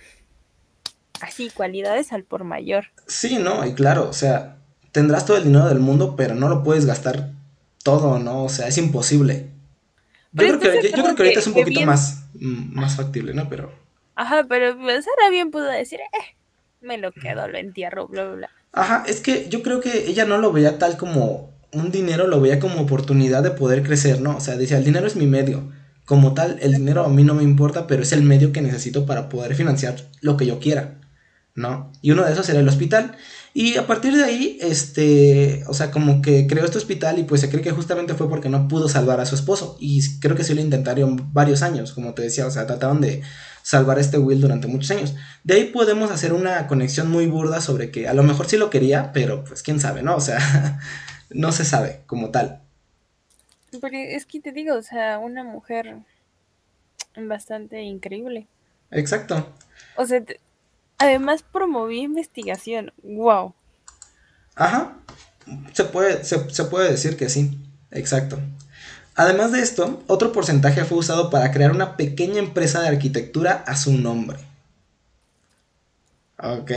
así, 1.22 1.50
cualidades 1.50 2.12
al 2.12 2.24
por 2.24 2.44
mayor. 2.44 2.86
Sí, 3.06 3.38
no, 3.38 3.64
y 3.66 3.74
claro, 3.74 4.08
o 4.08 4.12
sea, 4.12 4.58
tendrás 4.92 5.24
todo 5.24 5.38
el 5.38 5.44
dinero 5.44 5.68
del 5.68 5.80
mundo, 5.80 6.14
pero 6.16 6.34
no 6.34 6.48
lo 6.48 6.62
puedes 6.62 6.84
gastar 6.84 7.30
todo, 7.82 8.18
¿no? 8.18 8.44
O 8.44 8.48
sea, 8.48 8.68
es 8.68 8.78
imposible. 8.78 9.48
Yo 10.32 10.58
creo, 10.58 10.60
que, 10.60 10.90
yo 10.90 11.02
creo 11.02 11.14
que 11.14 11.22
ahorita 11.22 11.40
es 11.40 11.46
un 11.46 11.54
poquito 11.54 11.80
más, 11.82 12.24
mm, 12.34 12.74
más 12.74 12.96
factible, 12.96 13.34
¿no? 13.34 13.48
Pero. 13.48 13.72
Ajá, 14.14 14.44
pero 14.48 14.72
Sara 14.72 15.30
bien 15.30 15.50
pudo 15.50 15.64
decir, 15.64 16.00
eh, 16.00 16.36
me 16.80 16.98
lo 16.98 17.12
quedo, 17.12 17.48
lo 17.48 17.58
entierro, 17.58 18.08
bla, 18.08 18.24
bla, 18.24 18.34
bla. 18.34 18.50
Ajá, 18.72 19.04
es 19.06 19.20
que 19.20 19.48
yo 19.48 19.62
creo 19.62 19.80
que 19.80 20.08
ella 20.08 20.24
no 20.24 20.38
lo 20.38 20.52
veía 20.52 20.78
tal 20.78 20.96
como 20.96 21.52
un 21.72 21.90
dinero, 21.90 22.26
lo 22.26 22.40
veía 22.40 22.58
como 22.58 22.80
oportunidad 22.80 23.42
de 23.42 23.50
poder 23.50 23.82
crecer, 23.82 24.20
¿no? 24.20 24.36
O 24.36 24.40
sea, 24.40 24.56
decía, 24.56 24.78
el 24.78 24.84
dinero 24.84 25.06
es 25.06 25.16
mi 25.16 25.26
medio. 25.26 25.70
Como 26.04 26.34
tal, 26.34 26.58
el 26.60 26.72
dinero 26.72 27.04
a 27.04 27.08
mí 27.08 27.22
no 27.24 27.34
me 27.34 27.42
importa, 27.42 27.86
pero 27.86 28.02
es 28.02 28.12
el 28.12 28.22
medio 28.22 28.52
que 28.52 28.60
necesito 28.60 29.06
para 29.06 29.28
poder 29.28 29.54
financiar 29.54 29.96
lo 30.20 30.36
que 30.36 30.46
yo 30.46 30.58
quiera, 30.58 30.94
¿no? 31.54 31.92
Y 32.00 32.10
uno 32.10 32.24
de 32.24 32.32
esos 32.32 32.48
era 32.48 32.60
el 32.60 32.68
hospital. 32.68 33.16
Y 33.54 33.76
a 33.76 33.86
partir 33.86 34.16
de 34.16 34.24
ahí, 34.24 34.58
este, 34.62 35.62
o 35.66 35.74
sea, 35.74 35.90
como 35.90 36.22
que 36.22 36.46
creó 36.46 36.64
este 36.64 36.78
hospital 36.78 37.18
y 37.18 37.24
pues 37.24 37.42
se 37.42 37.50
cree 37.50 37.62
que 37.62 37.70
justamente 37.70 38.14
fue 38.14 38.28
porque 38.28 38.48
no 38.48 38.66
pudo 38.66 38.88
salvar 38.88 39.20
a 39.20 39.26
su 39.26 39.34
esposo. 39.34 39.76
Y 39.78 40.00
creo 40.20 40.36
que 40.36 40.44
sí 40.44 40.54
lo 40.54 40.62
intentaron 40.62 41.32
varios 41.32 41.62
años, 41.62 41.92
como 41.92 42.14
te 42.14 42.22
decía, 42.22 42.46
o 42.46 42.50
sea, 42.50 42.66
trataron 42.66 43.00
de 43.00 43.22
salvar 43.62 43.98
a 43.98 44.00
este 44.00 44.18
Will 44.18 44.40
durante 44.40 44.68
muchos 44.68 44.90
años. 44.90 45.14
De 45.44 45.54
ahí 45.54 45.64
podemos 45.66 46.10
hacer 46.10 46.32
una 46.32 46.66
conexión 46.66 47.10
muy 47.10 47.26
burda 47.26 47.60
sobre 47.60 47.90
que 47.90 48.08
a 48.08 48.14
lo 48.14 48.22
mejor 48.22 48.48
sí 48.48 48.56
lo 48.56 48.70
quería, 48.70 49.12
pero 49.12 49.44
pues 49.44 49.62
quién 49.62 49.80
sabe, 49.80 50.02
¿no? 50.02 50.16
O 50.16 50.20
sea, 50.20 50.80
no 51.30 51.52
se 51.52 51.64
sabe 51.64 52.02
como 52.06 52.30
tal. 52.30 52.62
Porque 53.80 54.16
es 54.16 54.26
que 54.26 54.40
te 54.40 54.52
digo, 54.52 54.76
o 54.76 54.82
sea, 54.82 55.18
una 55.18 55.44
mujer 55.44 55.96
bastante 57.16 57.82
increíble. 57.82 58.46
Exacto. 58.90 59.48
O 59.96 60.06
sea, 60.06 60.22
además 60.98 61.42
promovió 61.42 62.02
investigación. 62.02 62.92
Wow. 63.02 63.54
Ajá. 64.54 64.96
Se 65.72 65.84
puede, 65.84 66.24
se, 66.24 66.50
se 66.50 66.64
puede 66.64 66.90
decir 66.90 67.16
que 67.16 67.28
sí. 67.28 67.58
Exacto. 67.90 68.38
Además 69.14 69.52
de 69.52 69.60
esto, 69.60 70.02
otro 70.06 70.32
porcentaje 70.32 70.84
fue 70.84 70.98
usado 70.98 71.28
para 71.28 71.50
crear 71.52 71.72
una 71.72 71.96
pequeña 71.96 72.38
empresa 72.38 72.80
de 72.80 72.88
arquitectura 72.88 73.64
a 73.66 73.76
su 73.76 73.92
nombre. 73.92 74.38
Ok. 76.38 76.72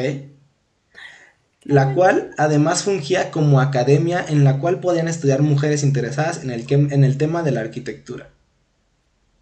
La 1.64 1.94
cual 1.94 2.32
además 2.38 2.84
fungía 2.84 3.32
como 3.32 3.60
academia 3.60 4.24
en 4.28 4.44
la 4.44 4.60
cual 4.60 4.80
podían 4.80 5.08
estudiar 5.08 5.42
mujeres 5.42 5.82
interesadas 5.82 6.44
en 6.44 6.52
el, 6.52 6.66
en 6.70 7.04
el 7.04 7.18
tema 7.18 7.42
de 7.42 7.52
la 7.52 7.62
arquitectura. 7.62 8.30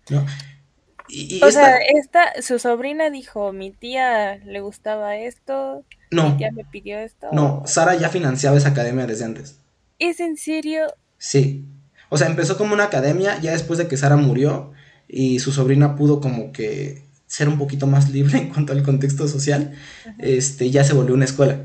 ¿No? 0.09 0.25
O 1.41 1.51
sea, 1.51 1.77
esta, 1.77 2.41
su 2.41 2.59
sobrina 2.59 3.09
dijo, 3.09 3.51
mi 3.51 3.71
tía 3.71 4.37
le 4.45 4.61
gustaba 4.61 5.17
esto, 5.17 5.83
no, 6.11 6.31
mi 6.31 6.37
tía 6.37 6.51
me 6.51 6.65
pidió 6.65 6.99
esto. 6.99 7.27
No, 7.31 7.63
Sara 7.65 7.95
ya 7.95 8.09
financiaba 8.09 8.57
esa 8.57 8.69
academia 8.69 9.05
desde 9.05 9.25
antes. 9.25 9.59
¿Es 9.99 10.19
en 10.19 10.37
serio? 10.37 10.93
Sí. 11.17 11.65
O 12.09 12.17
sea, 12.17 12.27
empezó 12.27 12.57
como 12.57 12.73
una 12.73 12.85
academia 12.85 13.39
ya 13.39 13.51
después 13.51 13.79
de 13.79 13.87
que 13.87 13.97
Sara 13.97 14.17
murió 14.17 14.71
y 15.07 15.39
su 15.39 15.51
sobrina 15.51 15.95
pudo 15.95 16.21
como 16.21 16.51
que 16.51 17.03
ser 17.27 17.49
un 17.49 17.57
poquito 17.57 17.87
más 17.87 18.09
libre 18.09 18.37
en 18.39 18.49
cuanto 18.49 18.73
al 18.73 18.83
contexto 18.83 19.27
social, 19.27 19.73
este, 20.19 20.69
ya 20.69 20.83
se 20.83 20.93
volvió 20.93 21.15
una 21.15 21.25
escuela. 21.25 21.59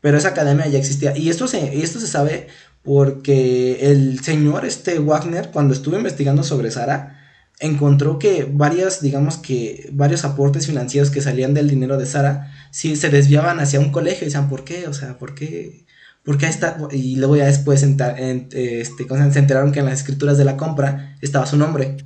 Pero 0.00 0.18
esa 0.18 0.28
academia 0.28 0.66
ya 0.68 0.78
existía. 0.78 1.16
Y 1.16 1.30
esto 1.30 1.48
se, 1.48 1.82
esto 1.82 1.98
se 1.98 2.06
sabe 2.06 2.48
porque 2.82 3.90
el 3.90 4.20
señor 4.20 4.66
este 4.66 4.98
Wagner, 4.98 5.50
cuando 5.50 5.72
estuvo 5.72 5.96
investigando 5.96 6.42
sobre 6.42 6.70
Sara, 6.70 7.23
encontró 7.60 8.18
que 8.18 8.48
varias, 8.50 9.00
digamos 9.00 9.38
que 9.38 9.88
varios 9.92 10.24
aportes 10.24 10.66
financieros 10.66 11.10
que 11.10 11.20
salían 11.20 11.54
del 11.54 11.68
dinero 11.68 11.96
de 11.96 12.06
Sara, 12.06 12.52
sí 12.70 12.96
se 12.96 13.10
desviaban 13.10 13.60
hacia 13.60 13.80
un 13.80 13.92
colegio 13.92 14.22
y 14.22 14.26
decían, 14.26 14.48
¿por 14.48 14.64
qué? 14.64 14.88
O 14.88 14.92
sea, 14.92 15.18
¿por 15.18 15.34
qué? 15.34 15.84
Porque 16.24 16.46
está, 16.46 16.78
y 16.90 17.16
luego 17.16 17.36
ya 17.36 17.46
después 17.46 17.82
este, 17.82 18.48
se 18.84 19.38
enteraron 19.38 19.72
que 19.72 19.80
en 19.80 19.86
las 19.86 20.00
escrituras 20.00 20.38
de 20.38 20.44
la 20.44 20.56
compra 20.56 21.16
estaba 21.20 21.46
su 21.46 21.56
nombre. 21.56 21.98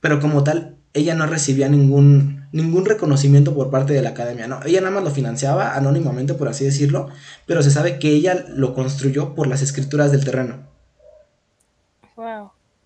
Pero 0.00 0.20
como 0.20 0.42
tal, 0.42 0.78
ella 0.94 1.14
no 1.14 1.26
recibía 1.26 1.68
ningún, 1.68 2.46
ningún 2.52 2.84
reconocimiento 2.86 3.54
por 3.54 3.70
parte 3.70 3.92
de 3.92 4.02
la 4.02 4.10
academia, 4.10 4.46
¿no? 4.46 4.60
Ella 4.64 4.80
nada 4.80 4.94
más 4.94 5.04
lo 5.04 5.10
financiaba 5.10 5.76
anónimamente, 5.76 6.34
por 6.34 6.48
así 6.48 6.64
decirlo, 6.64 7.08
pero 7.46 7.62
se 7.62 7.70
sabe 7.70 7.98
que 7.98 8.10
ella 8.10 8.46
lo 8.48 8.74
construyó 8.74 9.34
por 9.34 9.46
las 9.46 9.62
escrituras 9.62 10.12
del 10.12 10.24
terreno. 10.24 10.71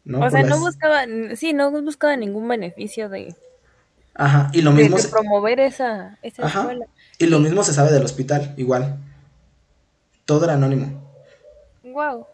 Wow. 0.07 0.25
O 0.25 0.31
sea, 0.31 0.43
no 0.45 0.59
buscaba, 0.61 1.05
sí, 1.35 1.53
no 1.53 1.71
buscaba 1.83 2.17
ningún 2.17 2.47
beneficio 2.47 3.09
de... 3.09 3.35
Ajá, 4.15 4.51
y 4.53 4.63
lo 4.63 4.73
mismo... 4.73 4.97
promover 5.11 5.61
esa, 5.61 6.19
esa 6.23 6.47
escuela. 6.47 6.87
Y 7.19 7.27
lo 7.27 7.41
mismo 7.41 7.63
se 7.65 7.75
sabe 7.75 7.93
del 7.93 8.05
hospital, 8.05 8.55
igual. 8.57 8.97
Todo 10.25 10.45
era 10.45 10.55
anónimo. 10.55 11.03
Wow. 11.83 12.27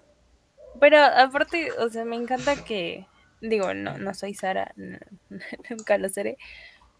Pero 0.80 0.98
aparte, 1.02 1.72
o 1.78 1.88
sea, 1.88 2.04
me 2.04 2.16
encanta 2.16 2.56
que, 2.56 3.06
digo, 3.40 3.72
no, 3.74 3.98
no 3.98 4.14
soy 4.14 4.34
Sara, 4.34 4.72
nunca 5.70 5.98
lo 5.98 6.08
seré, 6.08 6.36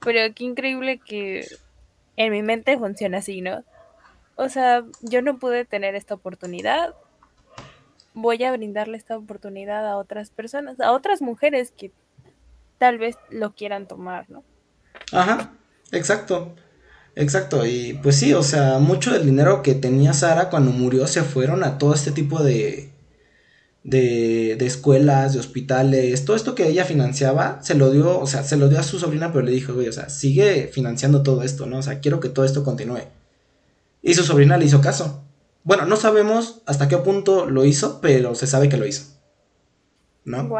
pero 0.01 0.21
qué 0.35 0.45
increíble 0.45 0.99
que 0.99 1.47
en 2.17 2.33
mi 2.33 2.43
mente 2.43 2.79
funciona 2.79 3.19
así, 3.19 3.41
¿no? 3.41 3.65
O 4.37 4.49
sea, 4.49 4.85
yo 5.03 5.23
no 5.23 5.39
pude 5.39 5.65
tener 5.65 5.95
esta 5.95 6.15
oportunidad, 6.15 6.95
voy 8.15 8.43
a 8.45 8.53
brindarle 8.53 8.97
esta 8.97 9.17
oportunidad 9.17 9.87
a 9.87 9.97
otras 9.97 10.31
personas, 10.31 10.81
a 10.81 10.93
otras 10.93 11.23
mujeres 11.23 11.73
que 11.77 11.93
tal 12.79 12.99
vez 12.99 13.17
lo 13.31 13.55
quieran 13.55 13.87
tomar, 13.87 14.29
¿no? 14.31 14.45
Ajá, 15.13 15.53
exacto. 15.93 16.55
Exacto, 17.15 17.67
y 17.67 17.99
pues 18.03 18.17
sí, 18.17 18.33
o 18.33 18.43
sea, 18.43 18.79
mucho 18.79 19.13
del 19.13 19.27
dinero 19.27 19.63
que 19.63 19.75
tenía 19.75 20.15
Sara 20.15 20.49
cuando 20.49 20.71
murió 20.73 21.07
se 21.07 21.23
fueron 21.23 21.63
a 21.63 21.77
todo 21.77 21.93
este 21.93 22.11
tipo 22.11 22.43
de, 22.43 22.91
de, 23.85 24.57
de 24.59 24.67
escuelas, 24.67 25.35
de 25.35 25.41
hospitales, 25.41 26.25
todo 26.25 26.37
esto 26.37 26.55
que 26.55 26.67
ella 26.67 26.87
financiaba, 26.87 27.63
se 27.63 27.75
lo 27.75 27.91
dio, 27.91 28.19
o 28.19 28.27
sea, 28.27 28.45
se 28.45 28.57
lo 28.57 28.71
dio 28.71 28.79
a 28.79 28.83
su 28.83 28.99
sobrina, 28.99 29.31
pero 29.31 29.45
le 29.45 29.53
dijo, 29.53 29.75
güey, 29.75 29.89
o 29.89 29.93
sea, 29.93 30.09
sigue 30.09 30.71
financiando 30.73 31.23
todo 31.23 31.43
esto, 31.43 31.67
¿no? 31.67 31.79
O 31.79 31.83
sea, 31.83 32.01
quiero 32.01 32.19
que 32.19 32.31
todo 32.31 32.47
esto 32.47 32.65
continúe. 32.65 33.03
Y 34.01 34.15
su 34.15 34.25
sobrina 34.25 34.57
le 34.57 34.65
hizo 34.65 34.81
caso. 34.81 35.22
Bueno, 35.65 35.87
no 35.87 35.97
sabemos 35.97 36.63
hasta 36.67 36.89
qué 36.89 36.97
punto 36.99 37.47
lo 37.47 37.65
hizo, 37.65 38.01
pero 38.01 38.35
se 38.35 38.47
sabe 38.47 38.69
que 38.69 38.77
lo 38.77 38.87
hizo. 38.87 39.05
¿No? 40.25 40.51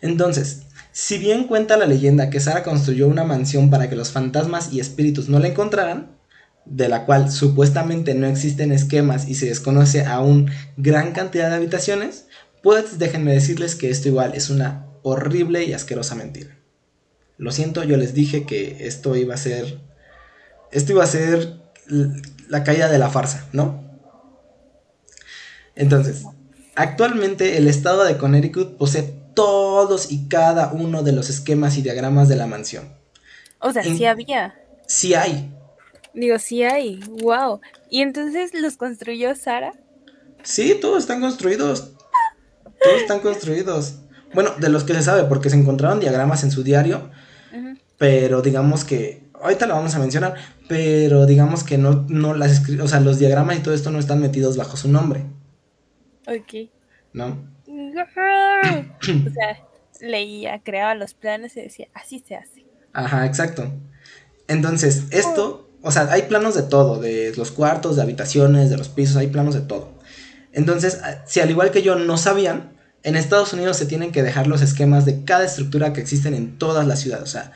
Entonces, 0.00 0.62
si 0.92 1.18
bien 1.18 1.44
cuenta 1.44 1.76
la 1.76 1.86
leyenda 1.86 2.30
que 2.30 2.40
Sara 2.40 2.62
construyó 2.62 3.06
una 3.06 3.24
mansión 3.24 3.70
para 3.70 3.88
que 3.88 3.96
los 3.96 4.10
fantasmas 4.10 4.72
y 4.72 4.80
espíritus 4.80 5.28
no 5.28 5.38
la 5.38 5.48
encontraran, 5.48 6.18
de 6.64 6.88
la 6.88 7.04
cual 7.04 7.30
supuestamente 7.30 8.14
no 8.14 8.26
existen 8.26 8.72
esquemas 8.72 9.28
y 9.28 9.34
se 9.34 9.46
desconoce 9.46 10.04
aún 10.04 10.50
gran 10.76 11.12
cantidad 11.12 11.48
de 11.50 11.56
habitaciones, 11.56 12.26
pues 12.62 12.98
déjenme 12.98 13.32
decirles 13.32 13.74
que 13.74 13.90
esto 13.90 14.08
igual 14.08 14.34
es 14.34 14.50
una 14.50 14.86
horrible 15.02 15.64
y 15.64 15.72
asquerosa 15.72 16.14
mentira. 16.14 16.56
Lo 17.38 17.52
siento, 17.52 17.82
yo 17.84 17.96
les 17.96 18.12
dije 18.12 18.44
que 18.44 18.86
esto 18.86 19.16
iba 19.16 19.34
a 19.34 19.38
ser. 19.38 19.80
Esto 20.70 20.92
iba 20.92 21.04
a 21.04 21.06
ser 21.06 21.60
la 22.50 22.64
caída 22.64 22.88
de 22.88 22.98
la 22.98 23.08
farsa, 23.08 23.46
¿no? 23.52 23.82
Entonces, 25.76 26.24
actualmente 26.74 27.56
el 27.56 27.68
estado 27.68 28.04
de 28.04 28.18
Connecticut 28.18 28.76
posee 28.76 29.14
todos 29.34 30.10
y 30.10 30.28
cada 30.28 30.72
uno 30.72 31.02
de 31.02 31.12
los 31.12 31.30
esquemas 31.30 31.78
y 31.78 31.82
diagramas 31.82 32.28
de 32.28 32.36
la 32.36 32.46
mansión. 32.46 32.92
O 33.60 33.72
sea, 33.72 33.82
sí 33.82 34.04
había. 34.04 34.58
Sí 34.86 35.14
hay. 35.14 35.54
Digo, 36.12 36.38
sí 36.38 36.64
hay. 36.64 37.00
Wow. 37.22 37.60
¿Y 37.88 38.02
entonces 38.02 38.52
los 38.52 38.76
construyó 38.76 39.34
Sara? 39.36 39.72
Sí, 40.42 40.76
todos 40.80 41.04
están 41.04 41.20
construidos. 41.20 41.92
Todos 42.82 43.00
están 43.00 43.20
construidos. 43.20 44.00
Bueno, 44.34 44.50
de 44.58 44.68
los 44.68 44.84
que 44.84 44.94
se 44.94 45.02
sabe, 45.02 45.24
porque 45.24 45.50
se 45.50 45.56
encontraron 45.56 46.00
diagramas 46.00 46.42
en 46.42 46.50
su 46.50 46.62
diario, 46.62 47.10
pero 47.98 48.42
digamos 48.42 48.84
que, 48.84 49.28
ahorita 49.40 49.66
lo 49.66 49.74
vamos 49.74 49.94
a 49.94 49.98
mencionar, 49.98 50.34
pero 50.70 51.26
digamos 51.26 51.64
que 51.64 51.78
no, 51.78 52.06
no 52.08 52.32
las, 52.32 52.62
o 52.80 52.86
sea, 52.86 53.00
los 53.00 53.18
diagramas 53.18 53.58
y 53.58 53.60
todo 53.60 53.74
esto 53.74 53.90
no 53.90 53.98
están 53.98 54.20
metidos 54.20 54.56
bajo 54.56 54.76
su 54.76 54.88
nombre. 54.88 55.24
Ok. 56.28 56.70
¿No? 57.12 57.44
o 57.66 59.30
sea, 59.32 59.66
leía, 60.00 60.62
creaba 60.62 60.94
los 60.94 61.14
planes 61.14 61.56
y 61.56 61.62
decía, 61.62 61.88
así 61.92 62.20
se 62.24 62.36
hace. 62.36 62.64
Ajá, 62.92 63.26
exacto. 63.26 63.68
Entonces, 64.46 65.06
esto, 65.10 65.68
o 65.82 65.90
sea, 65.90 66.08
hay 66.12 66.22
planos 66.22 66.54
de 66.54 66.62
todo, 66.62 67.00
de 67.00 67.32
los 67.36 67.50
cuartos, 67.50 67.96
de 67.96 68.02
habitaciones, 68.02 68.70
de 68.70 68.76
los 68.76 68.88
pisos, 68.88 69.16
hay 69.16 69.26
planos 69.26 69.54
de 69.54 69.62
todo. 69.62 69.98
Entonces, 70.52 71.00
si 71.26 71.40
al 71.40 71.50
igual 71.50 71.72
que 71.72 71.82
yo 71.82 71.96
no 71.96 72.16
sabían, 72.16 72.78
en 73.02 73.16
Estados 73.16 73.52
Unidos 73.52 73.76
se 73.76 73.86
tienen 73.86 74.12
que 74.12 74.22
dejar 74.22 74.46
los 74.46 74.62
esquemas 74.62 75.04
de 75.04 75.24
cada 75.24 75.46
estructura 75.46 75.92
que 75.92 76.00
existen 76.00 76.32
en 76.32 76.58
todas 76.58 76.86
las 76.86 77.00
ciudades. 77.00 77.24
O 77.24 77.32
sea, 77.32 77.50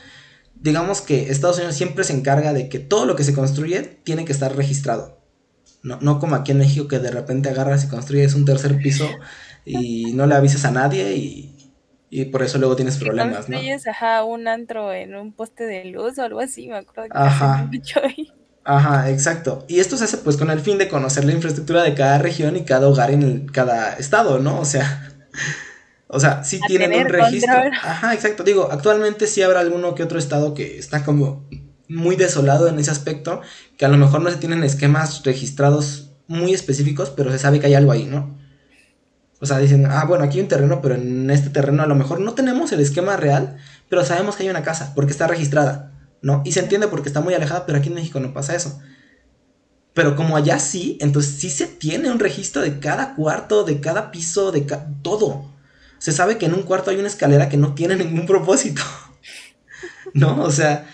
digamos 0.55 1.01
que 1.01 1.31
Estados 1.31 1.57
Unidos 1.57 1.77
siempre 1.77 2.05
se 2.05 2.13
encarga 2.13 2.53
de 2.53 2.69
que 2.69 2.79
todo 2.79 3.07
lo 3.07 3.17
que 3.17 3.25
se 3.25 3.35
construye 3.35 3.83
tiene 4.05 4.25
que 4.25 4.33
estar 4.33 4.55
registrado. 4.57 5.19
No, 5.83 5.99
no 6.01 6.19
como 6.19 6.35
aquí 6.35 6.53
en 6.53 6.59
México 6.59 6.89
que 6.89 6.99
de 6.99 7.11
repente 7.11 7.51
agarras 7.51 7.85
y 7.85 7.89
construyes 7.89 8.35
un 8.35 8.47
tercer 8.47 8.79
piso 8.79 9.07
y 9.65 10.13
no 10.15 10.27
le 10.27 10.35
avisas 10.35 10.65
a 10.65 10.71
nadie 10.71 11.15
y, 11.15 11.51
por 12.31 12.43
eso 12.43 12.59
luego 12.59 12.77
tienes 12.77 12.97
problemas, 12.97 13.49
¿no? 13.49 13.59
ajá, 13.91 14.23
un 14.23 14.47
antro 14.47 14.93
en 14.93 15.17
un 15.17 15.33
poste 15.33 15.65
de 15.65 15.87
luz 15.87 16.17
o 16.19 16.23
algo 16.23 16.39
así, 16.41 16.69
me 16.69 16.77
acuerdo. 16.77 17.11
Que 17.11 17.19
ajá. 17.19 17.69
Ajá, 18.65 19.11
exacto. 19.11 19.65
Y 19.69 19.81
esto 19.81 19.97
se 19.97 20.05
hace 20.05 20.19
pues 20.19 20.37
con 20.37 20.51
el 20.51 20.61
fin 20.61 20.79
de 20.79 20.89
conocer 20.89 21.25
la 21.25 21.33
infraestructura 21.33 21.83
de 21.83 21.95
cada 21.95 22.19
región 22.19 22.57
y 22.57 22.65
cada 22.65 22.89
hogar 22.89 23.11
en 23.11 23.47
cada 23.47 23.95
estado, 23.95 24.39
¿no? 24.39 24.61
O 24.61 24.65
sea, 24.65 25.13
o 26.09 26.21
sea, 26.21 26.45
sí 26.45 26.61
tienen 26.67 26.93
un 26.95 27.09
registro. 27.09 27.55
Ajá, 27.83 28.15
exacto. 28.15 28.45
Digo, 28.45 28.69
actualmente 28.71 29.27
sí 29.27 29.43
habrá 29.43 29.61
alguno 29.61 29.95
que 29.95 30.03
otro 30.03 30.19
estado 30.19 30.55
que 30.55 30.79
está 30.79 31.05
como 31.05 31.49
muy 31.89 32.17
desolado 32.17 32.69
en 32.69 32.79
ese 32.79 32.91
aspecto, 32.91 33.41
que 33.77 33.85
a 33.85 33.89
lo 33.89 33.97
mejor 33.97 34.23
no 34.23 34.31
se 34.31 34.37
tienen 34.37 34.65
esquemas 34.65 35.23
registrados 35.23 36.11
muy 36.27 36.55
específicos, 36.55 37.11
pero 37.11 37.31
se 37.31 37.39
sabe 37.39 37.61
que 37.61 37.67
hay 37.67 37.75
algo 37.75 37.93
ahí, 37.93 38.05
¿no? 38.05 38.39
O 39.41 39.47
sea, 39.47 39.59
dicen, 39.59 39.87
ah, 39.87 40.05
bueno, 40.07 40.25
aquí 40.25 40.39
hay 40.39 40.43
un 40.43 40.49
terreno, 40.49 40.81
pero 40.81 40.95
en 40.95 41.29
este 41.31 41.51
terreno 41.51 41.83
a 41.83 41.87
lo 41.87 41.95
mejor 41.95 42.21
no 42.21 42.33
tenemos 42.35 42.73
el 42.73 42.81
esquema 42.81 43.17
real, 43.17 43.57
pero 43.89 44.05
sabemos 44.05 44.37
que 44.37 44.45
hay 44.45 44.49
una 44.49 44.63
casa, 44.63 44.93
porque 44.95 45.13
está 45.13 45.27
registrada, 45.27 45.93
¿no? 46.23 46.43
Y 46.45 46.53
se 46.53 46.61
entiende 46.61 46.89
porque 46.89 47.09
está 47.09 47.21
muy 47.21 47.35
alejada, 47.35 47.67
pero 47.67 47.79
aquí 47.79 47.89
en 47.89 47.97
México 47.97 48.21
no 48.21 48.33
pasa 48.33 48.55
eso. 48.55 48.81
Pero 49.93 50.17
como 50.17 50.37
allá 50.37 50.59
sí, 50.59 50.97
entonces 51.01 51.37
sí 51.37 51.51
se 51.51 51.67
tiene 51.67 52.11
un 52.11 52.19
registro 52.19 52.63
de 52.63 52.79
cada 52.79 53.15
cuarto, 53.15 53.65
de 53.65 53.81
cada 53.81 54.11
piso, 54.11 54.51
de 54.51 54.67
todo. 55.03 55.54
Se 56.05 56.13
sabe 56.13 56.37
que 56.37 56.45
en 56.45 56.53
un 56.53 56.65
cuarto 56.65 56.91
hay 56.91 56.99
una 56.99 57.09
escalera 57.09 57.49
que 57.49 57.57
no 57.57 57.75
tiene 57.75 57.97
ningún 57.97 58.27
propósito. 58.27 58.83
¿No? 60.13 60.43
O 60.43 60.51
sea, 60.51 60.87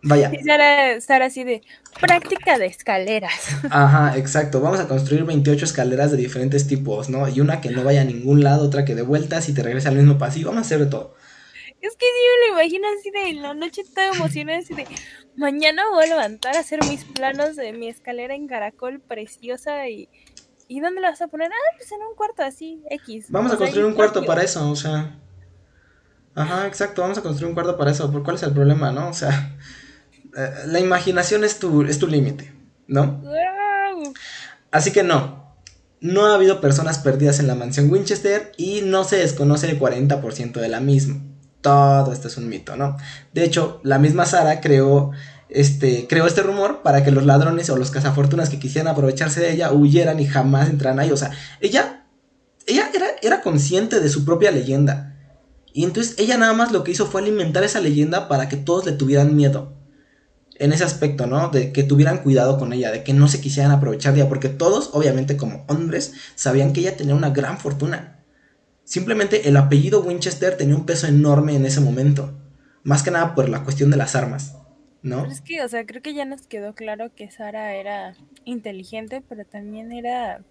vaya. 0.00 0.30
estar 0.30 1.22
así 1.22 1.42
de 1.42 1.62
práctica 2.00 2.56
de 2.56 2.66
escaleras. 2.66 3.32
Ajá, 3.70 4.16
exacto. 4.16 4.60
Vamos 4.60 4.78
a 4.78 4.86
construir 4.86 5.24
28 5.24 5.64
escaleras 5.64 6.12
de 6.12 6.18
diferentes 6.18 6.68
tipos, 6.68 7.08
¿no? 7.08 7.28
Y 7.28 7.40
una 7.40 7.60
que 7.60 7.70
no 7.70 7.82
vaya 7.82 8.02
a 8.02 8.04
ningún 8.04 8.44
lado, 8.44 8.66
otra 8.66 8.84
que 8.84 8.94
de 8.94 9.02
vueltas 9.02 9.48
y 9.48 9.54
te 9.54 9.64
regrese 9.64 9.88
al 9.88 9.96
mismo 9.96 10.18
pasillo. 10.18 10.46
Vamos 10.50 10.62
a 10.62 10.66
hacer 10.66 10.78
de 10.78 10.86
todo. 10.86 11.16
Es 11.80 11.96
que 11.96 12.06
sí 12.06 12.22
me 12.30 12.46
lo 12.46 12.60
imagino 12.60 12.86
así 12.96 13.10
de 13.10 13.30
en 13.30 13.42
la 13.42 13.54
noche 13.54 13.82
toda 13.92 14.06
emocionada, 14.06 14.58
así 14.60 14.72
de 14.72 14.86
mañana 15.34 15.82
voy 15.90 16.04
a 16.04 16.08
levantar 16.10 16.54
a 16.54 16.60
hacer 16.60 16.78
mis 16.84 17.04
planos 17.04 17.56
de 17.56 17.72
mi 17.72 17.88
escalera 17.88 18.36
en 18.36 18.46
caracol 18.46 19.00
preciosa 19.00 19.88
y. 19.88 20.08
¿Y 20.68 20.80
dónde 20.80 21.00
la 21.00 21.10
vas 21.10 21.22
a 21.22 21.28
poner? 21.28 21.50
Ah, 21.50 21.76
pues 21.76 21.90
en 21.92 22.02
un 22.02 22.14
cuarto 22.14 22.42
así, 22.42 22.82
X. 22.90 23.26
Vamos 23.30 23.52
a 23.52 23.56
construir 23.56 23.86
un 23.86 23.94
cuarto 23.94 24.24
para 24.24 24.42
eso, 24.42 24.70
o 24.70 24.76
sea. 24.76 25.18
Ajá, 26.34 26.66
exacto, 26.66 27.02
vamos 27.02 27.18
a 27.18 27.22
construir 27.22 27.48
un 27.48 27.54
cuarto 27.54 27.76
para 27.76 27.90
eso. 27.90 28.10
¿Por 28.12 28.22
cuál 28.22 28.36
es 28.36 28.42
el 28.42 28.52
problema, 28.52 28.92
no? 28.92 29.08
O 29.08 29.14
sea, 29.14 29.56
eh, 30.36 30.50
la 30.66 30.78
imaginación 30.78 31.42
es 31.42 31.58
tu, 31.58 31.82
es 31.82 31.98
tu 31.98 32.06
límite, 32.06 32.52
¿no? 32.86 33.22
Así 34.70 34.92
que 34.92 35.02
no. 35.02 35.48
No 36.00 36.26
ha 36.26 36.34
habido 36.34 36.60
personas 36.60 36.98
perdidas 36.98 37.40
en 37.40 37.48
la 37.48 37.56
mansión 37.56 37.90
Winchester 37.90 38.52
y 38.56 38.82
no 38.82 39.02
se 39.02 39.16
desconoce 39.16 39.68
el 39.68 39.80
40% 39.80 40.60
de 40.60 40.68
la 40.68 40.78
misma 40.78 41.20
todo 41.60 42.12
esto 42.12 42.28
es 42.28 42.36
un 42.36 42.48
mito, 42.48 42.76
¿no? 42.76 42.96
De 43.32 43.44
hecho, 43.44 43.80
la 43.82 43.98
misma 43.98 44.26
Sara 44.26 44.60
creó 44.60 45.10
este, 45.48 46.06
creó 46.08 46.26
este 46.26 46.42
rumor 46.42 46.82
para 46.82 47.04
que 47.04 47.10
los 47.10 47.24
ladrones 47.24 47.70
o 47.70 47.76
los 47.76 47.90
cazafortunas 47.90 48.50
que 48.50 48.58
quisieran 48.58 48.92
aprovecharse 48.92 49.40
de 49.40 49.52
ella 49.52 49.72
huyeran 49.72 50.20
y 50.20 50.26
jamás 50.26 50.68
entraran 50.68 50.98
ahí. 50.98 51.10
O 51.10 51.16
sea, 51.16 51.30
ella, 51.60 52.06
ella 52.66 52.90
era, 52.94 53.06
era 53.22 53.40
consciente 53.40 54.00
de 54.00 54.08
su 54.08 54.24
propia 54.24 54.50
leyenda. 54.50 55.16
Y 55.72 55.84
entonces 55.84 56.14
ella 56.18 56.38
nada 56.38 56.52
más 56.54 56.72
lo 56.72 56.84
que 56.84 56.92
hizo 56.92 57.06
fue 57.06 57.20
alimentar 57.20 57.64
esa 57.64 57.80
leyenda 57.80 58.28
para 58.28 58.48
que 58.48 58.56
todos 58.56 58.84
le 58.86 58.92
tuvieran 58.92 59.36
miedo. 59.36 59.74
En 60.56 60.72
ese 60.72 60.82
aspecto, 60.82 61.26
¿no? 61.26 61.50
De 61.50 61.72
que 61.72 61.84
tuvieran 61.84 62.18
cuidado 62.18 62.58
con 62.58 62.72
ella, 62.72 62.90
de 62.90 63.04
que 63.04 63.12
no 63.12 63.28
se 63.28 63.40
quisieran 63.40 63.70
aprovechar 63.70 64.12
de 64.12 64.20
ella, 64.20 64.28
porque 64.28 64.48
todos, 64.48 64.90
obviamente 64.92 65.36
como 65.36 65.64
hombres, 65.68 66.14
sabían 66.34 66.72
que 66.72 66.80
ella 66.80 66.96
tenía 66.96 67.14
una 67.14 67.30
gran 67.30 67.58
fortuna. 67.58 68.18
Simplemente 68.82 69.48
el 69.48 69.56
apellido 69.56 70.00
Winchester 70.02 70.56
tenía 70.56 70.74
un 70.74 70.84
peso 70.84 71.06
enorme 71.06 71.54
en 71.54 71.64
ese 71.64 71.80
momento. 71.80 72.36
Más 72.82 73.02
que 73.02 73.10
nada 73.10 73.34
por 73.34 73.48
la 73.48 73.62
cuestión 73.62 73.90
de 73.90 73.98
las 73.98 74.16
armas, 74.16 74.54
¿no? 75.02 75.20
Pero 75.20 75.32
es 75.32 75.40
que, 75.40 75.62
o 75.62 75.68
sea, 75.68 75.86
creo 75.86 76.02
que 76.02 76.14
ya 76.14 76.24
nos 76.24 76.46
quedó 76.46 76.74
claro 76.74 77.14
que 77.14 77.30
Sara 77.30 77.74
era 77.74 78.14
inteligente, 78.44 79.22
pero 79.28 79.44
también 79.44 79.92
era 79.92 80.42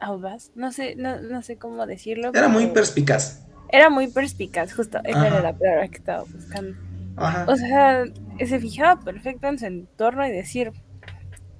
audaz. 0.00 0.50
No 0.54 0.72
sé, 0.72 0.94
no, 0.96 1.20
no 1.20 1.42
sé 1.42 1.56
cómo 1.56 1.86
decirlo. 1.86 2.30
Era 2.34 2.48
muy 2.48 2.66
perspicaz. 2.68 3.46
Era 3.70 3.90
muy 3.90 4.08
perspicaz, 4.08 4.72
justo. 4.72 4.98
Esa 5.04 5.26
era 5.26 5.40
la 5.40 5.52
palabra 5.52 5.88
que 5.88 5.96
estaba 5.96 6.24
buscando. 6.24 6.76
Ajá. 7.16 7.46
O 7.48 7.56
sea, 7.56 8.04
se 8.38 8.60
fijaba 8.60 9.00
perfecto 9.00 9.48
en 9.48 9.58
su 9.58 9.66
entorno 9.66 10.26
y 10.26 10.30
decir, 10.30 10.72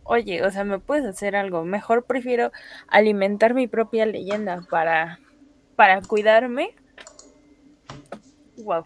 oye, 0.04 0.44
o 0.44 0.50
sea, 0.50 0.64
me 0.64 0.78
puedes 0.78 1.04
hacer 1.04 1.34
algo. 1.36 1.64
Mejor 1.64 2.04
prefiero 2.04 2.52
alimentar 2.88 3.54
mi 3.54 3.66
propia 3.66 4.06
leyenda 4.06 4.64
para, 4.70 5.18
para 5.76 6.00
cuidarme. 6.02 6.74
Wow. 8.58 8.84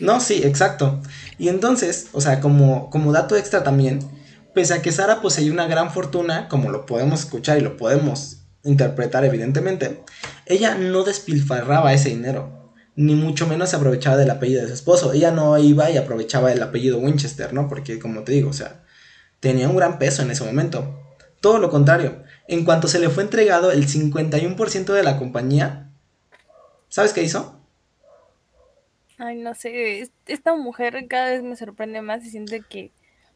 No, 0.00 0.20
sí, 0.20 0.42
exacto. 0.44 1.00
Y 1.38 1.48
entonces, 1.48 2.08
o 2.12 2.20
sea, 2.20 2.40
como, 2.40 2.90
como 2.90 3.12
dato 3.12 3.36
extra 3.36 3.62
también, 3.62 4.00
pese 4.54 4.74
a 4.74 4.82
que 4.82 4.92
Sara 4.92 5.20
poseía 5.20 5.52
una 5.52 5.66
gran 5.66 5.92
fortuna, 5.92 6.48
como 6.48 6.70
lo 6.70 6.86
podemos 6.86 7.20
escuchar 7.20 7.58
y 7.58 7.62
lo 7.62 7.76
podemos 7.76 8.38
interpretar 8.64 9.24
evidentemente, 9.24 10.02
ella 10.46 10.74
no 10.76 11.04
despilfarraba 11.04 11.92
ese 11.92 12.10
dinero, 12.10 12.72
ni 12.96 13.14
mucho 13.14 13.46
menos 13.46 13.70
se 13.70 13.76
aprovechaba 13.76 14.16
del 14.16 14.30
apellido 14.30 14.62
de 14.62 14.68
su 14.68 14.74
esposo. 14.74 15.12
Ella 15.12 15.30
no 15.30 15.56
iba 15.58 15.90
y 15.90 15.96
aprovechaba 15.96 16.52
el 16.52 16.62
apellido 16.62 16.98
Winchester, 16.98 17.52
¿no? 17.52 17.68
Porque 17.68 17.98
como 17.98 18.22
te 18.22 18.32
digo, 18.32 18.50
o 18.50 18.54
sea, 18.54 18.82
tenía 19.38 19.68
un 19.68 19.76
gran 19.76 19.98
peso 19.98 20.22
en 20.22 20.30
ese 20.30 20.44
momento. 20.44 20.98
Todo 21.40 21.58
lo 21.58 21.70
contrario, 21.70 22.22
en 22.48 22.64
cuanto 22.64 22.88
se 22.88 22.98
le 22.98 23.08
fue 23.08 23.22
entregado 23.22 23.70
el 23.70 23.86
51% 23.86 24.92
de 24.92 25.02
la 25.02 25.16
compañía, 25.18 25.90
¿sabes 26.88 27.12
qué 27.12 27.22
hizo? 27.22 27.59
Ay, 29.22 29.36
no 29.36 29.54
sé, 29.54 30.10
esta 30.26 30.54
mujer 30.54 31.06
cada 31.06 31.30
vez 31.30 31.42
me 31.42 31.54
sorprende 31.54 32.00
más 32.00 32.24
y 32.24 32.30
siente 32.30 32.62
que 32.66 32.90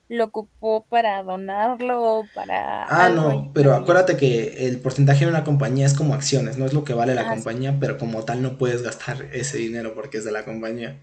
lo 0.09 0.25
ocupó 0.25 0.87
para 0.89 1.23
donarlo, 1.23 2.25
para... 2.35 2.85
Ah, 2.85 3.11
no, 3.11 3.51
pero 3.53 3.75
acuérdate 3.75 4.17
que 4.17 4.67
el 4.67 4.81
porcentaje 4.81 5.27
de 5.27 5.31
una 5.31 5.45
compañía 5.45 5.85
es 5.85 5.93
como 5.93 6.15
acciones, 6.15 6.57
no 6.57 6.65
es 6.65 6.73
lo 6.73 6.85
que 6.85 6.95
vale 6.95 7.15
la 7.15 7.29
ah, 7.29 7.35
compañía, 7.35 7.77
pero 7.79 7.99
como 7.99 8.25
tal 8.25 8.41
no 8.41 8.57
puedes 8.57 8.83
gastar 8.83 9.29
ese 9.35 9.59
dinero 9.59 9.95
porque 9.95 10.19
es 10.19 10.25
de 10.25 10.33
la 10.33 10.47
compañía. 10.47 11.03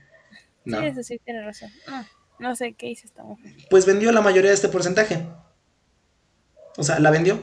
No. 0.65 0.79
Sí, 0.79 0.85
eso 0.87 1.03
sí, 1.03 1.21
tiene 1.23 1.43
razón. 1.43 1.69
Ah. 1.87 2.03
No 2.39 2.55
sé 2.55 2.73
qué 2.73 2.87
hizo 2.87 3.05
esta 3.05 3.23
mujer. 3.23 3.53
Pues 3.69 3.85
vendió 3.85 4.11
la 4.11 4.21
mayoría 4.21 4.49
de 4.49 4.55
este 4.55 4.67
porcentaje. 4.67 5.27
O 6.75 6.83
sea, 6.83 6.99
la 6.99 7.11
vendió. 7.11 7.39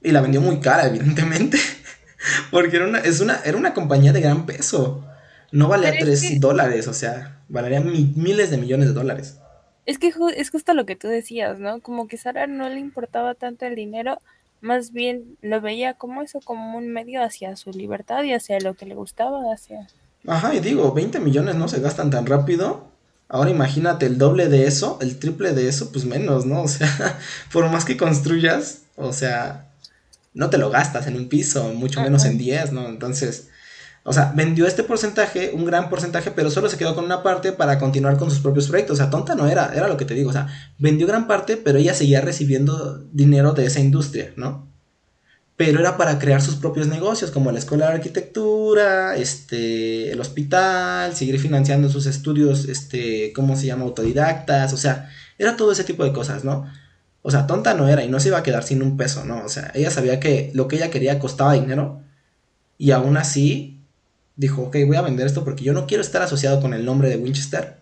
Y 0.00 0.10
la 0.10 0.22
vendió 0.22 0.40
muy 0.40 0.58
cara, 0.60 0.86
evidentemente. 0.86 1.58
Porque 2.50 2.76
era 2.76 2.86
una, 2.86 3.00
es 3.00 3.20
una, 3.20 3.42
era 3.44 3.58
una 3.58 3.74
compañía 3.74 4.14
de 4.14 4.22
gran 4.22 4.46
peso. 4.46 5.06
No 5.52 5.68
valía 5.68 5.92
3 5.98 6.40
dólares, 6.40 6.86
o 6.88 6.94
sea, 6.94 7.42
valería 7.48 7.80
miles 7.80 8.50
de 8.50 8.56
millones 8.56 8.88
de 8.88 8.94
dólares. 8.94 9.38
Es 9.86 9.98
que 9.98 10.12
es 10.36 10.50
justo 10.50 10.74
lo 10.74 10.86
que 10.86 10.96
tú 10.96 11.08
decías, 11.08 11.58
¿no? 11.58 11.80
Como 11.80 12.06
que 12.06 12.16
Sara 12.16 12.46
no 12.46 12.68
le 12.68 12.78
importaba 12.78 13.34
tanto 13.34 13.66
el 13.66 13.74
dinero, 13.74 14.20
más 14.60 14.92
bien 14.92 15.36
lo 15.40 15.60
veía 15.60 15.94
como 15.94 16.22
eso, 16.22 16.40
como 16.40 16.76
un 16.76 16.88
medio 16.88 17.22
hacia 17.22 17.56
su 17.56 17.70
libertad 17.70 18.22
y 18.24 18.32
hacia 18.34 18.60
lo 18.60 18.74
que 18.74 18.86
le 18.86 18.94
gustaba, 18.94 19.52
hacia... 19.52 19.88
Ajá, 20.26 20.54
y 20.54 20.60
digo, 20.60 20.92
20 20.92 21.18
millones 21.20 21.54
no 21.54 21.66
se 21.66 21.80
gastan 21.80 22.10
tan 22.10 22.26
rápido. 22.26 22.88
Ahora 23.28 23.50
imagínate 23.50 24.06
el 24.06 24.18
doble 24.18 24.48
de 24.48 24.66
eso, 24.66 24.98
el 25.00 25.18
triple 25.18 25.52
de 25.54 25.68
eso, 25.68 25.90
pues 25.92 26.04
menos, 26.04 26.46
¿no? 26.46 26.62
O 26.64 26.68
sea, 26.68 27.18
por 27.52 27.68
más 27.70 27.84
que 27.84 27.96
construyas, 27.96 28.82
o 28.96 29.12
sea, 29.12 29.70
no 30.34 30.50
te 30.50 30.58
lo 30.58 30.70
gastas 30.70 31.06
en 31.06 31.16
un 31.16 31.28
piso, 31.28 31.72
mucho 31.74 32.02
menos 32.02 32.24
en 32.24 32.38
10, 32.38 32.72
¿no? 32.72 32.86
Entonces, 32.86 33.48
o 34.02 34.12
sea, 34.12 34.32
vendió 34.34 34.66
este 34.66 34.82
porcentaje, 34.82 35.52
un 35.54 35.64
gran 35.64 35.90
porcentaje, 35.90 36.30
pero 36.30 36.50
solo 36.50 36.68
se 36.68 36.78
quedó 36.78 36.94
con 36.94 37.04
una 37.04 37.22
parte 37.22 37.52
para 37.52 37.78
continuar 37.78 38.16
con 38.16 38.30
sus 38.30 38.40
propios 38.40 38.68
proyectos. 38.68 38.94
O 38.94 38.96
sea, 39.02 39.10
tonta 39.10 39.34
no 39.34 39.46
era, 39.46 39.72
era 39.74 39.88
lo 39.88 39.96
que 39.96 40.04
te 40.06 40.14
digo. 40.14 40.30
O 40.30 40.32
sea, 40.32 40.48
vendió 40.78 41.06
gran 41.06 41.26
parte, 41.26 41.56
pero 41.56 41.78
ella 41.78 41.94
seguía 41.94 42.20
recibiendo 42.20 43.04
dinero 43.12 43.52
de 43.52 43.66
esa 43.66 43.80
industria, 43.80 44.32
¿no? 44.36 44.70
pero 45.60 45.78
era 45.78 45.98
para 45.98 46.18
crear 46.18 46.40
sus 46.40 46.54
propios 46.54 46.86
negocios, 46.86 47.30
como 47.30 47.52
la 47.52 47.58
escuela 47.58 47.88
de 47.88 47.96
arquitectura, 47.96 49.14
este, 49.14 50.10
el 50.10 50.18
hospital, 50.18 51.14
seguir 51.14 51.38
financiando 51.38 51.90
sus 51.90 52.06
estudios, 52.06 52.66
este, 52.66 53.34
¿cómo 53.34 53.54
se 53.56 53.66
llama? 53.66 53.84
Autodidactas, 53.84 54.72
o 54.72 54.78
sea, 54.78 55.10
era 55.36 55.58
todo 55.58 55.72
ese 55.72 55.84
tipo 55.84 56.02
de 56.02 56.14
cosas, 56.14 56.44
¿no? 56.44 56.66
O 57.20 57.30
sea, 57.30 57.46
tonta 57.46 57.74
no 57.74 57.88
era 57.88 58.02
y 58.02 58.08
no 58.08 58.20
se 58.20 58.28
iba 58.28 58.38
a 58.38 58.42
quedar 58.42 58.62
sin 58.62 58.80
un 58.80 58.96
peso, 58.96 59.26
¿no? 59.26 59.44
O 59.44 59.50
sea, 59.50 59.70
ella 59.74 59.90
sabía 59.90 60.18
que 60.18 60.50
lo 60.54 60.66
que 60.66 60.76
ella 60.76 60.88
quería 60.90 61.18
costaba 61.18 61.52
dinero 61.52 62.00
y 62.78 62.92
aún 62.92 63.18
así 63.18 63.79
dijo, 64.40 64.62
ok, 64.62 64.76
voy 64.86 64.96
a 64.96 65.02
vender 65.02 65.26
esto 65.26 65.44
porque 65.44 65.64
yo 65.64 65.72
no 65.72 65.86
quiero 65.86 66.02
estar 66.02 66.22
asociado 66.22 66.60
con 66.60 66.72
el 66.74 66.84
nombre 66.84 67.10
de 67.10 67.16
Winchester, 67.16 67.76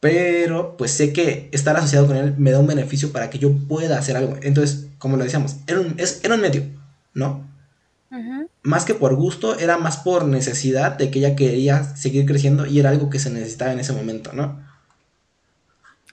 pero 0.00 0.76
pues 0.76 0.90
sé 0.90 1.12
que 1.12 1.48
estar 1.52 1.76
asociado 1.76 2.06
con 2.06 2.16
él 2.16 2.34
me 2.36 2.50
da 2.50 2.58
un 2.58 2.66
beneficio 2.66 3.12
para 3.12 3.30
que 3.30 3.38
yo 3.38 3.52
pueda 3.68 3.98
hacer 3.98 4.16
algo. 4.16 4.36
Entonces, 4.42 4.88
como 4.98 5.16
lo 5.16 5.24
decíamos, 5.24 5.56
era 5.66 5.80
un, 5.80 5.96
era 6.22 6.34
un 6.34 6.40
medio 6.40 6.64
¿no? 7.14 7.46
Más 8.62 8.84
que 8.84 8.94
por 8.94 9.14
gusto, 9.14 9.58
era 9.58 9.76
más 9.76 9.98
por 9.98 10.24
necesidad 10.24 10.92
de 10.96 11.10
que 11.10 11.18
ella 11.20 11.36
quería 11.36 11.84
seguir 11.84 12.26
creciendo 12.26 12.66
y 12.66 12.80
era 12.80 12.90
algo 12.90 13.10
que 13.10 13.18
se 13.18 13.30
necesitaba 13.30 13.72
en 13.72 13.80
ese 13.80 13.92
momento, 13.92 14.32
¿no? 14.32 14.60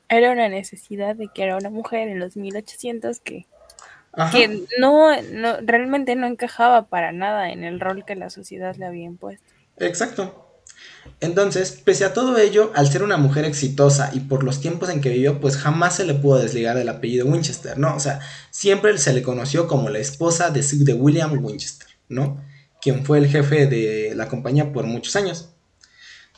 Era 0.09 0.31
una 0.31 0.49
necesidad 0.49 1.15
de 1.15 1.29
que 1.33 1.43
era 1.43 1.57
una 1.57 1.69
mujer 1.69 2.07
en 2.07 2.19
los 2.19 2.37
1800 2.37 3.19
que, 3.19 3.45
que 4.31 4.65
no, 4.79 5.21
no, 5.31 5.57
realmente 5.61 6.15
no 6.15 6.27
encajaba 6.27 6.85
para 6.87 7.11
nada 7.11 7.49
en 7.51 7.63
el 7.63 7.79
rol 7.79 8.05
que 8.05 8.15
la 8.15 8.29
sociedad 8.29 8.75
le 8.75 8.85
había 8.85 9.05
impuesto. 9.05 9.54
Exacto. 9.77 10.45
Entonces, 11.21 11.71
pese 11.71 12.05
a 12.05 12.13
todo 12.13 12.37
ello, 12.37 12.71
al 12.75 12.91
ser 12.91 13.03
una 13.03 13.17
mujer 13.17 13.45
exitosa 13.45 14.11
y 14.13 14.21
por 14.21 14.43
los 14.43 14.59
tiempos 14.59 14.89
en 14.89 15.01
que 15.01 15.09
vivió, 15.09 15.39
pues 15.39 15.57
jamás 15.57 15.95
se 15.95 16.05
le 16.05 16.15
pudo 16.15 16.39
desligar 16.39 16.75
del 16.75 16.89
apellido 16.89 17.25
Winchester, 17.27 17.77
¿no? 17.77 17.95
O 17.95 17.99
sea, 17.99 18.19
siempre 18.51 18.97
se 18.97 19.13
le 19.13 19.21
conoció 19.21 19.67
como 19.67 19.89
la 19.89 19.99
esposa 19.99 20.49
de, 20.49 20.61
de 20.61 20.93
William 20.93 21.43
Winchester, 21.43 21.87
¿no? 22.09 22.43
Quien 22.81 23.05
fue 23.05 23.19
el 23.19 23.27
jefe 23.27 23.67
de 23.67 24.13
la 24.15 24.27
compañía 24.27 24.73
por 24.73 24.85
muchos 24.85 25.15
años. 25.15 25.49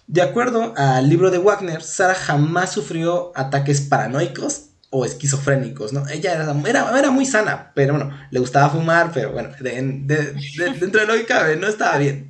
De 0.06 0.22
acuerdo 0.22 0.74
al 0.78 1.10
libro 1.10 1.32
de 1.32 1.38
Wagner, 1.38 1.82
Sara 1.82 2.16
jamás 2.16 2.72
sufrió 2.72 3.34
ataques 3.36 3.82
paranoicos 3.82 4.70
o 4.90 5.06
esquizofrénicos, 5.06 5.92
¿no? 5.92 6.08
Ella 6.08 6.34
era, 6.34 7.00
era, 7.00 7.12
muy 7.12 7.26
sana, 7.26 7.74
pero 7.76 7.96
bueno, 7.96 8.18
le 8.32 8.40
gustaba 8.40 8.70
fumar, 8.70 9.12
pero 9.14 9.34
bueno, 9.34 9.50
dentro 9.60 11.02
de 11.02 11.08
lo 11.08 11.14
que 11.16 11.26
cabe, 11.26 11.58
no 11.58 11.68
estaba 11.68 11.98
bien, 11.98 12.27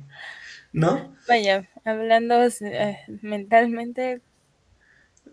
¿no? 0.72 1.14
Vaya, 1.28 1.68
hablando 1.84 2.34
eh, 2.60 2.98
mentalmente. 3.22 4.20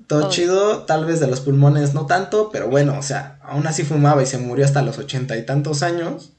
Todo, 0.07 0.29
chido, 0.29 0.83
tal 0.83 1.05
vez 1.05 1.19
de 1.19 1.27
los 1.27 1.39
pulmones 1.39 1.93
no 1.93 2.05
tanto, 2.05 2.49
pero 2.51 2.69
bueno, 2.69 2.97
o 2.97 3.01
sea, 3.01 3.39
aún 3.41 3.65
así 3.65 3.83
fumaba 3.83 4.21
y 4.21 4.25
se 4.25 4.37
murió 4.37 4.65
hasta 4.65 4.81
los 4.81 4.97
ochenta 4.97 5.35
y 5.37 5.45
tantos 5.45 5.81
años. 5.83 6.33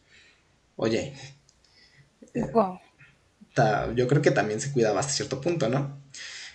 Oye. 0.76 1.14
Wow. 2.52 2.78
yo 3.94 4.06
creo 4.06 4.20
que 4.20 4.30
también 4.30 4.60
se 4.60 4.70
cuidaba 4.72 5.00
hasta 5.00 5.12
cierto 5.12 5.40
punto, 5.40 5.68
¿no? 5.68 5.98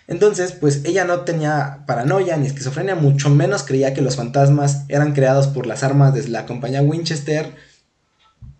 Entonces, 0.06 0.52
pues 0.52 0.84
ella 0.84 1.04
no 1.04 1.20
tenía 1.20 1.84
paranoia 1.86 2.36
ni 2.36 2.46
esquizofrenia, 2.46 2.94
mucho 2.94 3.30
menos 3.30 3.62
creía 3.62 3.94
que 3.94 4.02
los 4.02 4.16
fantasmas 4.16 4.84
eran 4.88 5.12
creados 5.12 5.48
por 5.48 5.66
las 5.66 5.82
armas 5.82 6.14
de 6.14 6.28
la 6.28 6.46
compañía 6.46 6.82
Winchester, 6.82 7.54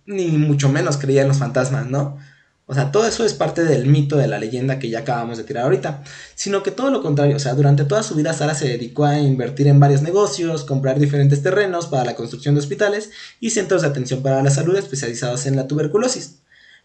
ni 0.06 0.28
mucho 0.28 0.68
menos 0.68 0.96
creía 0.96 1.22
en 1.22 1.28
los 1.28 1.38
fantasmas, 1.38 1.86
¿no? 1.86 2.18
O 2.66 2.74
sea, 2.74 2.92
todo 2.92 3.06
eso 3.06 3.24
es 3.24 3.34
parte 3.34 3.64
del 3.64 3.86
mito 3.86 4.16
de 4.16 4.28
la 4.28 4.38
leyenda 4.38 4.78
que 4.78 4.88
ya 4.88 5.00
acabamos 5.00 5.36
de 5.36 5.44
tirar 5.44 5.64
ahorita, 5.64 6.04
sino 6.34 6.62
que 6.62 6.70
todo 6.70 6.90
lo 6.90 7.02
contrario, 7.02 7.36
o 7.36 7.38
sea, 7.40 7.54
durante 7.54 7.84
toda 7.84 8.02
su 8.02 8.14
vida 8.14 8.32
Sara 8.32 8.54
se 8.54 8.68
dedicó 8.68 9.04
a 9.04 9.18
invertir 9.18 9.66
en 9.66 9.80
varios 9.80 10.02
negocios, 10.02 10.64
comprar 10.64 10.98
diferentes 10.98 11.42
terrenos 11.42 11.86
para 11.86 12.04
la 12.04 12.14
construcción 12.14 12.54
de 12.54 12.60
hospitales 12.60 13.10
y 13.40 13.50
centros 13.50 13.82
de 13.82 13.88
atención 13.88 14.22
para 14.22 14.42
la 14.42 14.50
salud 14.50 14.76
especializados 14.76 15.46
en 15.46 15.56
la 15.56 15.66
tuberculosis, 15.66 16.38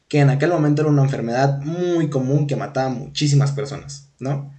que 0.08 0.20
en 0.20 0.30
aquel 0.30 0.50
momento 0.50 0.82
era 0.82 0.92
una 0.92 1.04
enfermedad 1.04 1.60
muy 1.60 2.10
común 2.10 2.48
que 2.48 2.56
mataba 2.56 2.88
a 2.88 2.90
muchísimas 2.90 3.52
personas, 3.52 4.10
¿no? 4.20 4.52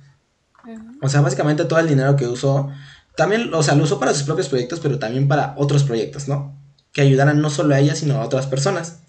O 1.02 1.08
sea, 1.08 1.20
básicamente 1.20 1.64
todo 1.64 1.78
el 1.78 1.88
dinero 1.88 2.14
que 2.16 2.26
usó, 2.26 2.70
también, 3.16 3.52
o 3.52 3.62
sea, 3.62 3.74
lo 3.74 3.84
usó 3.84 3.98
para 3.98 4.14
sus 4.14 4.22
propios 4.22 4.48
proyectos, 4.48 4.80
pero 4.80 4.98
también 4.98 5.26
para 5.26 5.54
otros 5.56 5.82
proyectos, 5.82 6.28
¿no? 6.28 6.56
Que 6.92 7.00
ayudaran 7.00 7.40
no 7.40 7.50
solo 7.50 7.74
a 7.74 7.80
ella, 7.80 7.94
sino 7.94 8.14
a 8.16 8.24
otras 8.24 8.46
personas. 8.46 9.00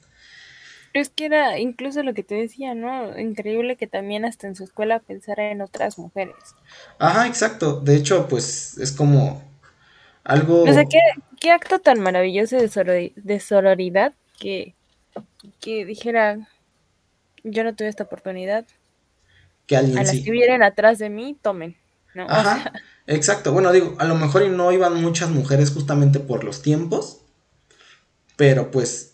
Es 0.94 1.10
que 1.10 1.26
era 1.26 1.60
incluso 1.60 2.02
lo 2.04 2.14
que 2.14 2.24
te 2.24 2.36
decía, 2.36 2.74
¿no? 2.74 3.18
Increíble 3.18 3.76
que 3.76 3.88
también 3.88 4.26
hasta 4.26 4.48
en 4.48 4.56
su 4.56 4.64
escuela 4.64 5.00
pensara 5.00 5.52
en 5.52 5.62
otras 5.62 5.98
mujeres. 5.98 6.36
Ajá, 6.98 7.28
exacto. 7.28 7.80
De 7.80 7.96
hecho, 7.96 8.28
pues 8.28 8.78
es 8.78 8.92
como 8.92 9.44
algo... 10.24 10.64
O 10.64 10.74
sea, 10.74 10.86
qué, 10.86 11.52
acto 11.52 11.80
tan 11.80 12.00
maravilloso 12.00 12.58
de, 12.58 13.14
de 13.16 13.40
sororidad 13.40 14.14
que, 14.40 14.74
que 15.60 15.86
dijera, 15.86 16.48
yo 17.44 17.64
no 17.64 17.76
tuve 17.76 17.88
esta 17.88 18.06
oportunidad. 18.06 18.66
Que 19.68 19.78
alguien 19.78 20.00
a 20.00 20.04
las 20.04 20.20
que 20.20 20.32
vienen 20.32 20.64
atrás 20.64 20.98
de 20.98 21.10
mí, 21.10 21.38
tomen. 21.40 21.76
¿no? 22.16 22.26
Ajá, 22.30 22.74
exacto. 23.08 23.52
Bueno, 23.52 23.72
digo, 23.72 23.96
a 24.00 24.06
lo 24.06 24.16
mejor 24.16 24.48
no 24.50 24.72
iban 24.72 25.02
muchas 25.02 25.30
mujeres 25.30 25.72
justamente 25.72 26.20
por 26.20 26.44
los 26.44 26.62
tiempos, 26.62 27.22
pero 28.36 28.72
pues 28.72 29.09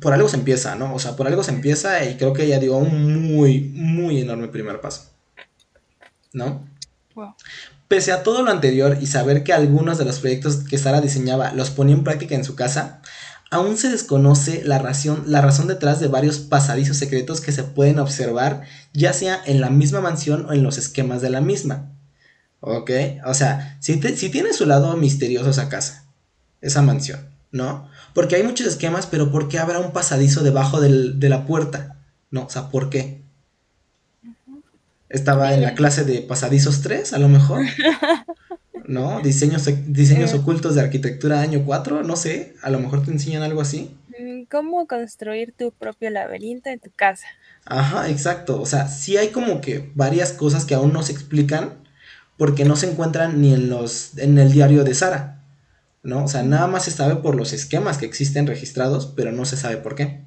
por 0.00 0.12
algo 0.12 0.28
se 0.28 0.36
empieza, 0.36 0.74
¿no? 0.74 0.94
O 0.94 0.98
sea, 0.98 1.16
por 1.16 1.26
algo 1.26 1.42
se 1.42 1.50
empieza 1.50 2.04
y 2.04 2.16
creo 2.16 2.32
que 2.32 2.44
ella 2.44 2.58
dio 2.58 2.76
un 2.76 3.32
muy, 3.34 3.60
muy 3.74 4.20
enorme 4.20 4.48
primer 4.48 4.80
paso. 4.80 5.10
¿No? 6.32 6.68
Pese 7.88 8.12
a 8.12 8.22
todo 8.22 8.42
lo 8.42 8.50
anterior 8.50 8.98
y 9.00 9.06
saber 9.06 9.42
que 9.44 9.52
algunos 9.52 9.98
de 9.98 10.04
los 10.04 10.20
proyectos 10.20 10.56
que 10.56 10.78
Sara 10.78 11.00
diseñaba 11.00 11.52
los 11.52 11.70
ponía 11.70 11.94
en 11.94 12.04
práctica 12.04 12.34
en 12.34 12.44
su 12.44 12.54
casa, 12.54 13.00
aún 13.50 13.78
se 13.78 13.88
desconoce 13.88 14.62
la 14.64 14.78
razón, 14.78 15.24
la 15.26 15.40
razón 15.40 15.66
detrás 15.66 15.98
de 16.00 16.08
varios 16.08 16.38
pasadizos 16.38 16.98
secretos 16.98 17.40
que 17.40 17.52
se 17.52 17.64
pueden 17.64 17.98
observar, 17.98 18.62
ya 18.92 19.12
sea 19.12 19.40
en 19.46 19.60
la 19.60 19.70
misma 19.70 20.00
mansión 20.00 20.46
o 20.46 20.52
en 20.52 20.62
los 20.62 20.78
esquemas 20.78 21.22
de 21.22 21.30
la 21.30 21.40
misma. 21.40 21.90
¿Ok? 22.60 22.90
O 23.24 23.34
sea, 23.34 23.78
si, 23.80 24.00
si 24.00 24.28
tiene 24.30 24.52
su 24.52 24.66
lado 24.66 24.96
misterioso 24.96 25.50
esa 25.50 25.68
casa, 25.68 26.04
esa 26.60 26.82
mansión, 26.82 27.20
¿no? 27.52 27.87
Porque 28.14 28.36
hay 28.36 28.42
muchos 28.42 28.66
esquemas, 28.66 29.06
pero 29.06 29.30
¿por 29.30 29.48
qué 29.48 29.58
habrá 29.58 29.78
un 29.78 29.92
pasadizo 29.92 30.42
debajo 30.42 30.80
de 30.80 31.28
la 31.28 31.46
puerta? 31.46 31.96
No, 32.30 32.44
o 32.44 32.50
sea, 32.50 32.68
¿por 32.68 32.90
qué? 32.90 33.22
Estaba 35.08 35.54
en 35.54 35.62
la 35.62 35.74
clase 35.74 36.04
de 36.04 36.20
pasadizos 36.20 36.82
3, 36.82 37.12
a 37.14 37.18
lo 37.18 37.28
mejor. 37.28 37.64
¿No? 38.86 39.20
Diseños, 39.20 39.68
diseños 39.86 40.32
ocultos 40.34 40.74
de 40.74 40.80
arquitectura 40.80 41.40
año 41.40 41.62
4, 41.64 42.02
no 42.02 42.16
sé, 42.16 42.54
a 42.62 42.70
lo 42.70 42.78
mejor 42.78 43.04
te 43.04 43.10
enseñan 43.10 43.42
algo 43.42 43.60
así. 43.60 43.96
Mm, 44.18 44.44
¿Cómo 44.50 44.86
construir 44.86 45.52
tu 45.56 45.72
propio 45.72 46.10
laberinto 46.10 46.70
en 46.70 46.80
tu 46.80 46.90
casa? 46.90 47.26
Ajá, 47.64 48.08
exacto. 48.08 48.60
O 48.60 48.66
sea, 48.66 48.88
sí 48.88 49.16
hay 49.16 49.28
como 49.28 49.60
que 49.60 49.90
varias 49.94 50.32
cosas 50.32 50.64
que 50.64 50.74
aún 50.74 50.92
no 50.92 51.02
se 51.02 51.12
explican 51.12 51.74
porque 52.38 52.64
no 52.64 52.76
se 52.76 52.90
encuentran 52.90 53.42
ni 53.42 53.52
en 53.52 53.68
los 53.68 54.16
en 54.16 54.38
el 54.38 54.52
diario 54.52 54.84
de 54.84 54.94
Sara. 54.94 55.37
¿No? 56.02 56.24
O 56.24 56.28
sea, 56.28 56.42
nada 56.42 56.66
más 56.66 56.84
se 56.84 56.90
sabe 56.90 57.16
por 57.16 57.34
los 57.34 57.52
esquemas 57.52 57.98
que 57.98 58.06
existen 58.06 58.46
registrados, 58.46 59.06
pero 59.16 59.32
no 59.32 59.44
se 59.44 59.56
sabe 59.56 59.78
por 59.78 59.94
qué. 59.94 60.22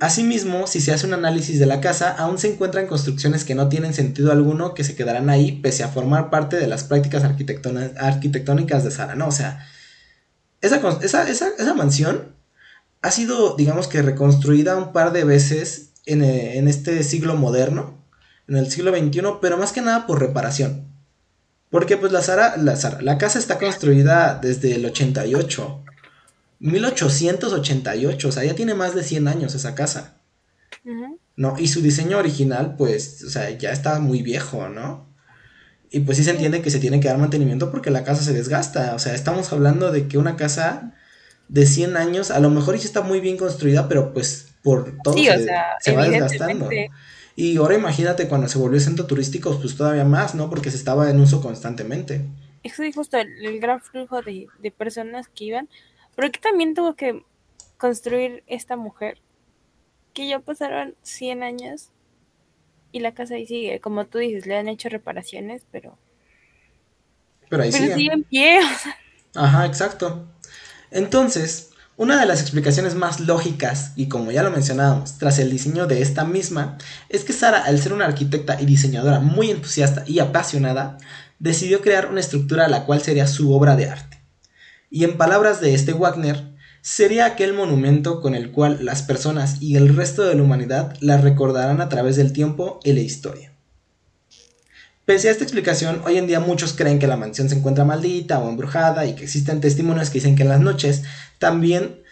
Asimismo, 0.00 0.66
si 0.66 0.80
se 0.80 0.92
hace 0.92 1.06
un 1.06 1.12
análisis 1.12 1.58
de 1.58 1.66
la 1.66 1.82
casa, 1.82 2.10
aún 2.10 2.38
se 2.38 2.50
encuentran 2.50 2.86
construcciones 2.86 3.44
que 3.44 3.54
no 3.54 3.68
tienen 3.68 3.92
sentido 3.92 4.32
alguno 4.32 4.72
que 4.72 4.84
se 4.84 4.96
quedarán 4.96 5.28
ahí 5.28 5.60
pese 5.60 5.84
a 5.84 5.88
formar 5.88 6.30
parte 6.30 6.56
de 6.56 6.66
las 6.66 6.84
prácticas 6.84 7.22
arquitectónicas 7.22 8.82
de 8.82 8.90
Sara, 8.90 9.14
¿no? 9.14 9.28
O 9.28 9.32
sea, 9.32 9.66
esa, 10.62 10.80
esa, 11.28 11.74
mansión 11.74 12.34
ha 13.02 13.10
sido, 13.10 13.56
digamos 13.56 13.88
que, 13.88 14.00
reconstruida 14.00 14.76
un 14.76 14.92
par 14.94 15.12
de 15.12 15.24
veces 15.24 15.90
en, 16.06 16.24
en 16.24 16.66
este 16.66 17.02
siglo 17.02 17.36
moderno, 17.36 18.02
en 18.48 18.56
el 18.56 18.70
siglo 18.70 18.96
XXI, 18.96 19.20
pero 19.42 19.58
más 19.58 19.72
que 19.72 19.82
nada 19.82 20.06
por 20.06 20.20
reparación. 20.20 20.89
Porque 21.70 21.96
pues 21.96 22.12
la, 22.12 22.22
Sara, 22.22 22.56
la, 22.56 22.76
la 23.00 23.18
casa 23.18 23.38
está 23.38 23.58
construida 23.58 24.38
desde 24.42 24.74
el 24.74 24.84
88. 24.84 25.84
1888, 26.58 28.28
o 28.28 28.32
sea, 28.32 28.44
ya 28.44 28.54
tiene 28.54 28.74
más 28.74 28.94
de 28.94 29.02
100 29.02 29.28
años 29.28 29.54
esa 29.54 29.74
casa. 29.74 30.16
¿No? 31.36 31.58
Y 31.58 31.68
su 31.68 31.80
diseño 31.80 32.18
original, 32.18 32.74
pues, 32.76 33.22
o 33.24 33.30
sea, 33.30 33.50
ya 33.50 33.72
está 33.72 33.98
muy 33.98 34.22
viejo, 34.22 34.68
¿no? 34.68 35.08
Y 35.90 36.00
pues 36.00 36.18
sí 36.18 36.24
se 36.24 36.30
entiende 36.30 36.62
que 36.62 36.70
se 36.70 36.78
tiene 36.78 37.00
que 37.00 37.08
dar 37.08 37.18
mantenimiento 37.18 37.70
porque 37.70 37.90
la 37.90 38.04
casa 38.04 38.22
se 38.22 38.32
desgasta. 38.32 38.94
O 38.94 38.98
sea, 38.98 39.14
estamos 39.14 39.52
hablando 39.52 39.90
de 39.90 40.06
que 40.06 40.18
una 40.18 40.36
casa 40.36 40.94
de 41.48 41.66
100 41.66 41.96
años, 41.96 42.30
a 42.30 42.40
lo 42.40 42.50
mejor 42.50 42.76
ya 42.76 42.84
está 42.84 43.00
muy 43.02 43.20
bien 43.20 43.36
construida, 43.36 43.88
pero 43.88 44.12
pues 44.12 44.48
por 44.62 44.96
todo 45.02 45.14
se 45.80 45.92
va 45.92 46.08
desgastando. 46.08 46.68
Y 47.36 47.56
ahora 47.56 47.76
imagínate 47.76 48.28
cuando 48.28 48.48
se 48.48 48.58
volvió 48.58 48.80
centro 48.80 49.06
turístico, 49.06 49.58
pues 49.60 49.76
todavía 49.76 50.04
más, 50.04 50.34
¿no? 50.34 50.50
Porque 50.50 50.70
se 50.70 50.76
estaba 50.76 51.10
en 51.10 51.20
uso 51.20 51.40
constantemente. 51.40 52.24
Eso 52.62 52.82
es 52.82 52.94
justo 52.94 53.16
el, 53.16 53.60
gran 53.60 53.80
flujo 53.80 54.20
de, 54.22 54.48
personas 54.76 55.28
que 55.28 55.44
iban. 55.44 55.68
Pero 56.14 56.30
que 56.30 56.40
también 56.40 56.74
tuvo 56.74 56.94
que 56.94 57.24
construir 57.78 58.42
esta 58.46 58.76
mujer, 58.76 59.18
que 60.12 60.28
ya 60.28 60.40
pasaron 60.40 60.94
100 61.02 61.42
años 61.42 61.90
y 62.92 63.00
la 63.00 63.14
casa 63.14 63.34
ahí 63.34 63.46
sigue. 63.46 63.80
Como 63.80 64.06
tú 64.06 64.18
dices, 64.18 64.46
le 64.46 64.56
han 64.56 64.68
hecho 64.68 64.88
reparaciones, 64.88 65.62
pero... 65.70 65.96
Pero 67.48 67.62
ahí 67.62 67.72
sigue. 67.72 67.94
sigue 67.94 68.12
en 68.12 68.24
pie. 68.24 68.60
Ajá, 69.34 69.66
exacto. 69.66 70.26
Entonces, 70.90 71.69
Una 72.00 72.18
de 72.18 72.24
las 72.24 72.40
explicaciones 72.40 72.94
más 72.94 73.20
lógicas, 73.20 73.92
y 73.94 74.08
como 74.08 74.30
ya 74.30 74.42
lo 74.42 74.50
mencionábamos, 74.50 75.18
tras 75.18 75.38
el 75.38 75.50
diseño 75.50 75.86
de 75.86 76.00
esta 76.00 76.24
misma, 76.24 76.78
es 77.10 77.24
que 77.24 77.34
Sara, 77.34 77.62
al 77.62 77.78
ser 77.78 77.92
una 77.92 78.06
arquitecta 78.06 78.58
y 78.58 78.64
diseñadora 78.64 79.20
muy 79.20 79.50
entusiasta 79.50 80.04
y 80.06 80.18
apasionada, 80.18 80.96
decidió 81.40 81.82
crear 81.82 82.10
una 82.10 82.20
estructura 82.20 82.68
la 82.68 82.86
cual 82.86 83.02
sería 83.02 83.26
su 83.26 83.52
obra 83.52 83.76
de 83.76 83.90
arte. 83.90 84.18
Y 84.88 85.04
en 85.04 85.18
palabras 85.18 85.60
de 85.60 85.74
este 85.74 85.92
Wagner, 85.92 86.42
sería 86.80 87.26
aquel 87.26 87.52
monumento 87.52 88.22
con 88.22 88.34
el 88.34 88.50
cual 88.50 88.82
las 88.82 89.02
personas 89.02 89.60
y 89.60 89.76
el 89.76 89.94
resto 89.94 90.22
de 90.22 90.34
la 90.34 90.42
humanidad 90.42 90.96
la 91.00 91.18
recordarán 91.18 91.82
a 91.82 91.90
través 91.90 92.16
del 92.16 92.32
tiempo 92.32 92.80
y 92.82 92.94
la 92.94 93.00
historia. 93.00 93.52
Pese 95.04 95.28
a 95.28 95.32
esta 95.32 95.44
explicación, 95.44 96.02
hoy 96.06 96.18
en 96.18 96.28
día 96.28 96.40
muchos 96.40 96.72
creen 96.72 96.98
que 96.98 97.08
la 97.08 97.16
mansión 97.16 97.48
se 97.48 97.56
encuentra 97.56 97.84
maldita 97.84 98.38
o 98.38 98.48
embrujada 98.48 99.06
y 99.06 99.16
que 99.16 99.24
existen 99.24 99.60
testimonios 99.60 100.08
que 100.08 100.20
dicen 100.20 100.36
que 100.36 100.44
en 100.44 100.48
las 100.48 100.60
noches 100.60 101.02
también 101.40 102.04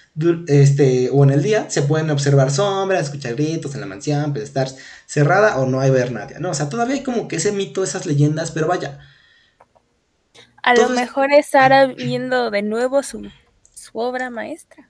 este, 0.48 1.10
o 1.12 1.22
en 1.22 1.30
el 1.30 1.42
día 1.44 1.70
se 1.70 1.82
pueden 1.82 2.10
observar 2.10 2.50
sombras, 2.50 3.04
escuchar 3.04 3.34
gritos 3.36 3.74
en 3.74 3.80
la 3.82 3.86
mansión, 3.86 4.32
puede 4.32 4.44
estar 4.44 4.68
cerrada 5.06 5.58
o 5.58 5.66
no 5.66 5.80
hay 5.80 5.90
ver 5.92 6.10
nadie, 6.10 6.40
¿no? 6.40 6.50
O 6.50 6.54
sea, 6.54 6.68
todavía 6.68 6.96
hay 6.96 7.04
como 7.04 7.28
que 7.28 7.36
ese 7.36 7.52
mito, 7.52 7.84
esas 7.84 8.06
leyendas, 8.06 8.50
pero 8.50 8.66
vaya. 8.66 8.98
A 10.62 10.74
lo 10.74 10.88
mejor 10.90 11.32
es 11.32 11.48
Sara 11.48 11.86
viendo 11.86 12.50
de 12.50 12.62
nuevo 12.62 13.02
su, 13.02 13.28
su 13.74 13.98
obra 13.98 14.30
maestra. 14.30 14.88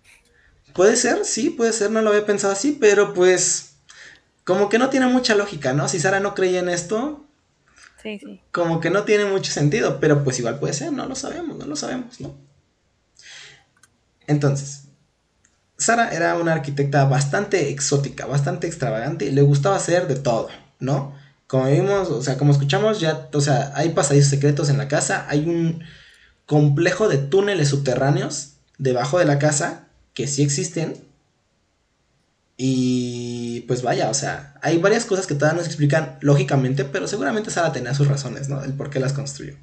Puede 0.74 0.96
ser, 0.96 1.24
sí, 1.24 1.50
puede 1.50 1.72
ser, 1.72 1.90
no 1.90 2.02
lo 2.02 2.10
había 2.10 2.24
pensado 2.26 2.52
así, 2.52 2.72
pero 2.80 3.12
pues 3.14 3.76
como 4.44 4.68
que 4.68 4.78
no 4.78 4.90
tiene 4.90 5.06
mucha 5.06 5.34
lógica, 5.34 5.72
¿no? 5.74 5.88
Si 5.88 6.00
Sara 6.00 6.20
no 6.20 6.34
creía 6.34 6.60
en 6.60 6.68
esto, 6.68 7.26
Sí, 8.02 8.18
sí. 8.18 8.40
como 8.52 8.80
que 8.80 8.90
no 8.90 9.04
tiene 9.04 9.24
mucho 9.26 9.52
sentido, 9.52 10.00
pero 10.00 10.24
pues 10.24 10.38
igual 10.38 10.58
puede 10.58 10.74
ser, 10.74 10.92
no 10.92 11.06
lo 11.06 11.14
sabemos, 11.14 11.58
no 11.58 11.66
lo 11.66 11.76
sabemos, 11.76 12.20
¿no? 12.20 12.47
Entonces, 14.28 14.84
Sara 15.78 16.10
era 16.10 16.36
una 16.36 16.52
arquitecta 16.52 17.04
bastante 17.06 17.70
exótica, 17.70 18.26
bastante 18.26 18.68
extravagante 18.68 19.24
y 19.24 19.32
le 19.32 19.42
gustaba 19.42 19.76
hacer 19.76 20.06
de 20.06 20.16
todo, 20.16 20.48
¿no? 20.78 21.14
Como 21.48 21.66
vimos, 21.66 22.10
o 22.10 22.22
sea, 22.22 22.36
como 22.36 22.52
escuchamos, 22.52 23.00
ya, 23.00 23.28
o 23.32 23.40
sea, 23.40 23.72
hay 23.74 23.90
pasadizos 23.90 24.28
secretos 24.28 24.68
en 24.68 24.78
la 24.78 24.86
casa, 24.86 25.26
hay 25.28 25.48
un 25.48 25.82
complejo 26.46 27.08
de 27.08 27.18
túneles 27.18 27.68
subterráneos 27.68 28.54
debajo 28.76 29.18
de 29.18 29.24
la 29.24 29.38
casa 29.38 29.88
que 30.14 30.26
sí 30.26 30.42
existen. 30.42 30.94
Y 32.58 33.60
pues 33.68 33.82
vaya, 33.82 34.10
o 34.10 34.14
sea, 34.14 34.54
hay 34.62 34.78
varias 34.78 35.04
cosas 35.04 35.26
que 35.26 35.34
todavía 35.34 35.56
no 35.56 35.62
se 35.62 35.68
explican 35.68 36.18
lógicamente, 36.20 36.84
pero 36.84 37.06
seguramente 37.08 37.50
Sara 37.50 37.72
tenía 37.72 37.94
sus 37.94 38.08
razones, 38.08 38.48
¿no? 38.48 38.62
El 38.62 38.74
por 38.74 38.90
qué 38.90 39.00
las 39.00 39.12
construyó. 39.12 39.54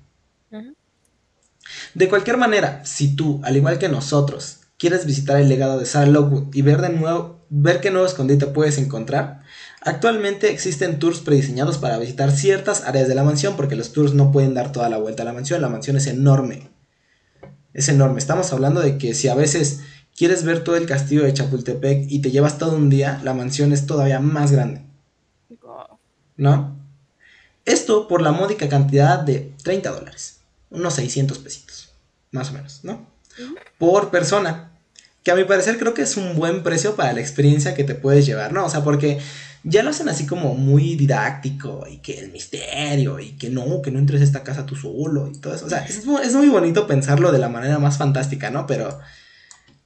De 1.96 2.10
cualquier 2.10 2.36
manera, 2.36 2.82
si 2.84 3.16
tú, 3.16 3.40
al 3.46 3.56
igual 3.56 3.80
que 3.80 3.88
nosotros, 3.88 4.58
quieres 4.78 5.06
visitar 5.06 5.40
el 5.40 5.48
legado 5.48 5.80
de 5.80 5.86
Sarah 5.86 6.08
Lockwood 6.08 6.54
y 6.54 6.62
ver 6.62 6.82
de 6.82 6.90
nuevo, 6.90 7.40
ver 7.50 7.80
qué 7.80 7.90
nuevo 7.90 8.06
escondite 8.06 8.48
puedes 8.48 8.78
encontrar, 8.78 9.44
actualmente 9.80 10.52
existen 10.52 11.00
tours 11.00 11.22
prediseñados 11.22 11.78
para 11.78 11.98
visitar 11.98 12.34
ciertas 12.34 12.84
áreas 12.84 13.08
de 13.08 13.16
la 13.16 13.24
mansión, 13.24 13.56
porque 13.56 13.78
los 13.78 13.94
tours 13.94 14.14
no 14.14 14.34
pueden 14.34 14.54
dar 14.54 14.74
toda 14.74 14.90
la 14.90 14.98
vuelta 14.98 15.24
a 15.24 15.26
la 15.26 15.32
mansión, 15.32 15.62
la 15.62 15.70
mansión 15.70 15.96
es 15.96 16.08
enorme. 16.08 16.70
Es 17.74 17.88
enorme. 17.88 18.20
Estamos 18.20 18.52
hablando 18.52 18.82
de 18.82 18.98
que 18.98 19.14
si 19.14 19.30
a 19.30 19.36
veces 19.36 19.80
quieres 20.18 20.44
ver 20.44 20.66
todo 20.66 20.76
el 20.76 20.88
castillo 20.88 21.24
de 21.24 21.34
Chapultepec 21.34 22.08
y 22.10 22.20
te 22.20 22.32
llevas 22.32 22.58
todo 22.58 22.76
un 22.76 22.90
día, 22.90 23.22
la 23.24 23.34
mansión 23.34 23.72
es 23.72 23.86
todavía 23.86 24.20
más 24.20 24.52
grande. 24.52 24.82
¿No? 26.36 26.78
Esto 27.64 28.10
por 28.10 28.22
la 28.22 28.34
módica 28.34 28.68
cantidad 28.68 29.20
de 29.20 29.54
30 29.64 29.92
dólares 29.92 30.36
unos 30.76 30.94
600 30.96 31.40
pesitos, 31.40 31.65
más 32.36 32.52
o 32.52 32.54
menos, 32.54 32.82
¿no? 32.84 33.08
Por 33.80 34.12
persona. 34.12 34.72
Que 35.24 35.32
a 35.32 35.36
mi 35.36 35.44
parecer 35.44 35.80
creo 35.80 35.96
que 35.96 36.04
es 36.04 36.18
un 36.18 36.36
buen 36.36 36.62
precio 36.62 36.96
para 36.96 37.14
la 37.14 37.20
experiencia 37.20 37.74
que 37.74 37.84
te 37.84 37.96
puedes 37.96 38.28
llevar, 38.28 38.54
¿no? 38.54 38.66
O 38.66 38.70
sea, 38.70 38.84
porque 38.84 39.20
ya 39.64 39.82
lo 39.82 39.90
hacen 39.90 40.08
así 40.08 40.28
como 40.28 40.54
muy 40.54 40.96
didáctico 40.96 41.88
y 41.90 41.98
que 41.98 42.20
el 42.20 42.32
misterio 42.32 43.20
y 43.20 43.32
que 43.32 43.50
no, 43.50 43.82
que 43.82 43.90
no 43.90 43.98
entres 43.98 44.22
a 44.22 44.24
esta 44.24 44.44
casa 44.44 44.68
tú 44.68 44.76
solo 44.76 45.28
y 45.28 45.40
todo 45.40 45.56
eso. 45.56 45.66
O 45.66 45.70
sea, 45.70 45.84
es, 45.84 46.06
muy 46.06 46.50
bonito 46.50 46.86
pensarlo 46.86 47.32
de 47.32 47.40
la 47.40 47.50
manera 47.50 47.80
más 47.80 47.98
fantástica, 47.98 48.52
¿no? 48.52 48.68
Pero 48.68 49.00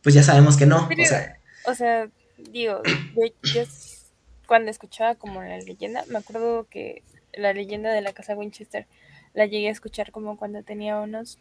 pues 0.03 0.13
ya 0.13 0.23
sabemos 0.23 0.57
que 0.57 0.65
no. 0.65 0.89
o, 0.89 1.05
sea, 1.05 1.39
o 1.65 1.73
sea, 1.73 2.09
digo, 2.51 2.81
yo 3.43 3.63
cuando 4.45 4.69
escuchaba 4.69 5.15
como 5.15 5.41
la 5.41 5.59
leyenda, 5.59 6.03
me 6.09 6.17
acuerdo 6.17 6.67
que 6.69 7.03
la 7.33 7.53
leyenda 7.53 7.93
de 7.93 8.01
la 8.01 8.11
casa 8.11 8.35
Winchester 8.35 8.85
la 9.33 9.45
llegué 9.45 9.69
a 9.69 9.71
escuchar 9.71 10.11
como 10.11 10.37
cuando 10.37 10.63
tenía 10.63 10.99
unos 10.99 11.37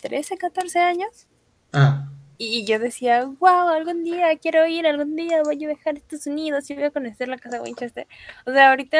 13, 0.00 0.36
14 0.38 0.78
años. 0.78 1.26
Ah. 1.72 2.08
Y 2.40 2.64
yo 2.64 2.78
decía, 2.78 3.24
wow, 3.24 3.68
algún 3.68 4.04
día 4.04 4.36
quiero 4.38 4.64
ir, 4.66 4.86
algún 4.86 5.16
día 5.16 5.42
voy 5.42 5.64
a 5.64 5.68
dejar 5.68 5.96
Estados 5.96 6.28
Unidos 6.28 6.70
y 6.70 6.74
voy 6.74 6.84
a 6.84 6.90
conocer 6.92 7.26
la 7.26 7.36
casa 7.36 7.60
Winchester. 7.60 8.06
O 8.46 8.52
sea, 8.52 8.70
ahorita 8.70 8.98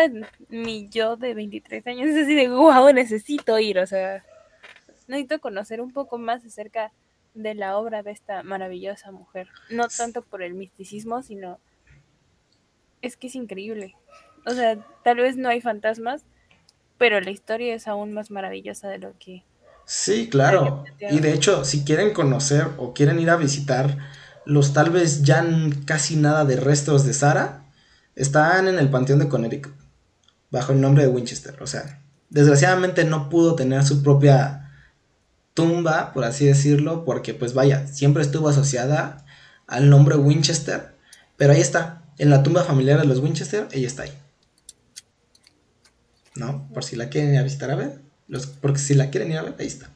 mi 0.48 0.88
yo 0.88 1.16
de 1.16 1.34
23 1.34 1.86
años 1.86 2.08
es 2.08 2.24
así 2.24 2.34
de, 2.34 2.48
wow, 2.48 2.92
necesito 2.92 3.56
ir. 3.60 3.78
O 3.78 3.86
sea, 3.86 4.24
necesito 5.06 5.40
conocer 5.40 5.80
un 5.80 5.92
poco 5.92 6.18
más 6.18 6.44
acerca 6.44 6.92
de 7.34 7.54
la 7.54 7.78
obra 7.78 8.02
de 8.02 8.10
esta 8.10 8.42
maravillosa 8.42 9.12
mujer. 9.12 9.48
No 9.70 9.86
tanto 9.86 10.22
por 10.22 10.42
el 10.42 10.54
misticismo, 10.54 11.22
sino 11.22 11.60
es 13.02 13.16
que 13.16 13.28
es 13.28 13.36
increíble. 13.36 13.94
O 14.46 14.50
sea, 14.50 14.78
tal 15.04 15.18
vez 15.18 15.36
no 15.36 15.48
hay 15.48 15.60
fantasmas, 15.60 16.24
pero 16.96 17.20
la 17.20 17.30
historia 17.30 17.74
es 17.74 17.86
aún 17.86 18.12
más 18.12 18.30
maravillosa 18.30 18.88
de 18.88 18.98
lo 18.98 19.16
que... 19.18 19.44
Sí, 19.88 20.28
claro. 20.28 20.84
Y 21.00 21.20
de 21.20 21.32
hecho, 21.32 21.64
si 21.64 21.82
quieren 21.82 22.12
conocer 22.12 22.68
o 22.76 22.92
quieren 22.92 23.18
ir 23.20 23.30
a 23.30 23.36
visitar 23.36 23.96
los 24.44 24.74
tal 24.74 24.90
vez 24.90 25.22
ya 25.22 25.42
casi 25.86 26.16
nada 26.16 26.44
de 26.44 26.56
restos 26.56 27.04
de 27.06 27.14
Sara, 27.14 27.64
están 28.14 28.68
en 28.68 28.78
el 28.78 28.90
Panteón 28.90 29.18
de 29.18 29.28
Connecticut, 29.28 29.72
bajo 30.50 30.72
el 30.72 30.80
nombre 30.82 31.04
de 31.04 31.08
Winchester. 31.08 31.56
O 31.62 31.66
sea, 31.66 32.02
desgraciadamente 32.28 33.04
no 33.06 33.30
pudo 33.30 33.54
tener 33.54 33.82
su 33.82 34.02
propia 34.02 34.70
tumba, 35.54 36.12
por 36.12 36.24
así 36.24 36.44
decirlo, 36.44 37.06
porque 37.06 37.32
pues 37.32 37.54
vaya, 37.54 37.86
siempre 37.86 38.22
estuvo 38.22 38.50
asociada 38.50 39.24
al 39.66 39.88
nombre 39.88 40.16
Winchester, 40.16 40.94
pero 41.38 41.54
ahí 41.54 41.60
está, 41.60 42.02
en 42.18 42.28
la 42.28 42.42
tumba 42.42 42.62
familiar 42.62 43.00
de 43.00 43.06
los 43.06 43.20
Winchester, 43.20 43.68
ella 43.72 43.86
está 43.86 44.02
ahí. 44.02 44.12
¿no? 46.34 46.68
Por 46.74 46.84
si 46.84 46.96
la 46.96 47.08
quieren 47.08 47.32
ir 47.32 47.40
a 47.40 47.42
visitar 47.42 47.70
a 47.70 47.76
ver, 47.76 48.07
porque 48.60 48.78
si 48.78 48.94
la 48.94 49.10
quieren 49.10 49.32
ir 49.32 49.38
a 49.38 49.42
ver, 49.42 49.54
ahí 49.58 49.66
está. 49.66 49.90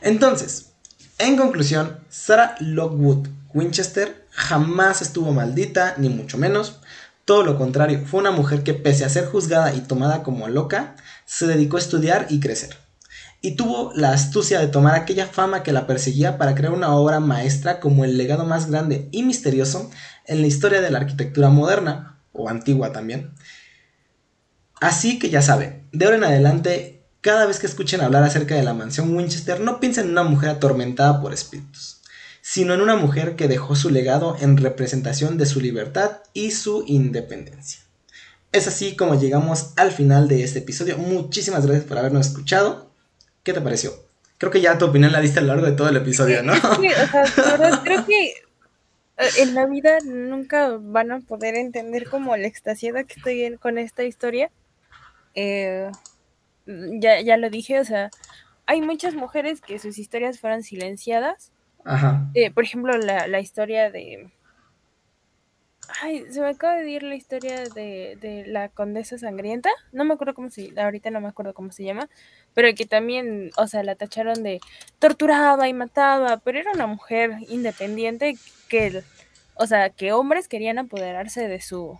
Entonces, 0.00 0.72
en 1.18 1.36
conclusión, 1.36 1.98
Sarah 2.08 2.56
Lockwood 2.60 3.28
Winchester 3.54 4.26
jamás 4.30 5.02
estuvo 5.02 5.32
maldita, 5.32 5.94
ni 5.98 6.08
mucho 6.08 6.38
menos. 6.38 6.80
Todo 7.24 7.42
lo 7.42 7.56
contrario, 7.56 8.02
fue 8.06 8.20
una 8.20 8.30
mujer 8.30 8.62
que 8.62 8.74
pese 8.74 9.04
a 9.04 9.08
ser 9.08 9.26
juzgada 9.26 9.74
y 9.74 9.80
tomada 9.80 10.22
como 10.22 10.48
loca, 10.48 10.96
se 11.24 11.46
dedicó 11.46 11.76
a 11.76 11.80
estudiar 11.80 12.26
y 12.30 12.40
crecer. 12.40 12.76
Y 13.40 13.52
tuvo 13.56 13.92
la 13.94 14.12
astucia 14.12 14.60
de 14.60 14.68
tomar 14.68 14.94
aquella 14.94 15.26
fama 15.26 15.62
que 15.62 15.72
la 15.72 15.86
perseguía 15.86 16.38
para 16.38 16.54
crear 16.54 16.72
una 16.72 16.94
obra 16.94 17.20
maestra 17.20 17.80
como 17.80 18.04
el 18.04 18.16
legado 18.16 18.44
más 18.44 18.70
grande 18.70 19.08
y 19.12 19.22
misterioso 19.22 19.90
en 20.24 20.40
la 20.40 20.46
historia 20.46 20.80
de 20.80 20.90
la 20.90 20.98
arquitectura 20.98 21.48
moderna, 21.48 22.18
o 22.32 22.48
antigua 22.48 22.92
también, 22.92 23.32
Así 24.80 25.18
que 25.18 25.30
ya 25.30 25.40
saben, 25.40 25.88
de 25.92 26.04
ahora 26.04 26.18
en 26.18 26.24
adelante, 26.24 26.95
cada 27.20 27.46
vez 27.46 27.58
que 27.58 27.66
escuchen 27.66 28.00
hablar 28.00 28.22
acerca 28.22 28.54
de 28.54 28.62
la 28.62 28.74
mansión 28.74 29.14
Winchester, 29.14 29.60
no 29.60 29.80
piensen 29.80 30.06
en 30.06 30.12
una 30.12 30.22
mujer 30.22 30.50
atormentada 30.50 31.20
por 31.20 31.32
espíritus, 31.32 32.00
sino 32.40 32.74
en 32.74 32.80
una 32.80 32.96
mujer 32.96 33.36
que 33.36 33.48
dejó 33.48 33.74
su 33.74 33.90
legado 33.90 34.36
en 34.40 34.56
representación 34.56 35.36
de 35.38 35.46
su 35.46 35.60
libertad 35.60 36.18
y 36.32 36.52
su 36.52 36.84
independencia. 36.86 37.80
Es 38.52 38.68
así 38.68 38.96
como 38.96 39.18
llegamos 39.18 39.72
al 39.76 39.92
final 39.92 40.28
de 40.28 40.44
este 40.44 40.60
episodio. 40.60 40.98
Muchísimas 40.98 41.66
gracias 41.66 41.86
por 41.86 41.98
habernos 41.98 42.28
escuchado. 42.28 42.90
¿Qué 43.42 43.52
te 43.52 43.60
pareció? 43.60 43.92
Creo 44.38 44.52
que 44.52 44.60
ya 44.60 44.78
tu 44.78 44.86
opinión 44.86 45.12
la 45.12 45.20
diste 45.20 45.40
a 45.40 45.42
lo 45.42 45.48
largo 45.48 45.66
de 45.66 45.72
todo 45.72 45.88
el 45.88 45.96
episodio, 45.96 46.42
¿no? 46.42 46.54
Sí, 46.54 46.88
o 46.88 47.26
sea, 47.26 47.80
creo 47.82 48.06
que 48.06 48.28
eh, 49.18 49.28
en 49.38 49.54
la 49.54 49.66
vida 49.66 49.98
nunca 50.04 50.76
van 50.80 51.10
a 51.10 51.20
poder 51.20 51.54
entender 51.54 52.08
como 52.08 52.36
la 52.36 52.46
extasiada 52.46 53.04
que 53.04 53.14
estoy 53.14 53.56
con 53.58 53.78
esta 53.78 54.04
historia 54.04 54.50
eh, 55.34 55.90
ya, 56.66 57.20
ya 57.20 57.36
lo 57.36 57.50
dije, 57.50 57.80
o 57.80 57.84
sea, 57.84 58.10
hay 58.66 58.82
muchas 58.82 59.14
mujeres 59.14 59.60
que 59.60 59.78
sus 59.78 59.98
historias 59.98 60.40
fueron 60.40 60.62
silenciadas. 60.62 61.52
Ajá. 61.84 62.28
Eh, 62.34 62.50
por 62.50 62.64
ejemplo, 62.64 62.96
la, 62.98 63.28
la, 63.28 63.40
historia 63.40 63.90
de... 63.90 64.32
Ay, 66.02 66.24
se 66.30 66.40
me 66.40 66.48
acaba 66.48 66.74
de 66.74 66.82
decir 66.82 67.04
la 67.04 67.14
historia 67.14 67.60
de, 67.68 68.18
de, 68.20 68.44
la 68.46 68.68
condesa 68.68 69.18
sangrienta. 69.18 69.70
No 69.92 70.04
me 70.04 70.14
acuerdo 70.14 70.34
cómo 70.34 70.50
se... 70.50 70.72
Ahorita 70.76 71.10
no 71.10 71.20
me 71.20 71.28
acuerdo 71.28 71.54
cómo 71.54 71.70
se 71.70 71.84
llama. 71.84 72.08
Pero 72.54 72.74
que 72.74 72.86
también, 72.86 73.50
o 73.56 73.68
sea, 73.68 73.84
la 73.84 73.94
tacharon 73.94 74.42
de 74.42 74.60
torturaba 74.98 75.68
y 75.68 75.72
mataba. 75.72 76.38
Pero 76.38 76.58
era 76.58 76.72
una 76.72 76.88
mujer 76.88 77.36
independiente 77.48 78.36
que... 78.68 79.04
O 79.54 79.66
sea, 79.66 79.90
que 79.90 80.12
hombres 80.12 80.48
querían 80.48 80.78
apoderarse 80.78 81.46
de 81.46 81.60
su 81.60 81.98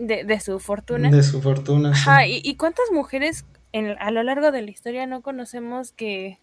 de, 0.00 0.40
su 0.40 0.58
fortuna. 0.58 1.10
De 1.10 1.22
su 1.22 1.42
fortuna. 1.42 1.92
¿y, 2.26 2.56
cuántas 2.56 2.86
mujeres 2.90 3.44
en, 3.72 3.96
a 3.98 4.10
lo 4.10 4.22
largo 4.22 4.50
de 4.50 4.62
la 4.62 4.70
historia 4.70 5.06
no 5.06 5.22
conocemos 5.22 5.92
que, 5.92 6.38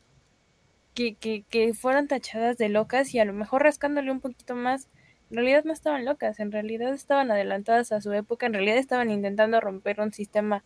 que, 0.93 1.15
que, 1.15 1.43
que 1.49 1.73
fueron 1.73 2.07
tachadas 2.07 2.57
de 2.57 2.69
locas 2.69 3.13
y 3.13 3.19
a 3.19 3.25
lo 3.25 3.33
mejor 3.33 3.63
rascándole 3.63 4.11
un 4.11 4.19
poquito 4.19 4.55
más, 4.55 4.87
en 5.29 5.37
realidad 5.37 5.63
no 5.65 5.73
estaban 5.73 6.05
locas, 6.05 6.39
en 6.39 6.51
realidad 6.51 6.93
estaban 6.93 7.31
adelantadas 7.31 7.91
a 7.91 7.99
su 7.99 8.13
época, 8.13 8.45
en 8.45 8.53
realidad 8.53 8.77
estaban 8.77 9.09
intentando 9.09 9.59
romper 9.59 9.99
un 9.99 10.13
sistema 10.13 10.63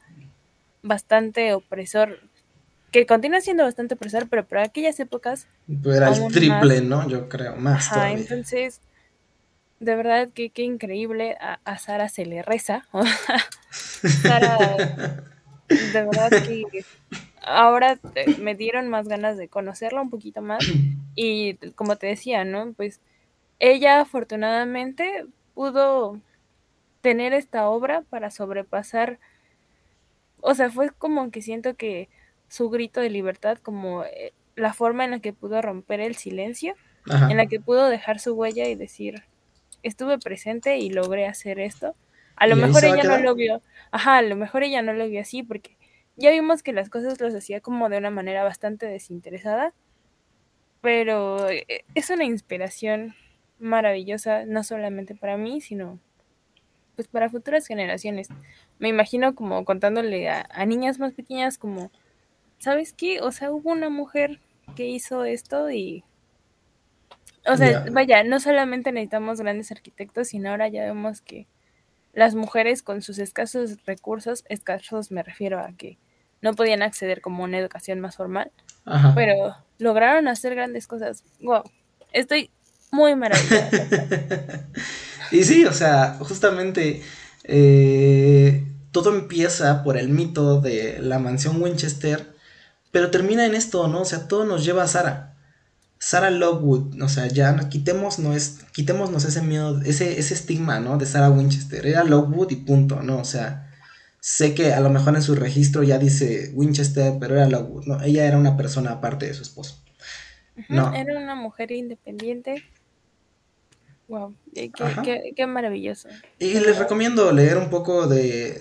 bastante 0.83 1.53
opresor, 1.53 2.19
que 2.91 3.05
continúa 3.05 3.39
siendo 3.39 3.63
bastante 3.63 3.95
opresor, 3.95 4.27
pero 4.27 4.45
para 4.45 4.63
aquellas 4.63 4.99
épocas... 4.99 5.47
Era 5.85 6.09
el 6.09 6.27
triple, 6.27 6.81
¿no? 6.81 7.07
Yo 7.07 7.29
creo, 7.29 7.55
más 7.55 7.89
todavía. 7.89 8.17
Entonces, 8.17 8.81
de 9.81 9.95
verdad 9.95 10.29
que 10.29 10.51
qué 10.51 10.61
increíble, 10.61 11.35
a, 11.41 11.59
a 11.65 11.77
Sara 11.79 12.07
se 12.07 12.25
le 12.25 12.43
reza. 12.43 12.87
Sara, 13.71 14.57
de 15.67 16.05
verdad 16.05 16.29
que 16.29 16.85
ahora 17.41 17.99
me 18.37 18.53
dieron 18.53 18.89
más 18.89 19.07
ganas 19.07 19.37
de 19.37 19.47
conocerla 19.47 20.01
un 20.01 20.11
poquito 20.11 20.43
más 20.43 20.63
y 21.15 21.55
como 21.73 21.95
te 21.95 22.07
decía, 22.07 22.45
¿no? 22.45 22.73
Pues 22.73 23.01
ella 23.59 24.01
afortunadamente 24.01 25.25
pudo 25.55 26.19
tener 27.01 27.33
esta 27.33 27.67
obra 27.67 28.03
para 28.07 28.29
sobrepasar, 28.29 29.17
o 30.41 30.53
sea, 30.53 30.69
fue 30.69 30.91
como 30.91 31.31
que 31.31 31.41
siento 31.41 31.75
que 31.75 32.07
su 32.49 32.69
grito 32.69 33.01
de 33.01 33.09
libertad, 33.09 33.57
como 33.57 34.03
eh, 34.03 34.33
la 34.55 34.73
forma 34.73 35.05
en 35.05 35.11
la 35.11 35.19
que 35.19 35.33
pudo 35.33 35.59
romper 35.63 36.01
el 36.01 36.15
silencio, 36.15 36.75
en 37.07 37.37
la 37.37 37.47
que 37.47 37.59
pudo 37.59 37.89
dejar 37.89 38.19
su 38.19 38.33
huella 38.33 38.67
y 38.67 38.75
decir, 38.75 39.23
estuve 39.83 40.19
presente 40.19 40.77
y 40.77 40.89
logré 40.89 41.27
hacer 41.27 41.59
esto. 41.59 41.95
A 42.35 42.47
lo 42.47 42.55
mejor 42.55 42.85
ella 42.85 43.03
no 43.03 43.17
lo 43.19 43.35
vio, 43.35 43.61
ajá, 43.91 44.17
a 44.17 44.21
lo 44.21 44.35
mejor 44.35 44.63
ella 44.63 44.81
no 44.81 44.93
lo 44.93 45.07
vio 45.07 45.21
así 45.21 45.43
porque 45.43 45.77
ya 46.15 46.31
vimos 46.31 46.63
que 46.63 46.73
las 46.73 46.89
cosas 46.89 47.19
las 47.21 47.35
hacía 47.35 47.61
como 47.61 47.89
de 47.89 47.97
una 47.97 48.09
manera 48.09 48.43
bastante 48.43 48.85
desinteresada, 48.85 49.73
pero 50.81 51.49
eh, 51.49 51.85
es 51.95 52.09
una 52.09 52.25
inspiración 52.25 53.15
maravillosa, 53.59 54.45
no 54.45 54.63
solamente 54.63 55.15
para 55.15 55.37
mí, 55.37 55.61
sino 55.61 55.99
pues 56.95 57.07
para 57.07 57.29
futuras 57.29 57.65
generaciones. 57.65 58.27
Me 58.79 58.89
imagino 58.89 59.35
como 59.35 59.63
contándole 59.65 60.29
a, 60.29 60.65
niñas 60.65 60.99
más 60.99 61.13
pequeñas 61.13 61.57
como, 61.57 61.91
¿sabes 62.57 62.93
qué? 62.93 63.21
O 63.21 63.31
sea, 63.31 63.51
hubo 63.51 63.71
una 63.71 63.89
mujer 63.89 64.39
que 64.75 64.87
hizo 64.87 65.23
esto 65.25 65.71
y... 65.71 66.03
O 67.45 67.57
sea, 67.57 67.85
vaya, 67.91 68.23
no 68.23 68.39
solamente 68.39 68.91
necesitamos 68.91 69.41
grandes 69.41 69.71
arquitectos, 69.71 70.29
sino 70.29 70.51
ahora 70.51 70.67
ya 70.67 70.83
vemos 70.83 71.21
que 71.21 71.47
las 72.13 72.35
mujeres 72.35 72.83
con 72.83 73.01
sus 73.01 73.19
escasos 73.19 73.77
recursos, 73.85 74.43
escasos 74.49 75.11
me 75.11 75.23
refiero 75.23 75.59
a 75.59 75.71
que 75.75 75.97
no 76.41 76.53
podían 76.53 76.81
acceder 76.81 77.21
como 77.21 77.43
a 77.43 77.47
una 77.47 77.57
educación 77.57 77.99
más 77.99 78.17
formal, 78.17 78.51
pero 79.15 79.55
lograron 79.77 80.27
hacer 80.27 80.55
grandes 80.55 80.87
cosas. 80.87 81.23
Wow, 81.41 81.63
estoy 82.11 82.51
muy 82.91 83.15
maravillosa. 83.15 83.69
y 85.31 85.43
sí, 85.43 85.65
o 85.65 85.73
sea, 85.73 86.17
justamente 86.19 87.01
eh, 87.43 88.65
todo 88.91 89.15
empieza 89.15 89.83
por 89.83 89.97
el 89.97 90.09
mito 90.09 90.61
de 90.61 90.99
la 90.99 91.19
mansión 91.19 91.61
Winchester, 91.61 92.35
pero 92.91 93.11
termina 93.11 93.45
en 93.45 93.55
esto, 93.55 93.87
¿no? 93.87 94.01
O 94.01 94.05
sea, 94.05 94.27
todo 94.27 94.45
nos 94.45 94.65
lleva 94.65 94.83
a 94.83 94.87
Sara. 94.87 95.30
Sarah 96.03 96.31
Lockwood, 96.31 96.99
o 96.99 97.07
sea, 97.07 97.27
ya 97.27 97.69
quitémonos, 97.69 98.17
es, 98.35 98.59
quitémonos 98.73 99.23
ese 99.23 99.43
miedo, 99.43 99.79
ese, 99.83 100.17
ese 100.19 100.33
estigma, 100.33 100.79
¿no? 100.79 100.97
De 100.97 101.05
Sarah 101.05 101.29
Winchester. 101.29 101.85
Era 101.85 102.03
Lockwood 102.03 102.49
y 102.49 102.55
punto, 102.55 103.03
¿no? 103.03 103.19
O 103.19 103.23
sea, 103.23 103.71
sé 104.19 104.55
que 104.55 104.73
a 104.73 104.79
lo 104.79 104.89
mejor 104.89 105.15
en 105.15 105.21
su 105.21 105.35
registro 105.35 105.83
ya 105.83 105.99
dice 105.99 106.51
Winchester, 106.55 107.13
pero 107.19 107.35
era 107.35 107.47
Lockwood, 107.47 107.85
¿no? 107.85 108.01
Ella 108.01 108.25
era 108.25 108.39
una 108.39 108.57
persona 108.57 108.93
aparte 108.93 109.27
de 109.27 109.35
su 109.35 109.43
esposo. 109.43 109.77
no. 110.69 110.91
Era 110.91 111.19
una 111.19 111.35
mujer 111.35 111.71
independiente 111.71 112.63
Wow, 114.07 114.35
qué, 114.53 115.47
maravilloso. 115.47 116.09
Y 116.37 116.59
les 116.59 116.77
recomiendo 116.77 117.31
leer 117.31 117.57
un 117.57 117.69
poco 117.69 118.07
de, 118.07 118.59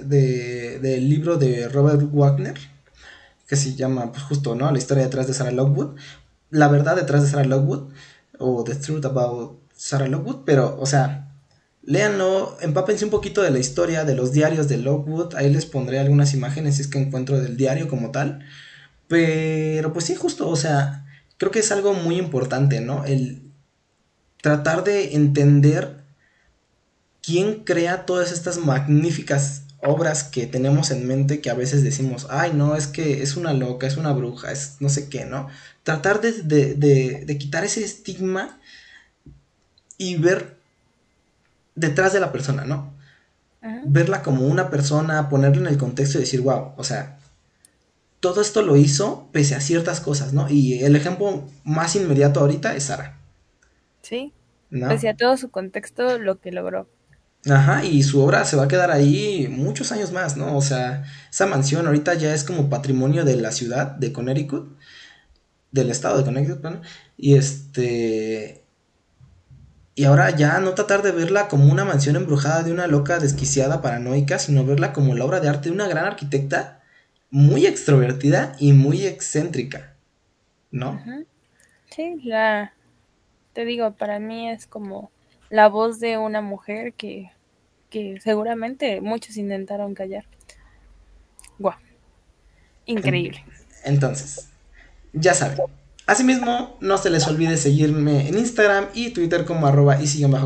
del 0.81 1.09
libro 1.09 1.39
de 1.39 1.69
Robert 1.69 2.03
Wagner, 2.13 2.55
que 3.49 3.57
se 3.57 3.75
llama, 3.75 4.13
pues 4.13 4.23
justo, 4.23 4.55
¿no? 4.55 4.71
La 4.71 4.79
historia 4.79 5.03
detrás 5.03 5.27
de 5.27 5.35
Sarah 5.35 5.51
Lockwood. 5.51 5.97
La 6.51 6.69
verdad 6.69 6.97
detrás 6.97 7.23
de 7.23 7.29
Sarah 7.29 7.45
Lockwood, 7.45 7.91
o 8.39 8.65
The 8.65 8.75
Truth 8.75 9.05
About 9.05 9.61
Sarah 9.75 10.09
Lockwood, 10.09 10.45
pero, 10.45 10.77
o 10.81 10.87
sea, 10.87 11.33
léanlo, 11.83 12.57
empápense 12.61 13.05
un 13.05 13.11
poquito 13.11 13.43
de 13.43 13.51
la 13.51 13.59
historia, 13.59 14.05
de 14.05 14.15
los 14.15 14.33
diarios 14.33 14.69
de 14.69 14.79
Lockwood. 14.79 15.35
Ahí 15.35 15.51
les 15.51 15.67
pondré 15.67 15.99
algunas 15.99 16.35
imágenes 16.35 16.77
si 16.77 16.83
es 16.83 16.89
que 16.89 16.99
encuentro 16.99 17.41
del 17.41 17.57
diario 17.57 17.89
como 17.89 18.11
tal. 18.11 18.41
Pero, 19.09 19.93
pues 19.93 20.05
sí, 20.07 20.15
justo, 20.15 20.49
o 20.49 20.57
sea, 20.57 21.07
creo 21.37 21.51
que 21.51 21.61
es 21.61 21.73
algo 21.73 21.95
muy 21.95 22.17
importante, 22.17 22.81
¿no? 22.81 23.05
El 23.05 23.43
tratar 24.43 24.85
de 24.85 25.15
entender 25.15 26.05
quién 27.23 27.65
crea 27.65 28.07
todas 28.07 28.33
estas 28.33 28.59
magníficas 28.59 29.63
obras 29.83 30.25
que 30.25 30.47
tenemos 30.47 30.91
en 30.91 31.07
mente 31.07 31.41
que 31.41 31.51
a 31.51 31.55
veces 31.55 31.83
decimos, 31.83 32.27
ay, 32.31 32.53
no, 32.55 32.77
es 32.77 32.87
que 32.87 33.23
es 33.23 33.37
una 33.37 33.53
loca, 33.53 33.87
es 33.87 33.97
una 33.97 34.13
bruja, 34.13 34.53
es 34.53 34.77
no 34.81 34.89
sé 34.89 35.09
qué, 35.09 35.25
¿no? 35.25 35.49
Tratar 35.83 36.21
de, 36.21 36.33
de, 36.43 37.25
de, 37.25 37.39
quitar 37.39 37.65
ese 37.65 37.85
estigma 37.85 38.61
y 39.97 40.17
ver 40.17 40.57
detrás 41.75 42.13
de 42.13 42.21
la 42.21 42.33
persona, 42.33 42.65
¿no? 42.65 42.95
Verla 43.85 44.23
como 44.23 44.47
una 44.47 44.71
persona, 44.71 45.29
ponerla 45.29 45.63
en 45.63 45.67
el 45.67 45.79
contexto 45.79 46.19
y 46.19 46.23
decir, 46.23 46.41
wow, 46.41 46.73
o 46.77 46.85
sea, 46.85 47.19
todo 48.21 48.41
esto 48.41 48.63
lo 48.63 48.77
hizo 48.77 49.29
pese 49.33 49.55
a 49.55 49.61
ciertas 49.61 50.01
cosas, 50.01 50.33
¿no? 50.33 50.49
Y 50.49 50.83
el 50.83 50.97
ejemplo 50.97 51.45
más 51.65 51.97
inmediato 51.97 52.41
ahorita 52.41 52.75
es 52.75 52.85
Sara. 52.85 53.19
Sí. 54.03 54.33
¿No? 54.71 54.89
a 54.89 55.17
todo 55.17 55.37
su 55.37 55.51
contexto, 55.51 56.19
lo 56.19 56.41
que 56.41 56.53
logró. 56.53 56.87
Ajá, 57.49 57.85
y 57.85 58.03
su 58.03 58.21
obra 58.21 58.45
se 58.45 58.57
va 58.57 58.65
a 58.65 58.69
quedar 58.69 58.91
ahí 58.91 59.49
muchos 59.51 59.93
años 59.93 60.13
más, 60.13 60.37
¿no? 60.37 60.57
O 60.57 60.61
sea, 60.61 61.05
esa 61.31 61.47
mansión 61.47 61.87
ahorita 61.87 62.15
ya 62.15 62.35
es 62.35 62.45
como 62.45 62.69
patrimonio 62.69 63.25
de 63.25 63.37
la 63.37 63.51
ciudad 63.51 63.87
de 63.93 64.13
Connecticut, 64.13 64.77
del 65.73 65.91
estado 65.91 66.19
de 66.19 66.25
Connecticut, 66.25 66.61
bueno, 66.61 66.83
y 67.17 67.37
este... 67.37 68.65
Y 69.95 70.05
ahora 70.05 70.31
ya 70.31 70.61
no 70.61 70.75
tratar 70.75 71.03
de 71.03 71.13
verla 71.13 71.49
como 71.49 71.71
una 71.71 71.85
mansión 71.85 72.17
embrujada 72.17 72.63
de 72.63 72.73
una 72.73 72.87
loca 72.87 73.19
desquiciada 73.19 73.83
paranoica, 73.83 74.39
sino 74.39 74.65
verla 74.65 74.93
como 74.93 75.15
la 75.15 75.25
obra 75.25 75.41
de 75.41 75.49
arte 75.49 75.69
de 75.69 75.75
una 75.75 75.89
gran 75.89 76.07
arquitecta 76.07 76.81
muy 77.31 77.67
extrovertida 77.67 78.55
y 78.59 78.73
muy 78.73 79.05
excéntrica, 79.07 79.95
¿no? 80.71 81.03
Sí, 81.91 82.17
la, 82.25 82.73
te 83.53 83.65
digo, 83.65 83.93
para 83.93 84.19
mí 84.19 84.49
es 84.51 84.67
como 84.67 85.11
la 85.51 85.69
voz 85.69 86.01
de 86.01 86.17
una 86.17 86.41
mujer 86.41 86.95
que, 86.95 87.31
que 87.91 88.19
seguramente 88.23 89.01
muchos 89.01 89.37
intentaron 89.37 89.95
callar. 89.95 90.25
Guau. 91.59 91.75
Increíble. 92.87 93.45
Entonces, 93.85 94.49
ya 95.13 95.35
saben. 95.35 95.59
Asimismo, 96.07 96.77
no 96.81 96.97
se 96.99 97.11
les 97.11 97.29
olvide 97.29 97.57
seguirme 97.57 98.29
en 98.29 98.39
Instagram 98.39 98.87
y 98.95 99.11
Twitter 99.11 99.45
como 99.45 99.69
arroba 99.69 99.97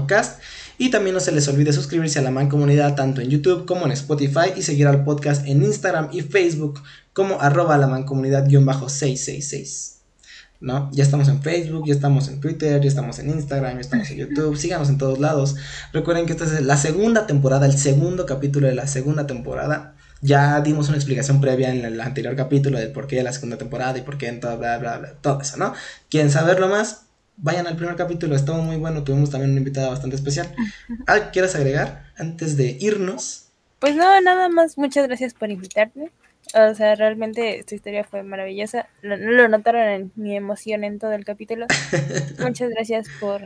cast 0.06 0.42
Y 0.76 0.90
también 0.90 1.14
no 1.14 1.20
se 1.20 1.32
les 1.32 1.48
olvide 1.48 1.72
suscribirse 1.72 2.18
a 2.18 2.22
la 2.22 2.30
Man 2.30 2.50
Comunidad 2.50 2.96
tanto 2.96 3.22
en 3.22 3.30
YouTube 3.30 3.64
como 3.64 3.86
en 3.86 3.92
Spotify 3.92 4.52
y 4.56 4.62
seguir 4.62 4.88
al 4.88 5.04
podcast 5.04 5.46
en 5.46 5.62
Instagram 5.62 6.10
y 6.12 6.20
Facebook 6.20 6.82
como 7.14 7.40
arroba 7.40 7.78
la 7.78 7.86
mancomunidad-666. 7.86 9.93
¿No? 10.64 10.88
Ya 10.92 11.04
estamos 11.04 11.28
en 11.28 11.42
Facebook, 11.42 11.84
ya 11.86 11.92
estamos 11.92 12.26
en 12.28 12.40
Twitter, 12.40 12.80
ya 12.80 12.88
estamos 12.88 13.18
en 13.18 13.28
Instagram, 13.28 13.74
ya 13.74 13.80
estamos 13.80 14.10
en 14.10 14.16
YouTube, 14.28 14.56
síganos 14.56 14.88
en 14.88 14.96
todos 14.96 15.18
lados. 15.18 15.56
Recuerden 15.92 16.24
que 16.24 16.32
esta 16.32 16.44
es 16.44 16.62
la 16.62 16.78
segunda 16.78 17.26
temporada, 17.26 17.66
el 17.66 17.76
segundo 17.76 18.24
capítulo 18.24 18.66
de 18.66 18.74
la 18.74 18.86
segunda 18.86 19.26
temporada. 19.26 19.94
Ya 20.22 20.58
dimos 20.62 20.88
una 20.88 20.96
explicación 20.96 21.42
previa 21.42 21.70
en 21.70 21.84
el 21.84 22.00
anterior 22.00 22.34
capítulo 22.34 22.78
del 22.78 22.92
por 22.92 23.06
qué 23.06 23.22
la 23.22 23.34
segunda 23.34 23.58
temporada 23.58 23.98
y 23.98 24.00
por 24.00 24.16
qué 24.16 24.28
en 24.28 24.40
todo, 24.40 24.56
bla, 24.56 24.78
bla, 24.78 24.96
bla, 24.96 25.12
todo 25.20 25.42
eso, 25.42 25.58
¿no? 25.58 25.74
¿Quieren 26.08 26.30
saberlo 26.30 26.68
más? 26.68 27.02
Vayan 27.36 27.66
al 27.66 27.76
primer 27.76 27.96
capítulo, 27.96 28.34
estuvo 28.34 28.62
muy 28.62 28.76
bueno, 28.76 29.04
tuvimos 29.04 29.28
también 29.28 29.50
una 29.50 29.58
invitada 29.58 29.90
bastante 29.90 30.16
especial. 30.16 30.48
¿Algo 31.06 31.26
quieras 31.30 31.54
agregar 31.56 32.06
antes 32.16 32.56
de 32.56 32.78
irnos? 32.80 33.48
Pues 33.80 33.96
no, 33.96 34.18
nada 34.22 34.48
más, 34.48 34.78
muchas 34.78 35.06
gracias 35.06 35.34
por 35.34 35.50
invitarme. 35.50 36.10
O 36.52 36.74
sea, 36.74 36.94
realmente 36.94 37.58
esta 37.58 37.74
historia 37.74 38.04
fue 38.04 38.22
maravillosa. 38.22 38.88
Lo, 39.02 39.16
lo 39.16 39.48
notaron 39.48 39.82
en 39.82 40.12
mi 40.14 40.36
emoción 40.36 40.84
en 40.84 40.98
todo 40.98 41.12
el 41.12 41.24
capítulo. 41.24 41.66
Muchas 42.38 42.70
gracias 42.70 43.08
por, 43.18 43.42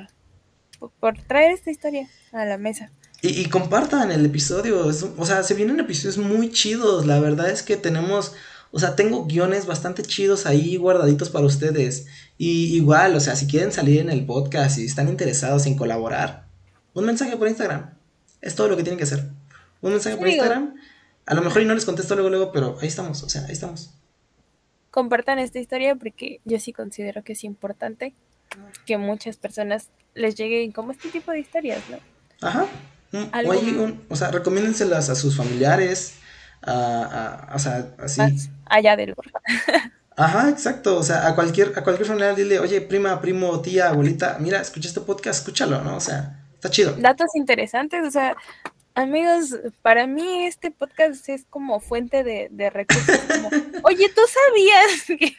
por, 1.01 1.18
traer 1.22 1.53
esta 1.53 1.70
historia 1.70 2.09
a 2.32 2.44
la 2.44 2.59
mesa. 2.59 2.90
Y, 3.22 3.46
compartan 3.46 4.12
el 4.12 4.24
episodio. 4.26 4.86
o 4.86 5.26
sea, 5.26 5.42
se 5.42 5.55
vienen 5.55 5.80
episodios 5.80 6.18
muy 6.18 6.51
chidos. 6.51 7.07
La 7.07 7.20
verdad 7.20 7.51
es 7.51 7.62
que 7.62 7.76
tenemos. 7.76 8.34
O 8.70 8.78
sea, 8.78 8.94
tengo 8.94 9.24
guiones 9.24 9.64
bastante 9.64 10.03
chidos 10.03 10.44
ahí 10.44 10.76
guardaditos 10.76 11.30
para 11.30 11.46
ustedes. 11.46 12.07
Y 12.36 12.76
igual, 12.76 13.16
o 13.16 13.20
sea, 13.20 13.34
si 13.34 13.46
quieren 13.46 13.72
salir 13.72 14.01
en 14.01 14.11
el 14.11 14.26
podcast 14.26 14.78
y 14.78 14.84
están 14.84 15.09
interesados 15.09 15.64
en 15.64 15.76
colaborar, 15.76 16.46
un 16.92 17.07
mensaje 17.07 17.36
por 17.36 17.49
Instagram. 17.49 17.94
Es 18.42 18.55
todo 18.55 18.68
lo 18.68 18.76
que 18.76 18.82
tienen 18.82 18.99
que 18.99 19.05
hacer. 19.05 19.24
Un 19.80 19.92
mensaje 19.92 20.16
por 20.16 20.28
Instagram 20.28 20.74
a 21.29 21.35
lo 21.35 21.43
mejor 21.43 21.61
y 21.61 21.66
no 21.66 21.74
les 21.74 21.85
contesto 21.85 22.14
luego, 22.14 22.31
luego, 22.31 22.53
pero 22.53 22.79
ahí 22.81 22.89
estamos, 22.89 23.22
o 23.22 23.29
sea, 23.29 23.45
ahí 23.45 23.53
estamos. 23.53 23.91
compartan 24.91 25.39
esta 25.39 25.59
historia 25.59 25.95
porque 25.95 26.41
yo 26.47 26.59
sí 26.59 26.72
considero 26.72 27.22
que 27.22 27.35
es 27.35 27.45
importante 27.45 28.14
que 28.87 28.97
muchas 28.97 29.37
personas 29.37 29.91
les 30.14 30.35
lleguen 30.37 30.72
como 30.72 30.93
este 30.93 31.11
tipo 31.11 31.31
de 31.31 31.41
historias, 31.41 31.83
¿no? 31.91 31.99
Ajá. 32.41 32.66
O, 33.12 33.93
o 34.09 34.16
sea, 34.16 34.31
recomiéndenselas 34.31 35.11
a 35.11 35.14
sus 35.14 35.37
familiares, 35.37 36.14
a, 36.62 37.53
o 37.55 37.59
sea, 37.59 37.95
así. 37.99 38.22
allá 38.64 38.97
del 38.97 39.14
Ajá, 40.16 40.49
exacto. 40.49 40.97
O 40.97 41.03
sea, 41.03 41.29
a 41.29 41.35
cualquier, 41.35 41.72
a 41.76 41.85
cualquier 41.85 42.09
familiar 42.09 42.35
dile, 42.35 42.59
oye, 42.59 42.81
prima, 42.81 43.20
primo, 43.20 43.61
tía, 43.61 43.91
abuelita, 43.91 44.39
mira, 44.41 44.61
escucha 44.61 44.89
este 44.89 45.01
podcast, 45.03 45.41
escúchalo, 45.41 45.83
¿no? 45.85 45.97
O 45.97 46.01
sea, 46.01 46.45
está 46.55 46.70
chido. 46.70 46.93
Datos 46.99 47.29
interesantes, 47.37 48.07
o 48.07 48.11
sea, 48.11 48.35
amigos, 48.99 49.57
para 49.82 50.07
mí 50.07 50.46
este 50.46 50.70
podcast 50.70 51.28
es 51.28 51.44
como 51.49 51.80
fuente 51.80 52.24
de, 52.24 52.49
de 52.51 52.70
recursos. 52.70 53.18
Como, 53.18 53.49
oye, 53.84 54.09
¿tú 54.14 54.22
sabías 54.28 55.05
que... 55.18 55.36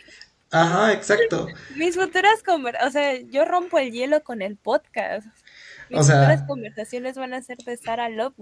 Ajá, 0.51 0.93
exacto. 0.93 1.47
Mis 1.75 1.95
futuras 1.95 2.41
conversaciones, 2.43 2.89
o 2.89 2.91
sea, 2.91 3.21
yo 3.29 3.45
rompo 3.45 3.77
el 3.77 3.91
hielo 3.91 4.23
con 4.23 4.41
el 4.41 4.57
podcast. 4.57 5.27
Mis 5.89 5.99
futuras 5.99 6.43
conversaciones 6.47 7.15
van 7.15 7.33
a 7.33 7.41
ser 7.41 7.57
de 7.57 7.77
Sarah 7.77 8.09
Love, 8.09 8.33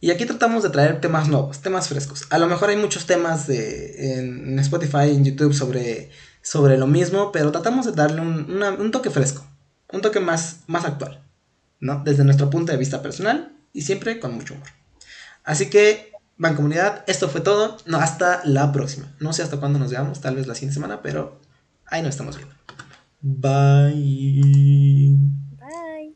y 0.00 0.10
aquí 0.10 0.26
tratamos 0.26 0.62
de 0.62 0.70
traer 0.70 1.00
temas 1.00 1.28
nuevos, 1.28 1.60
temas 1.60 1.88
frescos. 1.88 2.26
A 2.30 2.38
lo 2.38 2.46
mejor 2.46 2.68
hay 2.68 2.76
muchos 2.76 3.06
temas 3.06 3.46
de, 3.46 4.18
en, 4.18 4.58
Spotify, 4.58 5.10
en 5.10 5.24
YouTube 5.24 5.54
sobre, 5.54 6.10
sobre 6.42 6.76
lo 6.76 6.86
mismo, 6.86 7.32
pero 7.32 7.52
tratamos 7.52 7.86
de 7.86 7.92
darle 7.92 8.20
un, 8.20 8.90
toque 8.90 9.10
fresco, 9.10 9.46
un 9.92 10.02
toque 10.02 10.20
más, 10.20 10.60
más 10.66 10.84
actual, 10.84 11.22
¿no? 11.80 12.02
Desde 12.04 12.24
nuestro 12.24 12.50
punto 12.50 12.72
de 12.72 12.78
vista 12.78 13.00
personal 13.00 13.53
y 13.74 13.82
siempre 13.82 14.18
con 14.18 14.34
mucho 14.34 14.54
humor. 14.54 14.68
Así 15.42 15.68
que, 15.68 16.12
van 16.38 16.54
comunidad, 16.54 17.04
esto 17.06 17.28
fue 17.28 17.42
todo. 17.42 17.76
No, 17.84 17.98
hasta 17.98 18.40
la 18.44 18.72
próxima. 18.72 19.12
No 19.20 19.34
sé 19.34 19.42
hasta 19.42 19.58
cuándo 19.58 19.78
nos 19.78 19.90
veamos, 19.90 20.22
tal 20.22 20.36
vez 20.36 20.46
la 20.46 20.54
siguiente 20.54 20.74
semana, 20.74 21.02
pero 21.02 21.40
ahí 21.84 22.00
nos 22.00 22.10
estamos 22.10 22.36
viendo. 22.36 22.54
Bye. 23.20 25.18
Bye. 25.58 26.14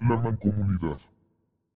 La 0.00 0.16
Mancomunidad. 0.16 0.98